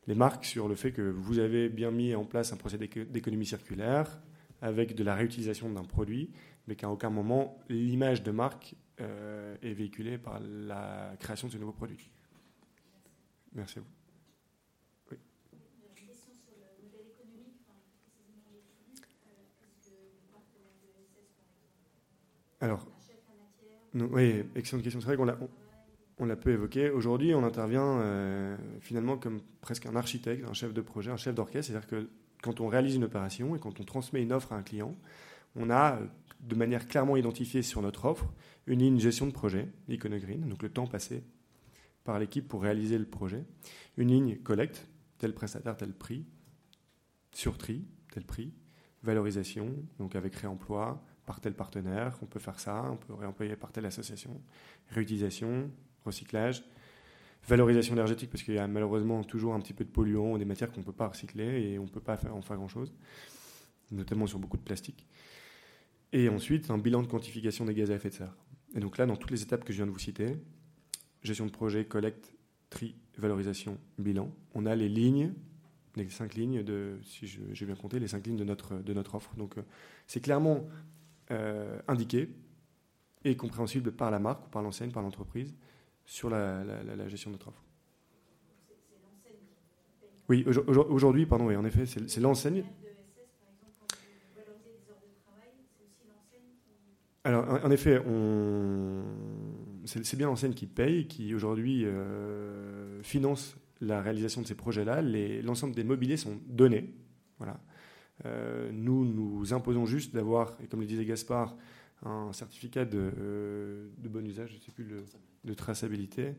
les 0.07 0.15
marques 0.15 0.45
sur 0.45 0.69
le 0.69 0.75
fait 0.75 0.93
que 0.93 1.01
vous 1.01 1.39
avez 1.39 1.67
bien 1.67 1.91
mis 1.91 2.15
en 2.15 2.23
place 2.23 2.53
un 2.53 2.57
procédé 2.57 2.87
d'économie 2.87 3.45
circulaire 3.45 4.21
avec 4.61 4.95
de 4.95 5.03
la 5.03 5.15
réutilisation 5.15 5.69
d'un 5.69 5.83
produit, 5.83 6.31
mais 6.67 6.75
qu'à 6.75 6.89
aucun 6.89 7.09
moment 7.09 7.57
l'image 7.69 8.23
de 8.23 8.31
marque 8.31 8.75
euh, 8.99 9.55
est 9.61 9.73
véhiculée 9.73 10.17
par 10.17 10.39
la 10.39 11.13
création 11.19 11.47
de 11.47 11.53
ce 11.53 11.57
nouveau 11.57 11.73
produit. 11.73 12.09
Merci 13.53 13.79
à 13.79 13.81
vous. 13.81 13.87
Oui. 15.11 15.17
Alors, 22.59 22.87
non, 23.93 24.09
Oui, 24.11 24.43
excellente 24.55 24.83
question. 24.83 24.99
C'est 24.99 25.07
vrai 25.07 25.17
qu'on 25.17 25.25
l'a, 25.25 25.37
on, 26.17 26.25
l'a 26.25 26.35
peu 26.35 26.51
évoqué. 26.51 26.89
Aujourd'hui, 26.89 27.33
on 27.33 27.43
intervient 27.43 27.99
euh, 27.99 28.57
finalement 28.79 29.17
comme 29.17 29.41
presque 29.61 29.85
un 29.85 29.95
architecte, 29.95 30.43
un 30.47 30.53
chef 30.53 30.73
de 30.73 30.81
projet, 30.81 31.11
un 31.11 31.17
chef 31.17 31.35
d'orchestre. 31.35 31.71
C'est-à-dire 31.71 31.87
que 31.87 32.09
quand 32.41 32.59
on 32.61 32.67
réalise 32.67 32.95
une 32.95 33.03
opération 33.03 33.55
et 33.55 33.59
quand 33.59 33.79
on 33.79 33.83
transmet 33.83 34.21
une 34.21 34.31
offre 34.31 34.53
à 34.53 34.55
un 34.55 34.63
client, 34.63 34.95
on 35.55 35.69
a 35.69 35.99
de 36.39 36.55
manière 36.55 36.87
clairement 36.87 37.17
identifiée 37.17 37.63
sur 37.63 37.81
notre 37.81 38.05
offre 38.05 38.31
une 38.67 38.79
ligne 38.79 38.99
gestion 38.99 39.25
de 39.25 39.31
projet, 39.31 39.67
l'Iconogreen, 39.87 40.47
donc 40.47 40.61
le 40.61 40.69
temps 40.69 40.87
passé 40.87 41.23
par 42.03 42.19
l'équipe 42.19 42.47
pour 42.47 42.61
réaliser 42.61 42.97
le 42.97 43.05
projet, 43.05 43.43
une 43.97 44.09
ligne 44.09 44.37
collecte, 44.37 44.87
tel 45.17 45.33
prestataire, 45.33 45.75
tel 45.75 45.93
prix, 45.93 46.25
sur 47.31 47.57
tri, 47.57 47.85
tel 48.13 48.23
prix, 48.23 48.53
valorisation, 49.03 49.73
donc 49.99 50.15
avec 50.15 50.35
réemploi 50.35 51.03
par 51.25 51.41
tel 51.41 51.53
partenaire, 51.53 52.17
on 52.21 52.25
peut 52.25 52.39
faire 52.39 52.59
ça, 52.59 52.85
on 52.89 52.95
peut 52.95 53.13
réemployer 53.13 53.55
par 53.55 53.71
telle 53.71 53.85
association, 53.85 54.41
réutilisation, 54.89 55.69
recyclage, 56.05 56.63
valorisation 57.47 57.93
énergétique, 57.93 58.29
parce 58.29 58.43
qu'il 58.43 58.53
y 58.53 58.59
a 58.59 58.67
malheureusement 58.67 59.23
toujours 59.23 59.53
un 59.53 59.59
petit 59.59 59.73
peu 59.73 59.85
de 59.85 59.89
polluants 59.89 60.33
ou 60.33 60.37
des 60.37 60.45
matières 60.45 60.71
qu'on 60.71 60.81
ne 60.81 60.85
peut 60.85 60.91
pas 60.91 61.07
recycler 61.07 61.71
et 61.71 61.79
on 61.79 61.83
ne 61.83 61.89
peut 61.89 62.01
pas 62.01 62.19
en 62.31 62.41
faire 62.41 62.57
grand-chose, 62.57 62.93
notamment 63.91 64.27
sur 64.27 64.39
beaucoup 64.39 64.57
de 64.57 64.63
plastique. 64.63 65.07
Et 66.11 66.29
ensuite, 66.29 66.69
un 66.69 66.77
bilan 66.77 67.01
de 67.01 67.07
quantification 67.07 67.65
des 67.65 67.73
gaz 67.73 67.91
à 67.91 67.95
effet 67.95 68.09
de 68.09 68.15
serre. 68.15 68.35
Et 68.75 68.79
donc 68.79 68.97
là, 68.97 69.05
dans 69.05 69.15
toutes 69.15 69.31
les 69.31 69.41
étapes 69.41 69.63
que 69.63 69.71
je 69.71 69.77
viens 69.77 69.87
de 69.87 69.91
vous 69.91 69.99
citer, 69.99 70.35
gestion 71.23 71.45
de 71.45 71.51
projet, 71.51 71.85
collecte, 71.85 72.33
tri, 72.69 72.95
valorisation, 73.17 73.77
bilan, 73.97 74.31
on 74.53 74.65
a 74.65 74.75
les 74.75 74.89
lignes, 74.89 75.33
les 75.95 76.09
cinq 76.09 76.35
lignes 76.35 76.63
de, 76.63 76.99
si 77.03 77.27
j'ai 77.27 77.65
bien 77.65 77.75
compté, 77.75 77.99
les 77.99 78.07
cinq 78.07 78.27
lignes 78.27 78.37
de 78.37 78.43
notre, 78.43 78.75
de 78.75 78.93
notre 78.93 79.15
offre. 79.15 79.35
Donc 79.35 79.57
euh, 79.57 79.61
c'est 80.05 80.19
clairement 80.19 80.67
euh, 81.31 81.79
indiqué 81.87 82.29
et 83.23 83.35
compréhensible 83.35 83.91
par 83.91 84.11
la 84.11 84.19
marque, 84.19 84.49
par 84.49 84.61
l'enseigne, 84.61 84.91
par 84.91 85.01
l'entreprise 85.01 85.55
sur 86.07 86.29
la, 86.29 86.63
la, 86.63 87.07
gestion 87.09 87.29
de 87.29 87.35
notre 87.35 87.49
offre. 87.49 87.63
Oui, 90.29 90.43
aujourd'hui, 90.47 91.25
pardon, 91.25 91.47
oui, 91.47 91.55
en 91.55 91.65
effet, 91.65 91.85
c'est 91.85 92.19
l'enseigne. 92.19 92.63
Alors, 97.23 97.45
en 97.63 97.71
effet, 97.71 98.01
c'est 99.85 100.15
bien 100.15 100.27
l'enseigne 100.27 100.53
qui 100.53 100.65
paye, 100.65 101.07
qui 101.07 101.35
aujourd'hui 101.35 101.85
euh, 101.85 103.03
finance 103.03 103.57
la 103.81 104.01
réalisation 104.01 104.41
de 104.41 104.47
ces 104.47 104.55
projets-là. 104.55 105.01
L'ensemble 105.43 105.75
des 105.75 105.83
mobiliers 105.83 106.17
sont 106.17 106.39
donnés. 106.47 106.93
Voilà. 107.37 107.59
Euh, 108.25 108.71
nous, 108.71 109.05
nous 109.05 109.53
imposons 109.53 109.85
juste 109.85 110.13
d'avoir, 110.13 110.57
comme 110.69 110.79
le 110.79 110.87
disait 110.87 111.05
Gaspard, 111.05 111.55
un 112.03 112.31
certificat 112.33 112.85
de, 112.85 113.11
euh, 113.19 113.89
bon 113.97 114.25
usage, 114.25 114.51
je 114.51 114.55
ne 114.55 114.61
sais 114.61 114.71
plus, 114.71 114.87
de 115.43 115.53
traçabilité. 115.53 116.35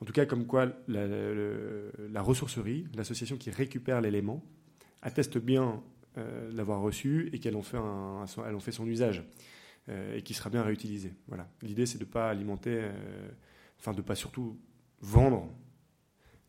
En 0.00 0.04
tout 0.04 0.12
cas, 0.12 0.26
comme 0.26 0.46
quoi 0.46 0.72
la, 0.88 2.22
ressourcerie, 2.22 2.86
l'association 2.94 3.36
qui 3.36 3.50
récupère 3.50 4.00
l'élément, 4.00 4.42
atteste 5.02 5.38
bien 5.38 5.82
l'avoir 6.52 6.80
reçu 6.80 7.30
et 7.32 7.38
qu'elle 7.38 7.56
en, 7.56 7.62
fait 7.62 8.72
son 8.72 8.86
usage. 8.86 9.24
Euh, 9.90 10.16
et 10.16 10.22
qui 10.22 10.34
sera 10.34 10.50
bien 10.50 10.62
réutilisé. 10.62 11.14
Voilà. 11.26 11.48
L'idée, 11.62 11.86
c'est 11.86 11.98
de 11.98 12.04
ne 12.04 12.10
pas 12.10 12.28
alimenter, 12.28 12.80
euh, 12.82 13.28
enfin 13.78 13.92
de 13.92 13.96
ne 13.96 14.02
pas 14.02 14.14
surtout 14.14 14.60
vendre 15.00 15.48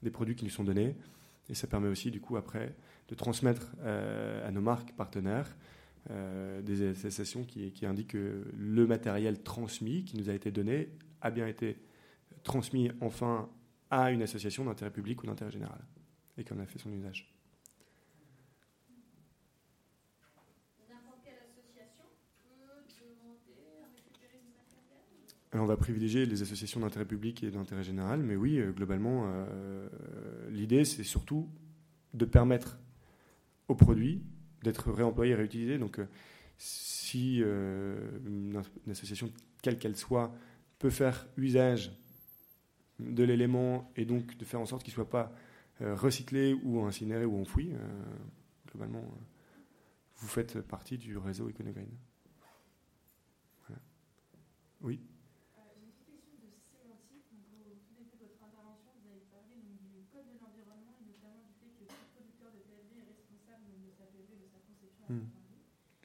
des 0.04 0.12
produits 0.12 0.36
qui 0.36 0.44
nous 0.44 0.52
sont 0.52 0.66
donnés. 0.66 0.96
Et 1.50 1.56
ça 1.56 1.66
permet 1.66 1.88
aussi, 1.88 2.12
du 2.12 2.20
coup, 2.20 2.36
après, 2.36 2.76
de 3.08 3.16
transmettre 3.16 3.72
euh, 3.80 4.48
à 4.48 4.52
nos 4.52 4.62
marques 4.62 4.92
partenaires 4.96 5.56
des 6.10 6.90
associations 6.90 7.44
qui, 7.44 7.72
qui, 7.72 7.86
indiquent 7.86 8.10
que 8.10 8.44
le 8.58 8.88
matériel 8.88 9.42
transmis, 9.44 10.04
qui 10.04 10.18
nous 10.18 10.30
a 10.30 10.34
été 10.34 10.52
donné, 10.52 10.90
a 11.22 11.32
bien 11.32 11.48
été 11.48 11.78
transmis 12.44 12.92
enfin 13.02 13.50
à 13.90 14.12
une 14.12 14.22
association 14.22 14.66
d'intérêt 14.66 14.92
public 14.92 15.22
ou 15.24 15.28
d'intérêt 15.28 15.52
général, 15.52 15.80
et 16.38 16.44
qu'on 16.44 16.60
a 16.60 16.66
fait 16.66 16.80
son 16.80 16.92
usage. 16.92 17.32
on 25.60 25.66
va 25.66 25.76
privilégier 25.76 26.26
les 26.26 26.42
associations 26.42 26.80
d'intérêt 26.80 27.06
public 27.06 27.44
et 27.44 27.52
d'intérêt 27.52 27.84
général, 27.84 28.22
mais 28.24 28.36
oui, 28.36 28.58
euh, 28.58 28.72
globalement, 28.72 29.26
euh, 29.26 29.90
l'idée, 30.50 30.86
c'est 30.86 31.04
surtout 31.04 31.50
de 32.14 32.26
permettre 32.26 32.80
aux 33.68 33.76
produits 33.76 34.22
d'être 34.64 34.92
réemployés 34.92 35.34
et 35.34 35.36
réutilisés. 35.36 35.78
Donc, 35.78 36.00
euh, 36.00 36.06
si 36.58 37.38
une, 37.38 38.62
association, 38.90 39.32
quelle 39.64 39.80
qu'elle 39.80 39.98
soit, 39.98 40.32
peut 40.78 40.92
faire 40.92 41.28
usage 41.38 41.92
de 43.00 43.24
l'élément 43.24 43.92
et 43.96 44.06
donc 44.06 44.38
de 44.38 44.46
faire 44.46 44.60
en 44.60 44.68
sorte 44.68 44.84
qu'il 44.84 44.92
ne 44.92 44.96
soit 44.96 45.10
pas 45.10 45.34
recyclé 45.80 46.54
ou 46.62 46.82
incinéré 46.82 47.26
ou 47.26 47.42
enfoui, 47.42 47.72
globalement, 48.70 49.04
vous 50.18 50.28
faites 50.28 50.62
partie 50.62 51.00
du 51.00 51.18
réseau 51.18 51.50
Econogreen. 51.50 51.90
Oui? 54.82 54.98
Euh, 54.98 55.62
J'ai 55.78 55.86
une 55.86 55.94
petite 55.94 56.26
question 56.26 56.42
de 56.42 56.58
sémantique. 56.58 57.30
Donc, 57.30 57.54
au 57.70 57.78
tout 57.78 57.94
début 57.94 58.18
de 58.18 58.26
votre 58.26 58.42
intervention, 58.42 58.90
vous 58.98 59.06
avez 59.14 59.22
parlé 59.30 59.62
donc, 59.62 59.78
du 59.78 60.02
code 60.10 60.26
de 60.26 60.42
l'environnement 60.42 60.98
et 60.98 61.06
notamment 61.06 61.46
du 61.46 61.54
fait 61.62 61.70
que 61.78 61.86
tout 61.86 62.02
producteur 62.18 62.50
de 62.50 62.66
PLV 62.66 62.98
est 62.98 63.10
responsable 63.14 63.70
donc, 63.70 63.86
de 63.86 63.94
sa 63.94 64.10
PLV, 64.10 64.42
de 64.42 64.50
sa 64.50 64.58
à 65.12 65.14
Hmm. 65.14 65.28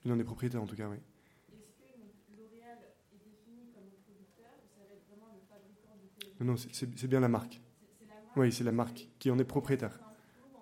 Il 0.05 0.13
en 0.13 0.19
est 0.19 0.25
propriétaire 0.25 0.63
en 0.63 0.67
tout 0.67 0.77
cas, 0.77 0.89
oui. 0.89 0.97
Est-ce 0.97 1.75
que 1.79 1.99
donc, 1.99 2.15
L'Oréal 2.37 2.79
est 3.13 3.19
défini 3.19 3.73
comme 3.75 3.85
le 3.91 3.97
producteur 4.05 4.51
ou 4.63 4.69
ça 4.75 4.83
va 4.87 4.95
être 4.95 5.07
vraiment 5.09 5.31
le 5.35 5.41
fabricant 5.51 5.97
de 5.97 6.07
PLV 6.15 6.45
Non, 6.45 6.53
non, 6.53 6.57
c'est- 6.57 7.07
bien 7.07 7.21
la 7.21 7.29
marque. 7.29 7.61
C'est- 7.81 7.89
c'est 7.99 8.07
la 8.07 8.15
marque? 8.15 8.37
Oui, 8.37 8.53
c'est 8.53 8.65
la 8.65 8.73
marque 8.73 9.09
qui 9.19 9.31
en 9.31 9.39
est 9.39 9.45
propriétaire. 9.45 10.01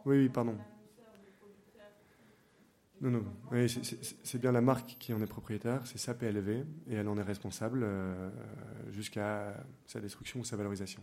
Oui, 0.05 0.19
oui, 0.19 0.29
pardon. 0.29 0.59
Non, 3.01 3.11
non, 3.11 3.25
fabricant. 3.25 3.49
oui, 3.53 3.69
c'est- 3.69 3.85
c'est 3.85 4.17
c'est 4.25 4.39
bien 4.39 4.53
la 4.53 4.61
marque 4.61 4.97
qui 4.99 5.13
en 5.13 5.21
est 5.21 5.27
propriétaire, 5.27 5.87
c'est 5.87 5.99
sa 5.99 6.15
PLV, 6.15 6.65
et 6.87 6.95
elle 6.95 7.09
en 7.09 7.19
est 7.19 7.23
responsable 7.23 7.83
euh, 7.83 8.31
jusqu'à 8.93 9.65
sa 9.87 10.01
destruction 10.01 10.41
ou 10.41 10.45
sa 10.45 10.57
valorisation. 10.57 11.03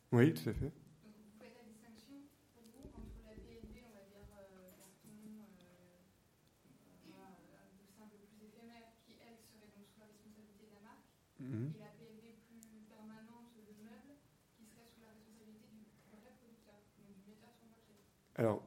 responsabilité 9.81 10.53
de 10.59 10.67
la 10.67 10.79
marque, 10.83 11.07
et 11.47 11.79
la 11.79 11.89
PLV 11.95 12.27
plus 12.51 12.83
permanente, 12.91 13.55
le 13.55 13.71
meuble, 13.83 14.13
qui 14.57 14.65
serait 14.67 14.89
sous 14.91 15.01
la 15.01 15.15
responsabilité 15.15 15.71
du 15.71 15.87
vrai 16.11 16.19
producteur, 16.27 16.75
donc 16.99 17.15
du 17.15 17.23
metteur 17.23 17.53
sur 17.55 17.71
le 17.71 17.73
marché. 17.79 17.95
Alors, 18.35 18.63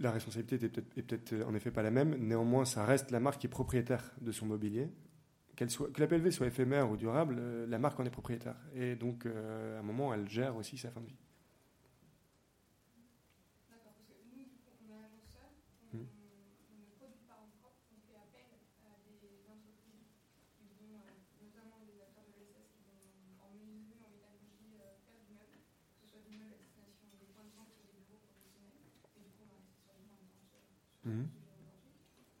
la 0.00 0.10
responsabilité 0.10 0.56
est 0.66 0.68
peut-être 0.68 0.98
est 0.98 1.02
peut-être, 1.02 1.32
euh, 1.34 1.44
en 1.46 1.54
effet 1.54 1.70
pas 1.70 1.82
la 1.82 1.90
même, 1.90 2.16
néanmoins, 2.16 2.64
ça 2.64 2.84
reste 2.84 3.10
la 3.10 3.20
marque 3.20 3.40
qui 3.40 3.46
est 3.46 3.50
propriétaire 3.50 4.12
de 4.20 4.32
son 4.32 4.46
mobilier. 4.46 4.88
Soit, 5.68 5.92
que 5.92 6.00
la 6.00 6.06
PLV 6.06 6.30
soit 6.30 6.46
éphémère 6.46 6.90
ou 6.90 6.96
durable, 6.96 7.36
euh, 7.38 7.66
la 7.66 7.78
marque 7.78 8.00
en 8.00 8.04
est 8.06 8.10
propriétaire. 8.10 8.56
Et 8.74 8.96
donc, 8.96 9.26
euh, 9.26 9.76
à 9.76 9.80
un 9.80 9.82
moment, 9.82 10.14
elle 10.14 10.26
gère 10.28 10.56
aussi 10.56 10.78
sa 10.78 10.90
fin 10.90 11.00
de 11.00 11.06
vie. 11.06 11.18
D'accord, 13.68 13.92
parce 13.92 14.08
que 14.08 14.14
nous, 14.24 14.40
du 14.48 14.56
coup, 14.64 14.72
on 14.80 14.88
est 14.88 14.96
agenceur, 14.96 15.52
on, 15.92 15.98
Hmm. 15.98 16.06
on 16.08 16.76
ne 16.80 16.86
produit 16.96 17.20
pas 17.28 17.36
en 17.44 17.48
propre, 17.60 17.76
on 17.92 18.00
fait 18.08 18.16
appel 18.16 18.56
à 18.88 18.96
des 19.20 19.44
entreprises 19.44 20.08
qui 20.56 20.64
vont, 20.80 20.96
euh, 20.96 21.12
notamment 21.44 21.84
des 21.84 22.00
acteurs 22.00 22.24
de 22.24 22.40
l'ESS, 22.40 22.72
qui 22.72 22.80
vont 22.88 23.04
en 23.44 23.52
menuiserie, 23.52 24.00
en 24.00 24.10
métallurgie, 24.16 24.80
euh, 24.80 24.96
faire 25.04 25.20
du 25.28 25.36
meuble, 25.36 25.60
que 25.60 26.00
ce 26.00 26.08
soit 26.08 26.24
du 26.24 26.32
meuble 26.40 26.56
à 26.56 26.60
destination 26.64 27.04
des 27.20 27.28
points 27.36 27.44
de 27.44 27.52
vente 27.52 27.76
et 27.76 27.84
des 27.84 28.00
bureaux 28.08 28.24
professionnels, 28.32 28.80
et 28.80 29.20
du 29.20 29.28
coup, 29.36 29.44
on 29.44 29.52
va 29.52 29.60
rester 29.60 29.76
sur 29.84 29.92
les 29.92 30.00
points 30.08 30.16
de 30.24 30.24
vente 30.24 30.24
sur, 30.48 30.56
sur 30.64 31.04
Mhm. 31.04 31.28
ce 31.28 31.36
sujet 31.36 31.52
aujourd'hui. 31.52 31.92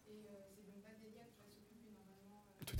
Et 0.08 0.24
euh, 0.24 0.48
c'est 0.56 0.64
donc 0.72 0.80
pas 0.80 0.96
Delia 0.96 1.28
qui 1.28 1.36
va 1.36 1.44
s'occuper 1.52 1.92
normalement 1.92 2.48
euh, 2.48 2.64
Tout 2.64 2.76
à 2.76 2.78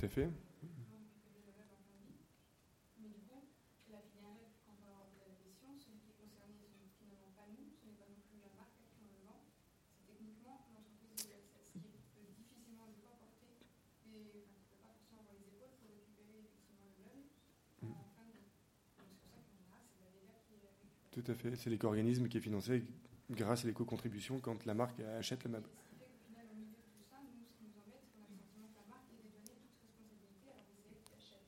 Tout 21.11 21.23
à 21.27 21.35
fait. 21.35 21.55
C'est 21.55 21.69
l'éco-organisme 21.69 22.27
qui 22.29 22.37
est 22.37 22.41
financé 22.41 22.83
grâce 23.29 23.63
à 23.63 23.67
l'éco-contribution 23.67 24.39
quand 24.39 24.65
la 24.65 24.73
marque 24.73 24.99
achète 25.19 25.43
le 25.43 25.51
meuble. 25.51 25.67
Ce 25.67 25.89
qui 25.91 25.99
fait 25.99 26.07
qu'au 26.07 26.17
final, 26.23 26.47
au 26.49 26.55
milieu 26.55 26.71
de 26.71 26.87
tout 26.87 27.03
ça, 27.03 27.19
nous, 27.21 27.43
ce 27.45 27.51
qui 27.59 27.67
nous 27.67 27.75
embête, 27.77 27.99
c'est 28.01 28.15
qu'on 28.15 28.23
a 28.23 28.31
le 28.31 28.39
sentiment 28.39 28.71
que 28.71 28.79
la 28.79 28.87
marque 28.87 29.11
est 29.11 29.19
dédonnée 29.21 29.59
toute 29.83 29.91
responsabilité 29.91 30.49
alors 30.49 30.65
que 30.65 30.73
c'est 30.81 30.87
elle 30.87 31.03
qui 31.03 31.13
achète 31.13 31.45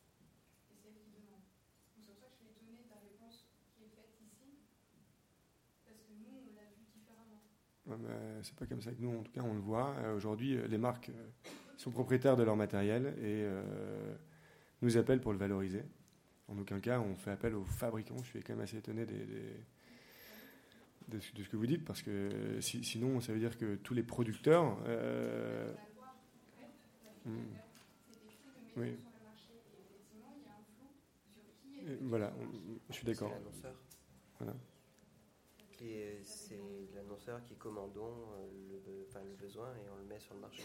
et 0.70 0.76
c'est 0.78 0.91
elle 0.91 0.99
qui 0.99 1.16
demande. 1.16 1.47
Donc 1.95 2.03
c'est 2.03 2.11
pour 2.11 2.20
ça 2.20 2.28
que 2.28 2.36
je 2.36 2.43
suis 2.43 2.51
étonnée 2.51 2.84
de 2.86 2.91
la 2.91 2.99
réponse 3.01 3.47
qui 3.72 3.88
est 3.88 3.93
faite 3.95 4.14
ici, 4.20 4.61
parce 5.88 6.03
que 6.05 6.11
nous, 6.11 6.43
on 6.43 6.53
l'a 6.53 6.68
vu 6.76 6.84
différemment. 6.91 7.39
Ouais, 7.39 7.64
mais 7.64 7.72
c'est 8.41 8.55
pas 8.55 8.65
comme 8.65 8.81
ça 8.81 8.91
que 8.91 9.01
nous, 9.01 9.17
en 9.19 9.23
tout 9.23 9.31
cas, 9.31 9.41
on 9.41 9.53
le 9.53 9.59
voit. 9.59 9.93
Euh, 9.99 10.15
Aujourd'hui, 10.15 10.55
euh, 10.57 10.67
les 10.67 10.77
marques 10.77 11.09
euh, 11.09 11.27
sont 11.77 11.91
propriétaires 11.91 12.36
de 12.38 12.43
leur 12.43 12.55
matériel 12.55 13.15
et 13.21 13.45
nous 14.81 14.97
appellent 14.97 15.21
pour 15.21 15.34
le 15.34 15.38
valoriser. 15.39 15.84
En 16.47 16.57
aucun 16.57 16.79
cas, 16.79 16.99
on 16.99 17.15
fait 17.15 17.31
appel 17.31 17.55
aux 17.55 17.63
fabricants. 17.65 18.17
Je 18.23 18.29
suis 18.29 18.43
quand 18.43 18.53
même 18.53 18.63
assez 18.63 18.77
étonné 18.77 19.05
des- 19.05 19.25
des- 19.25 19.55
de, 21.09 21.19
ce, 21.19 21.31
que 21.49 21.57
vous 21.57 21.65
dites, 21.67 21.84
parce 21.84 22.01
que 22.01 22.59
si- 22.61 22.84
sinon, 22.84 23.19
ça 23.21 23.34
veut 23.34 23.39
dire 23.39 23.57
que 23.57 23.75
tous 23.75 23.93
les 23.93 24.03
producteurs. 24.03 24.77
euh, 24.88 25.73
Oui. 28.77 28.95
et 31.86 31.95
voilà, 32.01 32.34
je 32.89 32.93
suis 32.95 33.05
d'accord. 33.05 33.31
Voilà. 34.39 34.53
C'est 36.23 36.59
l'annonceur 36.95 37.43
qui 37.43 37.55
commandons 37.55 38.31
euh, 38.34 38.47
le, 38.69 39.29
le 39.29 39.36
besoin 39.36 39.75
et 39.75 39.89
on 39.89 39.97
le 39.97 40.05
met 40.05 40.19
sur 40.19 40.34
le 40.34 40.39
marché. 40.39 40.63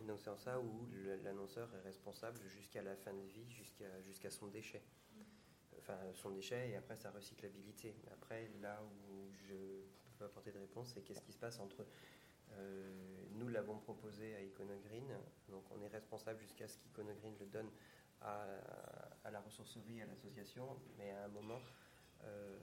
Et 0.00 0.02
donc 0.04 0.20
c'est 0.20 0.30
en 0.30 0.36
ça 0.38 0.60
où 0.60 0.86
l'annonceur 1.24 1.74
est 1.74 1.80
responsable 1.80 2.38
jusqu'à 2.48 2.82
la 2.82 2.94
fin 2.94 3.12
de 3.12 3.26
vie, 3.32 3.50
jusqu'à 3.50 4.00
jusqu'à 4.02 4.30
son 4.30 4.46
déchet. 4.46 4.82
Enfin, 5.78 5.98
son 6.14 6.30
déchet 6.30 6.70
et 6.70 6.76
après 6.76 6.96
sa 6.96 7.10
recyclabilité. 7.10 7.96
Après, 8.12 8.48
là 8.62 8.80
où 8.82 9.30
je 9.32 9.54
peux 9.54 10.18
pas 10.18 10.26
apporter 10.26 10.52
de 10.52 10.58
réponse, 10.58 10.92
c'est 10.94 11.02
qu'est-ce 11.02 11.22
qui 11.22 11.32
se 11.32 11.38
passe 11.38 11.58
entre... 11.58 11.84
euh, 12.52 12.90
nous 13.32 13.48
l'avons 13.48 13.78
proposé 13.78 14.34
à 14.36 14.40
Iconogreen, 14.42 15.18
donc 15.48 15.64
on 15.72 15.82
est 15.82 15.88
responsable 15.88 16.38
jusqu'à 16.40 16.68
ce 16.68 16.78
qu'Iconogreen 16.78 17.34
le 17.40 17.46
donne 17.46 17.70
à, 18.20 18.46
à 19.24 19.30
la 19.30 19.40
ressourcerie, 19.40 20.00
à 20.00 20.06
l'association, 20.06 20.78
mais 20.96 21.10
à 21.10 21.24
un 21.24 21.28
moment, 21.28 21.60
euh, 22.22 22.56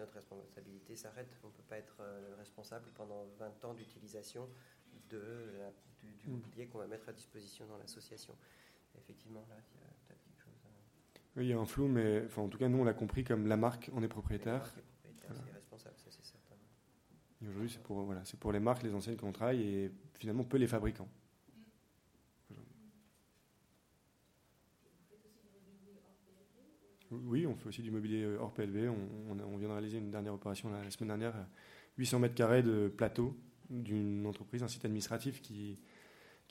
notre 0.00 0.14
responsabilité 0.14 0.96
s'arrête. 0.96 1.28
On 1.44 1.48
ne 1.48 1.52
peut 1.52 1.62
pas 1.68 1.76
être 1.78 1.96
euh, 2.00 2.34
responsable 2.38 2.88
pendant 2.94 3.26
20 3.38 3.64
ans 3.64 3.74
d'utilisation 3.74 4.48
de 5.10 5.18
la- 5.58 5.72
du, 6.00 6.12
du 6.16 6.28
Mm. 6.28 6.32
mobilier 6.32 6.66
qu'on 6.66 6.78
va 6.78 6.86
mettre 6.86 7.08
à 7.08 7.12
disposition 7.12 7.66
dans 7.66 7.76
l'association. 7.78 8.34
Effectivement, 8.98 9.44
là, 9.48 9.56
il 9.74 9.80
y 9.80 9.84
a 9.84 9.88
peut-être 10.06 10.22
quelque 10.24 10.42
chose. 10.42 10.58
à- 10.64 11.20
Oui, 11.36 11.44
il 11.46 11.48
y 11.50 11.52
a 11.52 11.58
un 11.58 11.64
flou, 11.66 11.86
mais 11.88 12.24
enfin, 12.26 12.42
en 12.42 12.48
tout 12.48 12.58
cas, 12.58 12.68
nous, 12.68 12.78
on 12.78 12.84
l'a 12.84 12.94
compris 12.94 13.22
comme 13.24 13.46
la 13.46 13.56
marque 13.56 13.90
en 13.94 14.02
est 14.02 14.08
propriétaire. 14.08 14.54
la 14.54 14.58
marque 14.60 14.78
est 14.78 14.82
propriétaire, 14.82 15.30
Voilà. 15.30 15.42
c'est 15.46 15.52
responsable, 15.54 15.94
ça 15.98 16.10
c'est 16.10 16.24
certain. 16.24 16.56
Et 17.42 17.48
aujourd'hui, 17.48 17.70
c'est 17.70 17.82
pour, 17.82 18.02
voilà, 18.02 18.24
c'est 18.24 18.38
pour 18.38 18.52
les 18.52 18.60
marques, 18.60 18.82
les 18.82 18.94
enseignes 18.94 19.16
qu'on 19.16 19.32
travaille 19.32 19.62
et 19.62 19.92
finalement 20.14 20.44
peu 20.44 20.56
les 20.58 20.66
fabricants. 20.66 21.08
Oui, 27.10 27.46
on 27.46 27.54
fait 27.56 27.68
aussi 27.68 27.82
du 27.82 27.90
mobilier 27.90 28.22
euh, 28.22 28.38
hors 28.40 28.52
PLV. 28.52 28.88
On, 28.88 29.56
vient 29.56 29.68
de 29.68 29.72
réaliser 29.72 29.98
une 29.98 30.10
dernière 30.10 30.34
opération 30.34 30.70
la, 30.70 30.88
semaine 30.90 31.08
dernière, 31.08 31.36
euh, 31.36 31.44
800 31.98 32.18
mètres 32.20 32.34
carrés 32.34 32.62
de 32.62 32.88
plateau 32.88 33.36
d'une 33.68 34.26
entreprise, 34.26 34.62
un 34.62 34.68
site 34.68 34.84
administratif 34.84 35.40
qui, 35.40 35.78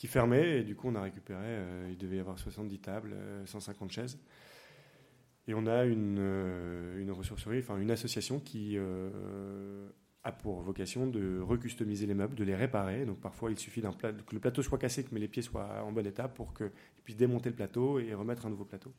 fermait. 0.06 0.60
Et 0.60 0.64
du 0.64 0.76
coup, 0.76 0.88
on 0.88 0.96
a 0.96 1.02
récupéré, 1.02 1.46
euh, 1.46 1.88
il 1.90 1.98
devait 1.98 2.18
y 2.18 2.20
avoir 2.20 2.40
70 2.40 2.80
tables, 2.80 3.14
euh, 3.14 3.46
150 3.46 3.92
chaises. 3.92 4.20
Et 5.50 5.54
on 5.56 5.66
a 5.66 5.84
une, 5.86 6.18
euh, 6.20 7.02
une 7.02 7.12
ressourcerie, 7.12 7.58
enfin 7.58 7.80
une 7.80 7.90
association 7.90 8.40
qui 8.40 8.78
euh, 8.78 9.90
a 10.24 10.32
pour 10.32 10.62
vocation 10.62 11.08
de 11.08 11.40
recustomiser 11.40 12.06
les 12.06 12.14
meubles, 12.14 12.36
de 12.36 12.44
les 12.44 12.56
réparer. 12.56 13.04
Donc 13.06 13.20
parfois, 13.20 13.50
il 13.50 13.58
suffit 13.58 13.82
que 13.82 14.36
le 14.36 14.40
plateau 14.40 14.62
soit 14.62 14.78
cassé, 14.78 15.06
mais 15.12 15.20
les 15.20 15.28
pieds 15.28 15.42
soient 15.42 15.84
en 15.84 15.92
bon 15.92 16.06
état 16.06 16.28
pour 16.28 16.54
qu'ils 16.54 16.70
puissent 17.04 17.18
démonter 17.18 17.50
le 17.50 17.56
plateau 17.56 17.98
et 18.00 18.14
remettre 18.14 18.46
un 18.46 18.52
nouveau 18.52 18.66
plateau. 18.66 18.94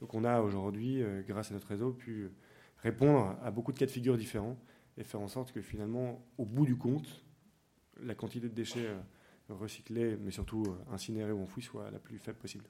Donc 0.00 0.14
on 0.14 0.24
a 0.24 0.40
aujourd'hui, 0.40 1.02
euh, 1.02 1.22
grâce 1.26 1.50
à 1.50 1.54
notre 1.54 1.68
réseau, 1.68 1.92
pu 1.92 2.30
répondre 2.78 3.36
à 3.42 3.50
beaucoup 3.50 3.72
de 3.72 3.78
cas 3.78 3.86
de 3.86 3.90
figure 3.90 4.16
différents 4.16 4.58
et 4.98 5.04
faire 5.04 5.20
en 5.20 5.28
sorte 5.28 5.52
que 5.52 5.60
finalement, 5.62 6.24
au 6.38 6.44
bout 6.44 6.66
du 6.66 6.76
compte, 6.76 7.24
la 8.02 8.14
quantité 8.14 8.48
de 8.48 8.54
déchets 8.54 8.86
euh, 8.88 9.00
recyclés, 9.50 10.16
mais 10.16 10.30
surtout 10.30 10.64
euh, 10.68 10.94
incinérés 10.94 11.32
ou 11.32 11.42
enfouis, 11.42 11.62
soit 11.62 11.90
la 11.90 11.98
plus 11.98 12.18
faible 12.18 12.38
possible. 12.38 12.64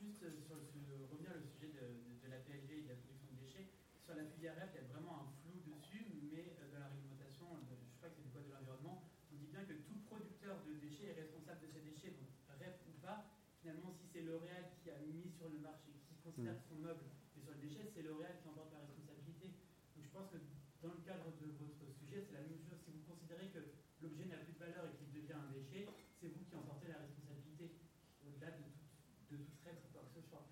Juste 0.00 0.22
euh, 0.24 0.32
sur 0.40 0.56
le, 0.56 0.64
revenir 1.12 1.28
au 1.36 1.44
sujet 1.44 1.68
de, 1.76 1.84
de- 1.92 2.16
de 2.24 2.28
la 2.32 2.40
PLV 2.40 2.72
et 2.72 2.82
de 2.82 2.88
la 2.88 2.96
production 3.04 3.28
de 3.36 3.40
déchets, 3.44 3.68
sur 4.00 4.16
la 4.16 4.24
filière 4.24 4.56
REP, 4.56 4.72
il 4.74 4.80
y 4.80 4.84
a 4.84 4.88
vraiment 4.96 5.22
un 5.22 5.26
flou 5.44 5.60
dessus, 5.68 6.08
mais 6.32 6.56
euh, 6.56 6.72
dans 6.72 6.80
la 6.80 6.88
réglementation, 6.88 7.44
de- 7.68 7.76
je 7.92 7.96
crois 8.00 8.08
que 8.08 8.16
c'est 8.16 8.24
du 8.24 8.32
code 8.32 8.48
de 8.48 8.52
l'environnement, 8.56 9.04
on 9.30 9.36
dit 9.36 9.52
bien 9.52 9.60
que 9.68 9.76
tout 9.84 10.00
producteur 10.08 10.64
de 10.64 10.72
déchets 10.80 11.12
est 11.12 11.20
responsable 11.20 11.60
de 11.60 11.68
ses 11.68 11.84
déchets, 11.84 12.16
donc 12.16 12.32
REP 12.48 12.80
ou 12.88 12.96
pas. 13.04 13.28
Finalement, 13.60 13.92
si 13.92 14.08
c'est 14.08 14.24
L'Oréal 14.24 14.72
qui 14.80 14.88
a 14.88 14.96
mis 15.04 15.28
sur 15.36 15.52
le 15.52 15.60
marché, 15.60 15.92
qui 16.08 16.16
considère 16.30 16.62
que 16.62 16.68
son 16.70 16.78
meuble 16.78 17.10
est 17.34 17.42
sur 17.42 17.50
le 17.50 17.58
déchet, 17.58 17.90
c'est 17.90 18.06
L'Oréal 18.06 18.38
qui 18.38 18.46
emporte 18.46 18.70
la 18.70 18.86
responsabilité. 18.86 19.50
Donc 19.98 20.06
je 20.06 20.12
pense 20.14 20.30
que 20.30 20.38
dans 20.78 20.94
le 20.94 21.02
cadre 21.02 21.26
de 21.42 21.58
votre 21.58 21.90
sujet, 21.90 22.22
c'est 22.22 22.38
la 22.38 22.46
même 22.46 22.62
chose. 22.62 22.78
Si 22.86 22.94
vous 22.94 23.02
considérez 23.02 23.50
que 23.50 23.58
l'objet 23.98 24.30
n'a 24.30 24.38
plus 24.38 24.54
de 24.54 24.62
valeur 24.62 24.86
et 24.86 24.94
qu'il 24.94 25.10
devient 25.10 25.34
un 25.34 25.50
déchet, 25.50 25.90
c'est 26.22 26.30
vous 26.30 26.46
qui 26.46 26.54
en 26.54 26.62
portez 26.62 26.86
la 26.86 27.02
responsabilité, 27.02 27.82
au-delà 28.22 28.54
de 28.54 28.62
toute, 28.62 28.78
de 29.26 29.36
toute 29.42 29.58
REP 29.66 29.82
ou 29.82 29.88
quoi 29.90 30.06
que 30.06 30.14
ce 30.14 30.22
soit. 30.22 30.46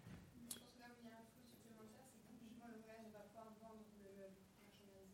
Je 0.51 0.59
pense 0.59 0.66
que 0.74 0.83
là 0.83 0.91
où 0.91 0.99
il 0.99 1.07
y 1.07 1.14
a 1.14 1.22
un 1.22 1.31
flou 1.31 1.47
supplémentaire, 1.47 2.11
c'est 2.11 2.26
que 2.26 2.35
typiquement 2.35 2.66
le 2.74 2.83
voyage 2.83 3.07
ne 3.07 3.14
va 3.14 3.22
pouvoir 3.31 3.55
vendre 3.62 3.87
le 4.03 4.11
meuble 4.18 4.43
marchandisé. 4.59 5.09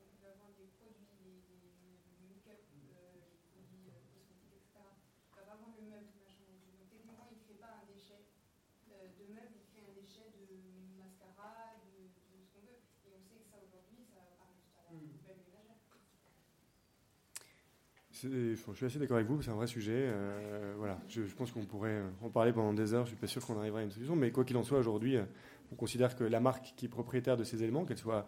Je 18.24 18.56
suis 18.74 18.86
assez 18.86 18.98
d'accord 18.98 19.16
avec 19.16 19.28
vous, 19.28 19.42
c'est 19.42 19.50
un 19.50 19.54
vrai 19.54 19.66
sujet. 19.66 19.92
Euh, 19.96 20.74
voilà, 20.78 20.98
je, 21.08 21.22
pense 21.34 21.52
qu'on 21.52 21.64
pourrait 21.64 22.00
en 22.22 22.30
parler 22.30 22.52
pendant 22.52 22.72
des 22.72 22.94
heures. 22.94 23.04
Je 23.04 23.10
suis 23.10 23.18
pas 23.18 23.26
sûr 23.26 23.44
qu'on 23.44 23.58
arrivera 23.58 23.80
à 23.80 23.82
une 23.82 23.90
solution, 23.90 24.16
mais 24.16 24.30
quoi 24.30 24.44
qu'il 24.44 24.56
en 24.56 24.62
soit, 24.62 24.78
aujourd'hui, 24.78 25.16
euh, 25.16 25.24
on 25.72 25.74
considère 25.74 26.16
que 26.16 26.24
la 26.24 26.40
marque 26.40 26.72
qui 26.76 26.86
est 26.86 26.88
propriétaire 26.88 27.36
de 27.36 27.44
ces 27.44 27.62
éléments, 27.62 27.84
qu'elle 27.84 27.98
soit 27.98 28.26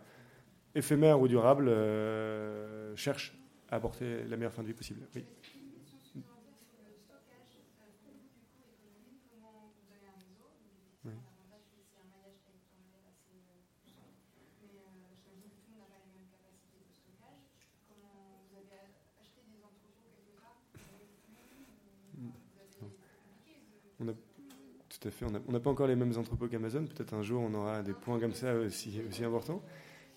éphémère 0.74 1.20
ou 1.20 1.28
durable, 1.28 1.68
euh, 1.68 2.94
cherche 2.96 3.38
à 3.70 3.76
apporter 3.76 4.24
la 4.24 4.36
meilleure 4.36 4.52
fin 4.52 4.62
de 4.62 4.68
vie 4.68 4.74
possible. 4.74 5.00
Oui. 5.14 5.24
On 23.98 24.08
a, 24.08 24.12
On 25.48 25.52
n'a 25.52 25.60
pas 25.60 25.70
encore 25.70 25.86
les 25.86 25.96
mêmes 25.96 26.16
entrepôts 26.16 26.48
qu'Amazon. 26.48 26.84
Peut-être 26.84 27.14
un 27.14 27.22
jour 27.22 27.42
on 27.42 27.54
aura 27.54 27.82
des 27.82 27.92
points 27.92 28.18
comme 28.18 28.34
ça 28.34 28.54
aussi, 28.54 29.00
aussi 29.08 29.24
importants. 29.24 29.62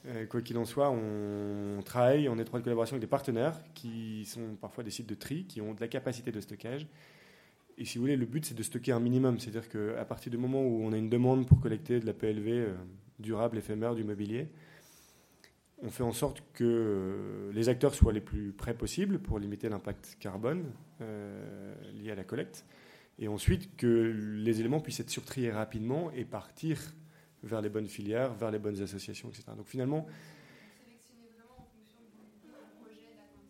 Euh, 0.06 0.26
quoi 0.26 0.42
qu'il 0.42 0.58
en 0.58 0.64
soit, 0.64 0.90
on 0.90 1.82
travaille 1.84 2.30
en 2.30 2.38
étroite 2.38 2.64
collaboration 2.64 2.94
avec 2.94 3.02
des 3.02 3.10
partenaires 3.10 3.60
qui 3.74 4.24
sont 4.26 4.56
parfois 4.60 4.84
des 4.84 4.92
sites 4.92 5.10
de 5.10 5.16
tri, 5.16 5.46
qui 5.46 5.60
ont 5.60 5.74
de 5.74 5.82
la 5.82 5.90
capacité 5.90 6.32
de 6.32 6.40
stockage. 6.40 6.88
Et 7.78 7.86
si 7.86 7.98
vous 7.98 8.04
voulez, 8.04 8.16
le 8.16 8.26
but, 8.26 8.46
c'est 8.46 8.56
de 8.56 8.64
stocker 8.64 8.92
un 8.92 9.00
minimum. 9.00 9.40
C'est-à-dire 9.40 9.70
qu'à 9.70 10.06
partir 10.06 10.32
du 10.32 10.38
moment 10.38 10.62
où 10.62 10.84
on 10.84 10.94
a 10.94 10.98
une 10.98 11.10
demande 11.10 11.46
pour 11.48 11.60
collecter 11.60 12.00
de 12.00 12.06
la 12.06 12.14
PLV 12.14 12.48
euh, 12.48 12.74
durable, 13.20 13.58
éphémère, 13.58 13.96
du 13.96 14.04
mobilier, 14.04 14.48
on 15.82 15.90
fait 15.90 16.04
en 16.04 16.12
sorte 16.12 16.44
que 16.54 16.64
euh, 16.64 17.52
les 17.54 17.68
acteurs 17.68 17.94
soient 17.94 18.14
les 18.14 18.22
plus 18.22 18.52
près 18.52 18.74
possibles 18.74 19.20
pour 19.20 19.40
limiter 19.40 19.68
l'impact 19.70 20.18
carbone 20.20 20.66
lié 21.94 22.12
à 22.12 22.16
la 22.16 22.26
collecte 22.26 22.66
et 23.20 23.28
ensuite 23.28 23.76
que 23.76 23.88
les 23.88 24.60
éléments 24.62 24.80
puissent 24.80 25.02
être 25.02 25.10
surtriés 25.10 25.52
rapidement 25.52 26.10
et 26.12 26.24
partir 26.24 26.80
vers 27.44 27.62
les 27.62 27.70
bonnes 27.70 27.88
filières, 27.88 28.34
vers 28.34 28.50
les 28.50 28.60
bonnes 28.60 28.82
associations, 28.82 29.30
etc. 29.30 29.44
Donc 29.58 29.68
finalement, 29.68 30.08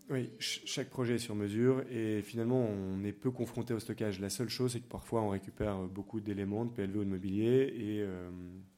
oui, 0.10 0.32
chaque 0.40 0.90
projet 0.90 1.16
est 1.16 1.20
sur 1.20 1.36
mesure 1.36 1.84
et 1.92 2.24
finalement 2.24 2.68
on 2.68 3.04
est 3.04 3.12
peu 3.12 3.30
confronté 3.30 3.76
au 3.76 3.80
stockage. 3.80 4.20
La 4.20 4.32
seule 4.32 4.50
chose, 4.50 4.72
c'est 4.72 4.80
que 4.80 4.90
parfois 4.90 5.22
on 5.22 5.30
récupère 5.30 5.78
beaucoup 5.84 6.20
d'éléments 6.20 6.66
de 6.66 6.72
PLV 6.72 6.98
ou 6.98 7.04
de 7.04 7.10
mobilier 7.10 7.72
et 7.78 8.02
euh, 8.02 8.32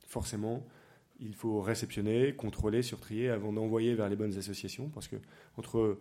forcément 0.06 0.68
il 1.22 1.34
faut 1.34 1.62
réceptionner, 1.62 2.34
contrôler, 2.34 2.82
surtrier 2.82 3.30
avant 3.30 3.54
d'envoyer 3.54 3.96
vers 3.96 4.10
les 4.10 4.18
bonnes 4.18 4.38
associations 4.38 4.90
parce 4.90 5.08
que 5.08 5.16
entre 5.56 6.00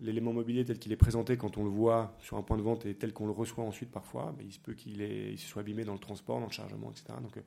l'élément 0.00 0.32
mobilier 0.32 0.64
tel 0.64 0.78
qu'il 0.78 0.92
est 0.92 0.96
présenté 0.96 1.36
quand 1.36 1.56
on 1.56 1.64
le 1.64 1.70
voit 1.70 2.14
sur 2.18 2.36
un 2.36 2.42
point 2.42 2.56
de 2.56 2.62
vente 2.62 2.84
et 2.86 2.94
tel 2.94 3.12
qu'on 3.12 3.26
le 3.26 3.32
reçoit 3.32 3.64
ensuite 3.64 3.90
parfois, 3.90 4.34
il 4.40 4.52
se 4.52 4.58
peut 4.58 4.74
qu'il 4.74 4.98
se 5.38 5.46
soit 5.46 5.60
abîmé 5.60 5.84
dans 5.84 5.94
le 5.94 5.98
transport, 5.98 6.38
dans 6.40 6.46
le 6.46 6.52
chargement, 6.52 6.90
etc. 6.90 7.18
Donc 7.22 7.36
euh, 7.36 7.42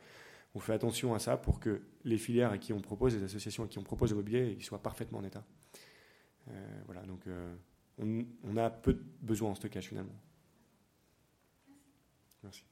on 0.55 0.59
fait 0.59 0.73
attention 0.73 1.13
à 1.13 1.19
ça 1.19 1.37
pour 1.37 1.59
que 1.59 1.81
les 2.03 2.17
filières 2.17 2.51
à 2.51 2.57
qui 2.57 2.73
on 2.73 2.81
propose, 2.81 3.15
les 3.15 3.23
associations 3.23 3.63
à 3.63 3.67
qui 3.67 3.77
on 3.77 3.83
propose 3.83 4.11
le 4.11 4.17
mobilier, 4.17 4.55
ils 4.57 4.63
soient 4.63 4.81
parfaitement 4.81 5.19
en 5.19 5.23
état. 5.23 5.45
Euh, 6.49 6.81
voilà, 6.85 7.03
donc 7.03 7.27
euh, 7.27 7.55
on, 7.99 8.25
on, 8.43 8.57
a 8.57 8.69
peu 8.69 8.93
de 8.93 9.03
besoin 9.21 9.51
en 9.51 9.55
stockage 9.55 9.87
finalement. 9.87 10.15
Merci. 12.43 12.63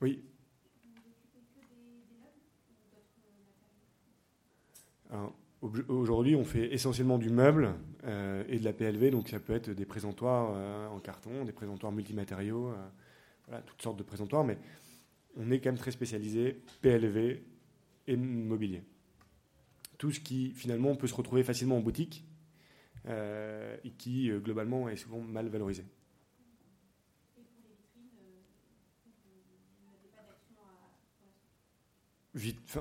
Oui. 0.00 0.24
Alors, 5.10 5.34
Aujourd'hui, 5.60 6.36
on 6.36 6.44
fait 6.44 6.72
essentiellement 6.72 7.18
du 7.18 7.30
meuble 7.30 7.74
euh, 8.04 8.44
et 8.48 8.60
de 8.60 8.64
la 8.64 8.72
PLV, 8.72 9.10
donc 9.10 9.28
ça 9.28 9.40
peut 9.40 9.54
être 9.54 9.70
des 9.70 9.86
présentoirs 9.86 10.52
euh, 10.54 10.86
en 10.86 11.00
carton, 11.00 11.44
des 11.44 11.50
présentoirs 11.50 11.90
multimatériaux, 11.90 12.68
euh, 12.68 12.88
voilà, 13.48 13.62
toutes 13.62 13.82
sortes 13.82 13.98
de 13.98 14.04
présentoirs, 14.04 14.44
mais 14.44 14.56
on 15.36 15.50
est 15.50 15.58
quand 15.58 15.70
même 15.70 15.78
très 15.78 15.90
spécialisé 15.90 16.62
PLV 16.80 17.42
et 18.06 18.16
mobilier. 18.16 18.84
Tout 19.98 20.12
ce 20.12 20.20
qui 20.20 20.52
finalement 20.52 20.94
peut 20.94 21.08
se 21.08 21.14
retrouver 21.14 21.42
facilement 21.42 21.78
en 21.78 21.80
boutique 21.80 22.24
et 23.06 23.90
qui 23.96 24.30
globalement 24.44 24.88
est 24.88 24.96
souvent 24.96 25.20
mal 25.20 25.48
valorisé. 25.48 25.84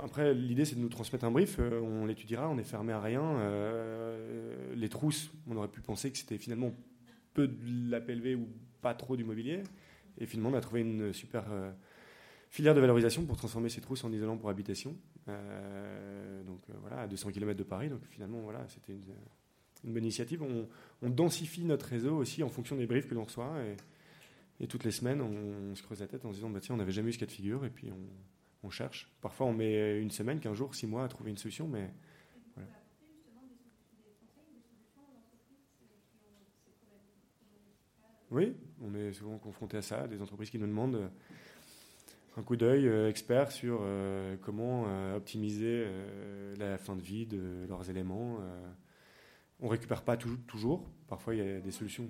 Après, 0.04 0.34
l'idée, 0.34 0.66
c'est 0.66 0.76
de 0.76 0.82
nous 0.82 0.90
transmettre 0.90 1.26
un 1.26 1.32
brief. 1.32 1.58
Euh, 1.60 1.80
on 1.82 2.06
l'étudiera, 2.06 2.50
on 2.50 2.58
est 2.58 2.64
fermé 2.64 2.94
à 2.94 3.00
rien. 3.00 3.24
Euh, 3.24 4.76
les 4.76 4.90
trousses, 4.90 5.32
on 5.48 5.56
aurait 5.56 5.70
pu 5.70 5.82
penser 5.82 6.12
que 6.12 6.18
c'était 6.18 6.38
finalement 6.38 6.74
peu 7.34 7.48
de 7.48 7.90
la 7.90 8.02
PLV 8.02 8.36
ou 8.36 8.48
pas 8.82 8.94
trop 8.94 9.16
du 9.16 9.24
mobilier. 9.24 9.64
Et 10.20 10.26
finalement, 10.26 10.50
on 10.50 10.58
a 10.58 10.62
trouvé 10.62 10.82
une 10.82 11.14
super 11.14 11.46
euh, 11.52 11.72
filière 12.50 12.76
de 12.76 12.82
valorisation 12.82 13.26
pour 13.26 13.38
transformer 13.38 13.70
ces 13.70 13.82
trousses 13.82 14.04
en 14.04 14.12
isolant 14.12 14.38
pour 14.38 14.50
habitation. 14.50 14.96
donc 15.28 16.62
voilà, 16.82 17.02
à 17.02 17.08
200 17.08 17.32
km 17.32 17.58
de 17.58 17.64
Paris. 17.64 17.90
Donc 17.90 18.04
finalement, 18.10 18.40
voilà, 18.42 18.66
c'était 18.68 18.94
une, 18.94 19.94
bonne 19.94 20.04
initiative. 20.04 20.44
On, 20.44 21.10
densifie 21.10 21.64
notre 21.64 21.86
réseau 21.86 22.18
aussi 22.18 22.44
en 22.44 22.50
fonction 22.50 22.76
des 22.76 22.86
briefs 22.86 23.08
que 23.08 23.16
l'on 23.16 23.24
reçoit. 23.24 23.54
Et, 24.60 24.68
toutes 24.68 24.84
les 24.84 24.92
semaines, 24.92 25.22
on, 25.22 25.76
se 25.76 25.84
creuse 25.84 26.00
la 26.00 26.08
tête 26.08 26.26
en 26.26 26.32
se 26.32 26.36
disant, 26.36 26.50
bah, 26.50 26.60
tiens, 26.60 26.76
on 26.76 26.80
n'avait 26.80 26.92
jamais 26.92 27.10
eu 27.10 27.14
ce 27.14 27.20
cas 27.20 27.28
de 27.28 27.32
figure. 27.32 27.64
Et 27.64 27.70
puis 27.70 27.92
on 27.92 28.00
on 28.64 28.70
cherche. 28.70 29.10
Parfois, 29.22 29.48
on 29.48 29.54
met 29.54 30.00
une 30.00 30.12
semaine, 30.12 30.40
quinze 30.40 30.56
jours, 30.56 30.76
six 30.76 30.88
mois 30.88 31.04
à 31.04 31.08
trouver 31.08 31.32
une 31.32 31.38
solution, 31.38 31.68
mais 31.68 31.92
Oui, 38.30 38.54
on 38.82 38.94
est 38.94 39.14
souvent 39.14 39.38
confronté 39.38 39.78
à 39.78 39.82
ça, 39.82 40.06
des 40.06 40.22
entreprises 40.22 40.50
qui 40.50 40.60
nous 40.60 40.68
demandent 40.68 41.10
un 42.36 42.44
coup 42.44 42.58
d'œil 42.58 42.88
euh, 42.88 43.10
expert 43.10 43.52
sur 43.52 43.80
euh, 43.82 44.36
comment 44.42 44.86
euh, 44.88 45.16
optimiser 45.16 45.88
la 46.58 46.78
fin 46.78 46.96
de 46.96 47.02
vie 47.02 47.26
de 47.26 47.66
leurs 47.70 47.90
éléments. 47.90 48.40
on 49.60 49.68
récupère 49.68 50.04
pas 50.04 50.18
toujours, 50.18 50.90
parfois 51.08 51.36
il 51.36 51.38
y 51.38 51.50
a 51.50 51.60
des 51.60 51.72
solutions. 51.72 52.10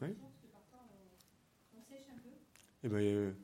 Oui. 0.00 0.08
Eh 2.84 2.88
ben, 2.88 3.34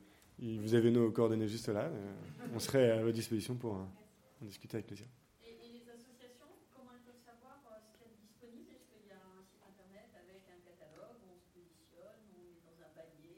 vous 0.41 0.73
avez 0.75 0.91
nos 0.91 1.11
coordonnées 1.11 1.47
juste 1.47 1.69
là. 1.69 1.83
Euh, 1.83 2.13
on 2.55 2.59
serait 2.59 2.91
à 2.91 3.01
votre 3.01 3.13
disposition 3.13 3.55
pour 3.55 3.75
euh, 3.75 4.41
en 4.41 4.45
discuter 4.45 4.77
avec 4.77 4.87
plaisir. 4.87 5.05
Et, 5.45 5.51
les 5.61 5.87
associations, 5.89 6.49
comment 6.75 6.91
elles 6.95 7.05
peuvent 7.05 7.23
savoir 7.23 7.61
euh, 7.67 7.77
ce 7.85 7.97
qu'il 7.97 8.07
y 8.07 8.09
a 8.09 8.17
disponible 8.17 8.71
Est-ce 8.73 8.89
qu'il 8.89 9.07
y 9.07 9.13
a 9.13 9.21
un 9.21 9.43
site 9.45 9.61
internet 9.61 10.09
avec 10.17 10.41
un 10.49 10.59
catalogue 10.65 11.21
où 11.21 11.29
on 11.29 11.39
se 11.39 11.49
positionne, 11.53 12.25
on 12.33 12.41
est 12.41 12.61
dans 12.65 12.77
un 12.81 12.91
panier 12.97 13.37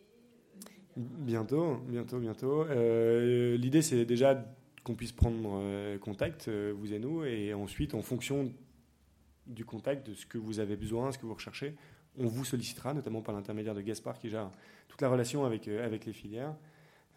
Bientôt, 0.95 1.75
bientôt, 1.87 2.19
bientôt. 2.19 2.65
L'idée, 3.57 3.81
c'est 3.81 4.05
déjà 4.05 4.45
qu'on 4.83 4.95
puisse 4.95 5.13
prendre 5.13 5.97
contact, 5.99 6.49
vous 6.49 6.93
et 6.93 6.99
nous, 6.99 7.23
et 7.23 7.53
ensuite, 7.53 7.93
en 7.93 8.01
fonction 8.01 8.51
du 9.47 9.65
contact, 9.65 10.07
de 10.07 10.13
ce 10.13 10.25
que 10.25 10.37
vous 10.37 10.59
avez 10.59 10.75
besoin, 10.75 11.11
ce 11.11 11.17
que 11.17 11.25
vous 11.25 11.33
recherchez, 11.33 11.75
on 12.17 12.27
vous 12.27 12.45
sollicitera, 12.45 12.93
notamment 12.93 13.21
par 13.21 13.33
l'intermédiaire 13.33 13.75
de 13.75 13.81
Gaspard 13.81 14.19
qui 14.19 14.29
gère 14.29 14.51
toute 14.87 15.01
la 15.01 15.09
relation 15.09 15.45
avec, 15.45 15.67
avec 15.67 16.05
les 16.05 16.13
filières. 16.13 16.55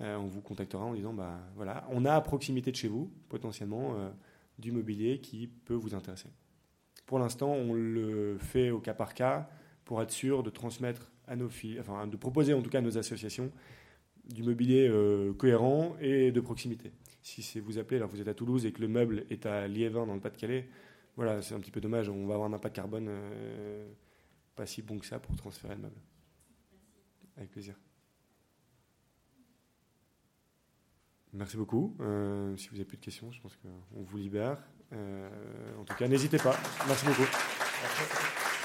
Euh, 0.00 0.16
on 0.16 0.26
vous 0.26 0.42
contactera 0.42 0.84
en 0.84 0.94
disant 0.94 1.12
bah, 1.12 1.38
voilà, 1.54 1.86
on 1.90 2.04
a 2.04 2.12
à 2.12 2.20
proximité 2.20 2.70
de 2.70 2.76
chez 2.76 2.88
vous, 2.88 3.10
potentiellement, 3.28 3.94
euh, 3.96 4.10
du 4.58 4.72
mobilier 4.72 5.20
qui 5.20 5.46
peut 5.46 5.74
vous 5.74 5.94
intéresser. 5.94 6.28
Pour 7.06 7.18
l'instant, 7.18 7.50
on 7.50 7.72
le 7.72 8.36
fait 8.38 8.70
au 8.70 8.80
cas 8.80 8.94
par 8.94 9.14
cas 9.14 9.48
pour 9.84 10.02
être 10.02 10.10
sûr 10.10 10.42
de 10.42 10.50
transmettre 10.50 11.10
à 11.26 11.36
nos 11.36 11.48
filles, 11.48 11.78
enfin 11.80 12.06
de 12.06 12.16
proposer 12.16 12.52
en 12.52 12.62
tout 12.62 12.70
cas 12.70 12.78
à 12.78 12.82
nos 12.82 12.98
associations 12.98 13.50
du 14.24 14.42
mobilier 14.42 14.88
euh, 14.88 15.32
cohérent 15.32 15.96
et 16.00 16.32
de 16.32 16.40
proximité. 16.40 16.92
Si 17.22 17.58
vous 17.60 17.78
appelez 17.78 17.96
alors 17.96 18.08
vous 18.08 18.20
êtes 18.20 18.28
à 18.28 18.34
Toulouse 18.34 18.66
et 18.66 18.72
que 18.72 18.80
le 18.80 18.88
meuble 18.88 19.24
est 19.30 19.46
à 19.46 19.66
Liévin 19.66 20.06
dans 20.06 20.14
le 20.14 20.20
Pas-de-Calais, 20.20 20.68
voilà, 21.16 21.42
c'est 21.42 21.54
un 21.54 21.60
petit 21.60 21.70
peu 21.70 21.80
dommage. 21.80 22.08
On 22.08 22.26
va 22.26 22.34
avoir 22.34 22.50
un 22.50 22.52
impact 22.52 22.76
carbone 22.76 23.08
pas 24.54 24.66
si 24.66 24.82
bon 24.82 24.98
que 24.98 25.06
ça 25.06 25.18
pour 25.18 25.36
transférer 25.36 25.74
le 25.74 25.82
meuble. 25.82 26.00
Avec 27.36 27.50
plaisir. 27.50 27.76
Merci 31.36 31.56
beaucoup. 31.56 31.94
Euh, 32.00 32.56
si 32.56 32.68
vous 32.68 32.76
n'avez 32.76 32.86
plus 32.86 32.96
de 32.96 33.04
questions, 33.04 33.30
je 33.30 33.40
pense 33.40 33.56
qu'on 33.56 34.02
vous 34.02 34.16
libère. 34.16 34.58
Euh, 34.92 35.28
en 35.78 35.84
tout 35.84 35.94
cas, 35.94 36.08
n'hésitez 36.08 36.38
pas. 36.38 36.56
Merci 36.86 37.06
beaucoup. 37.06 38.25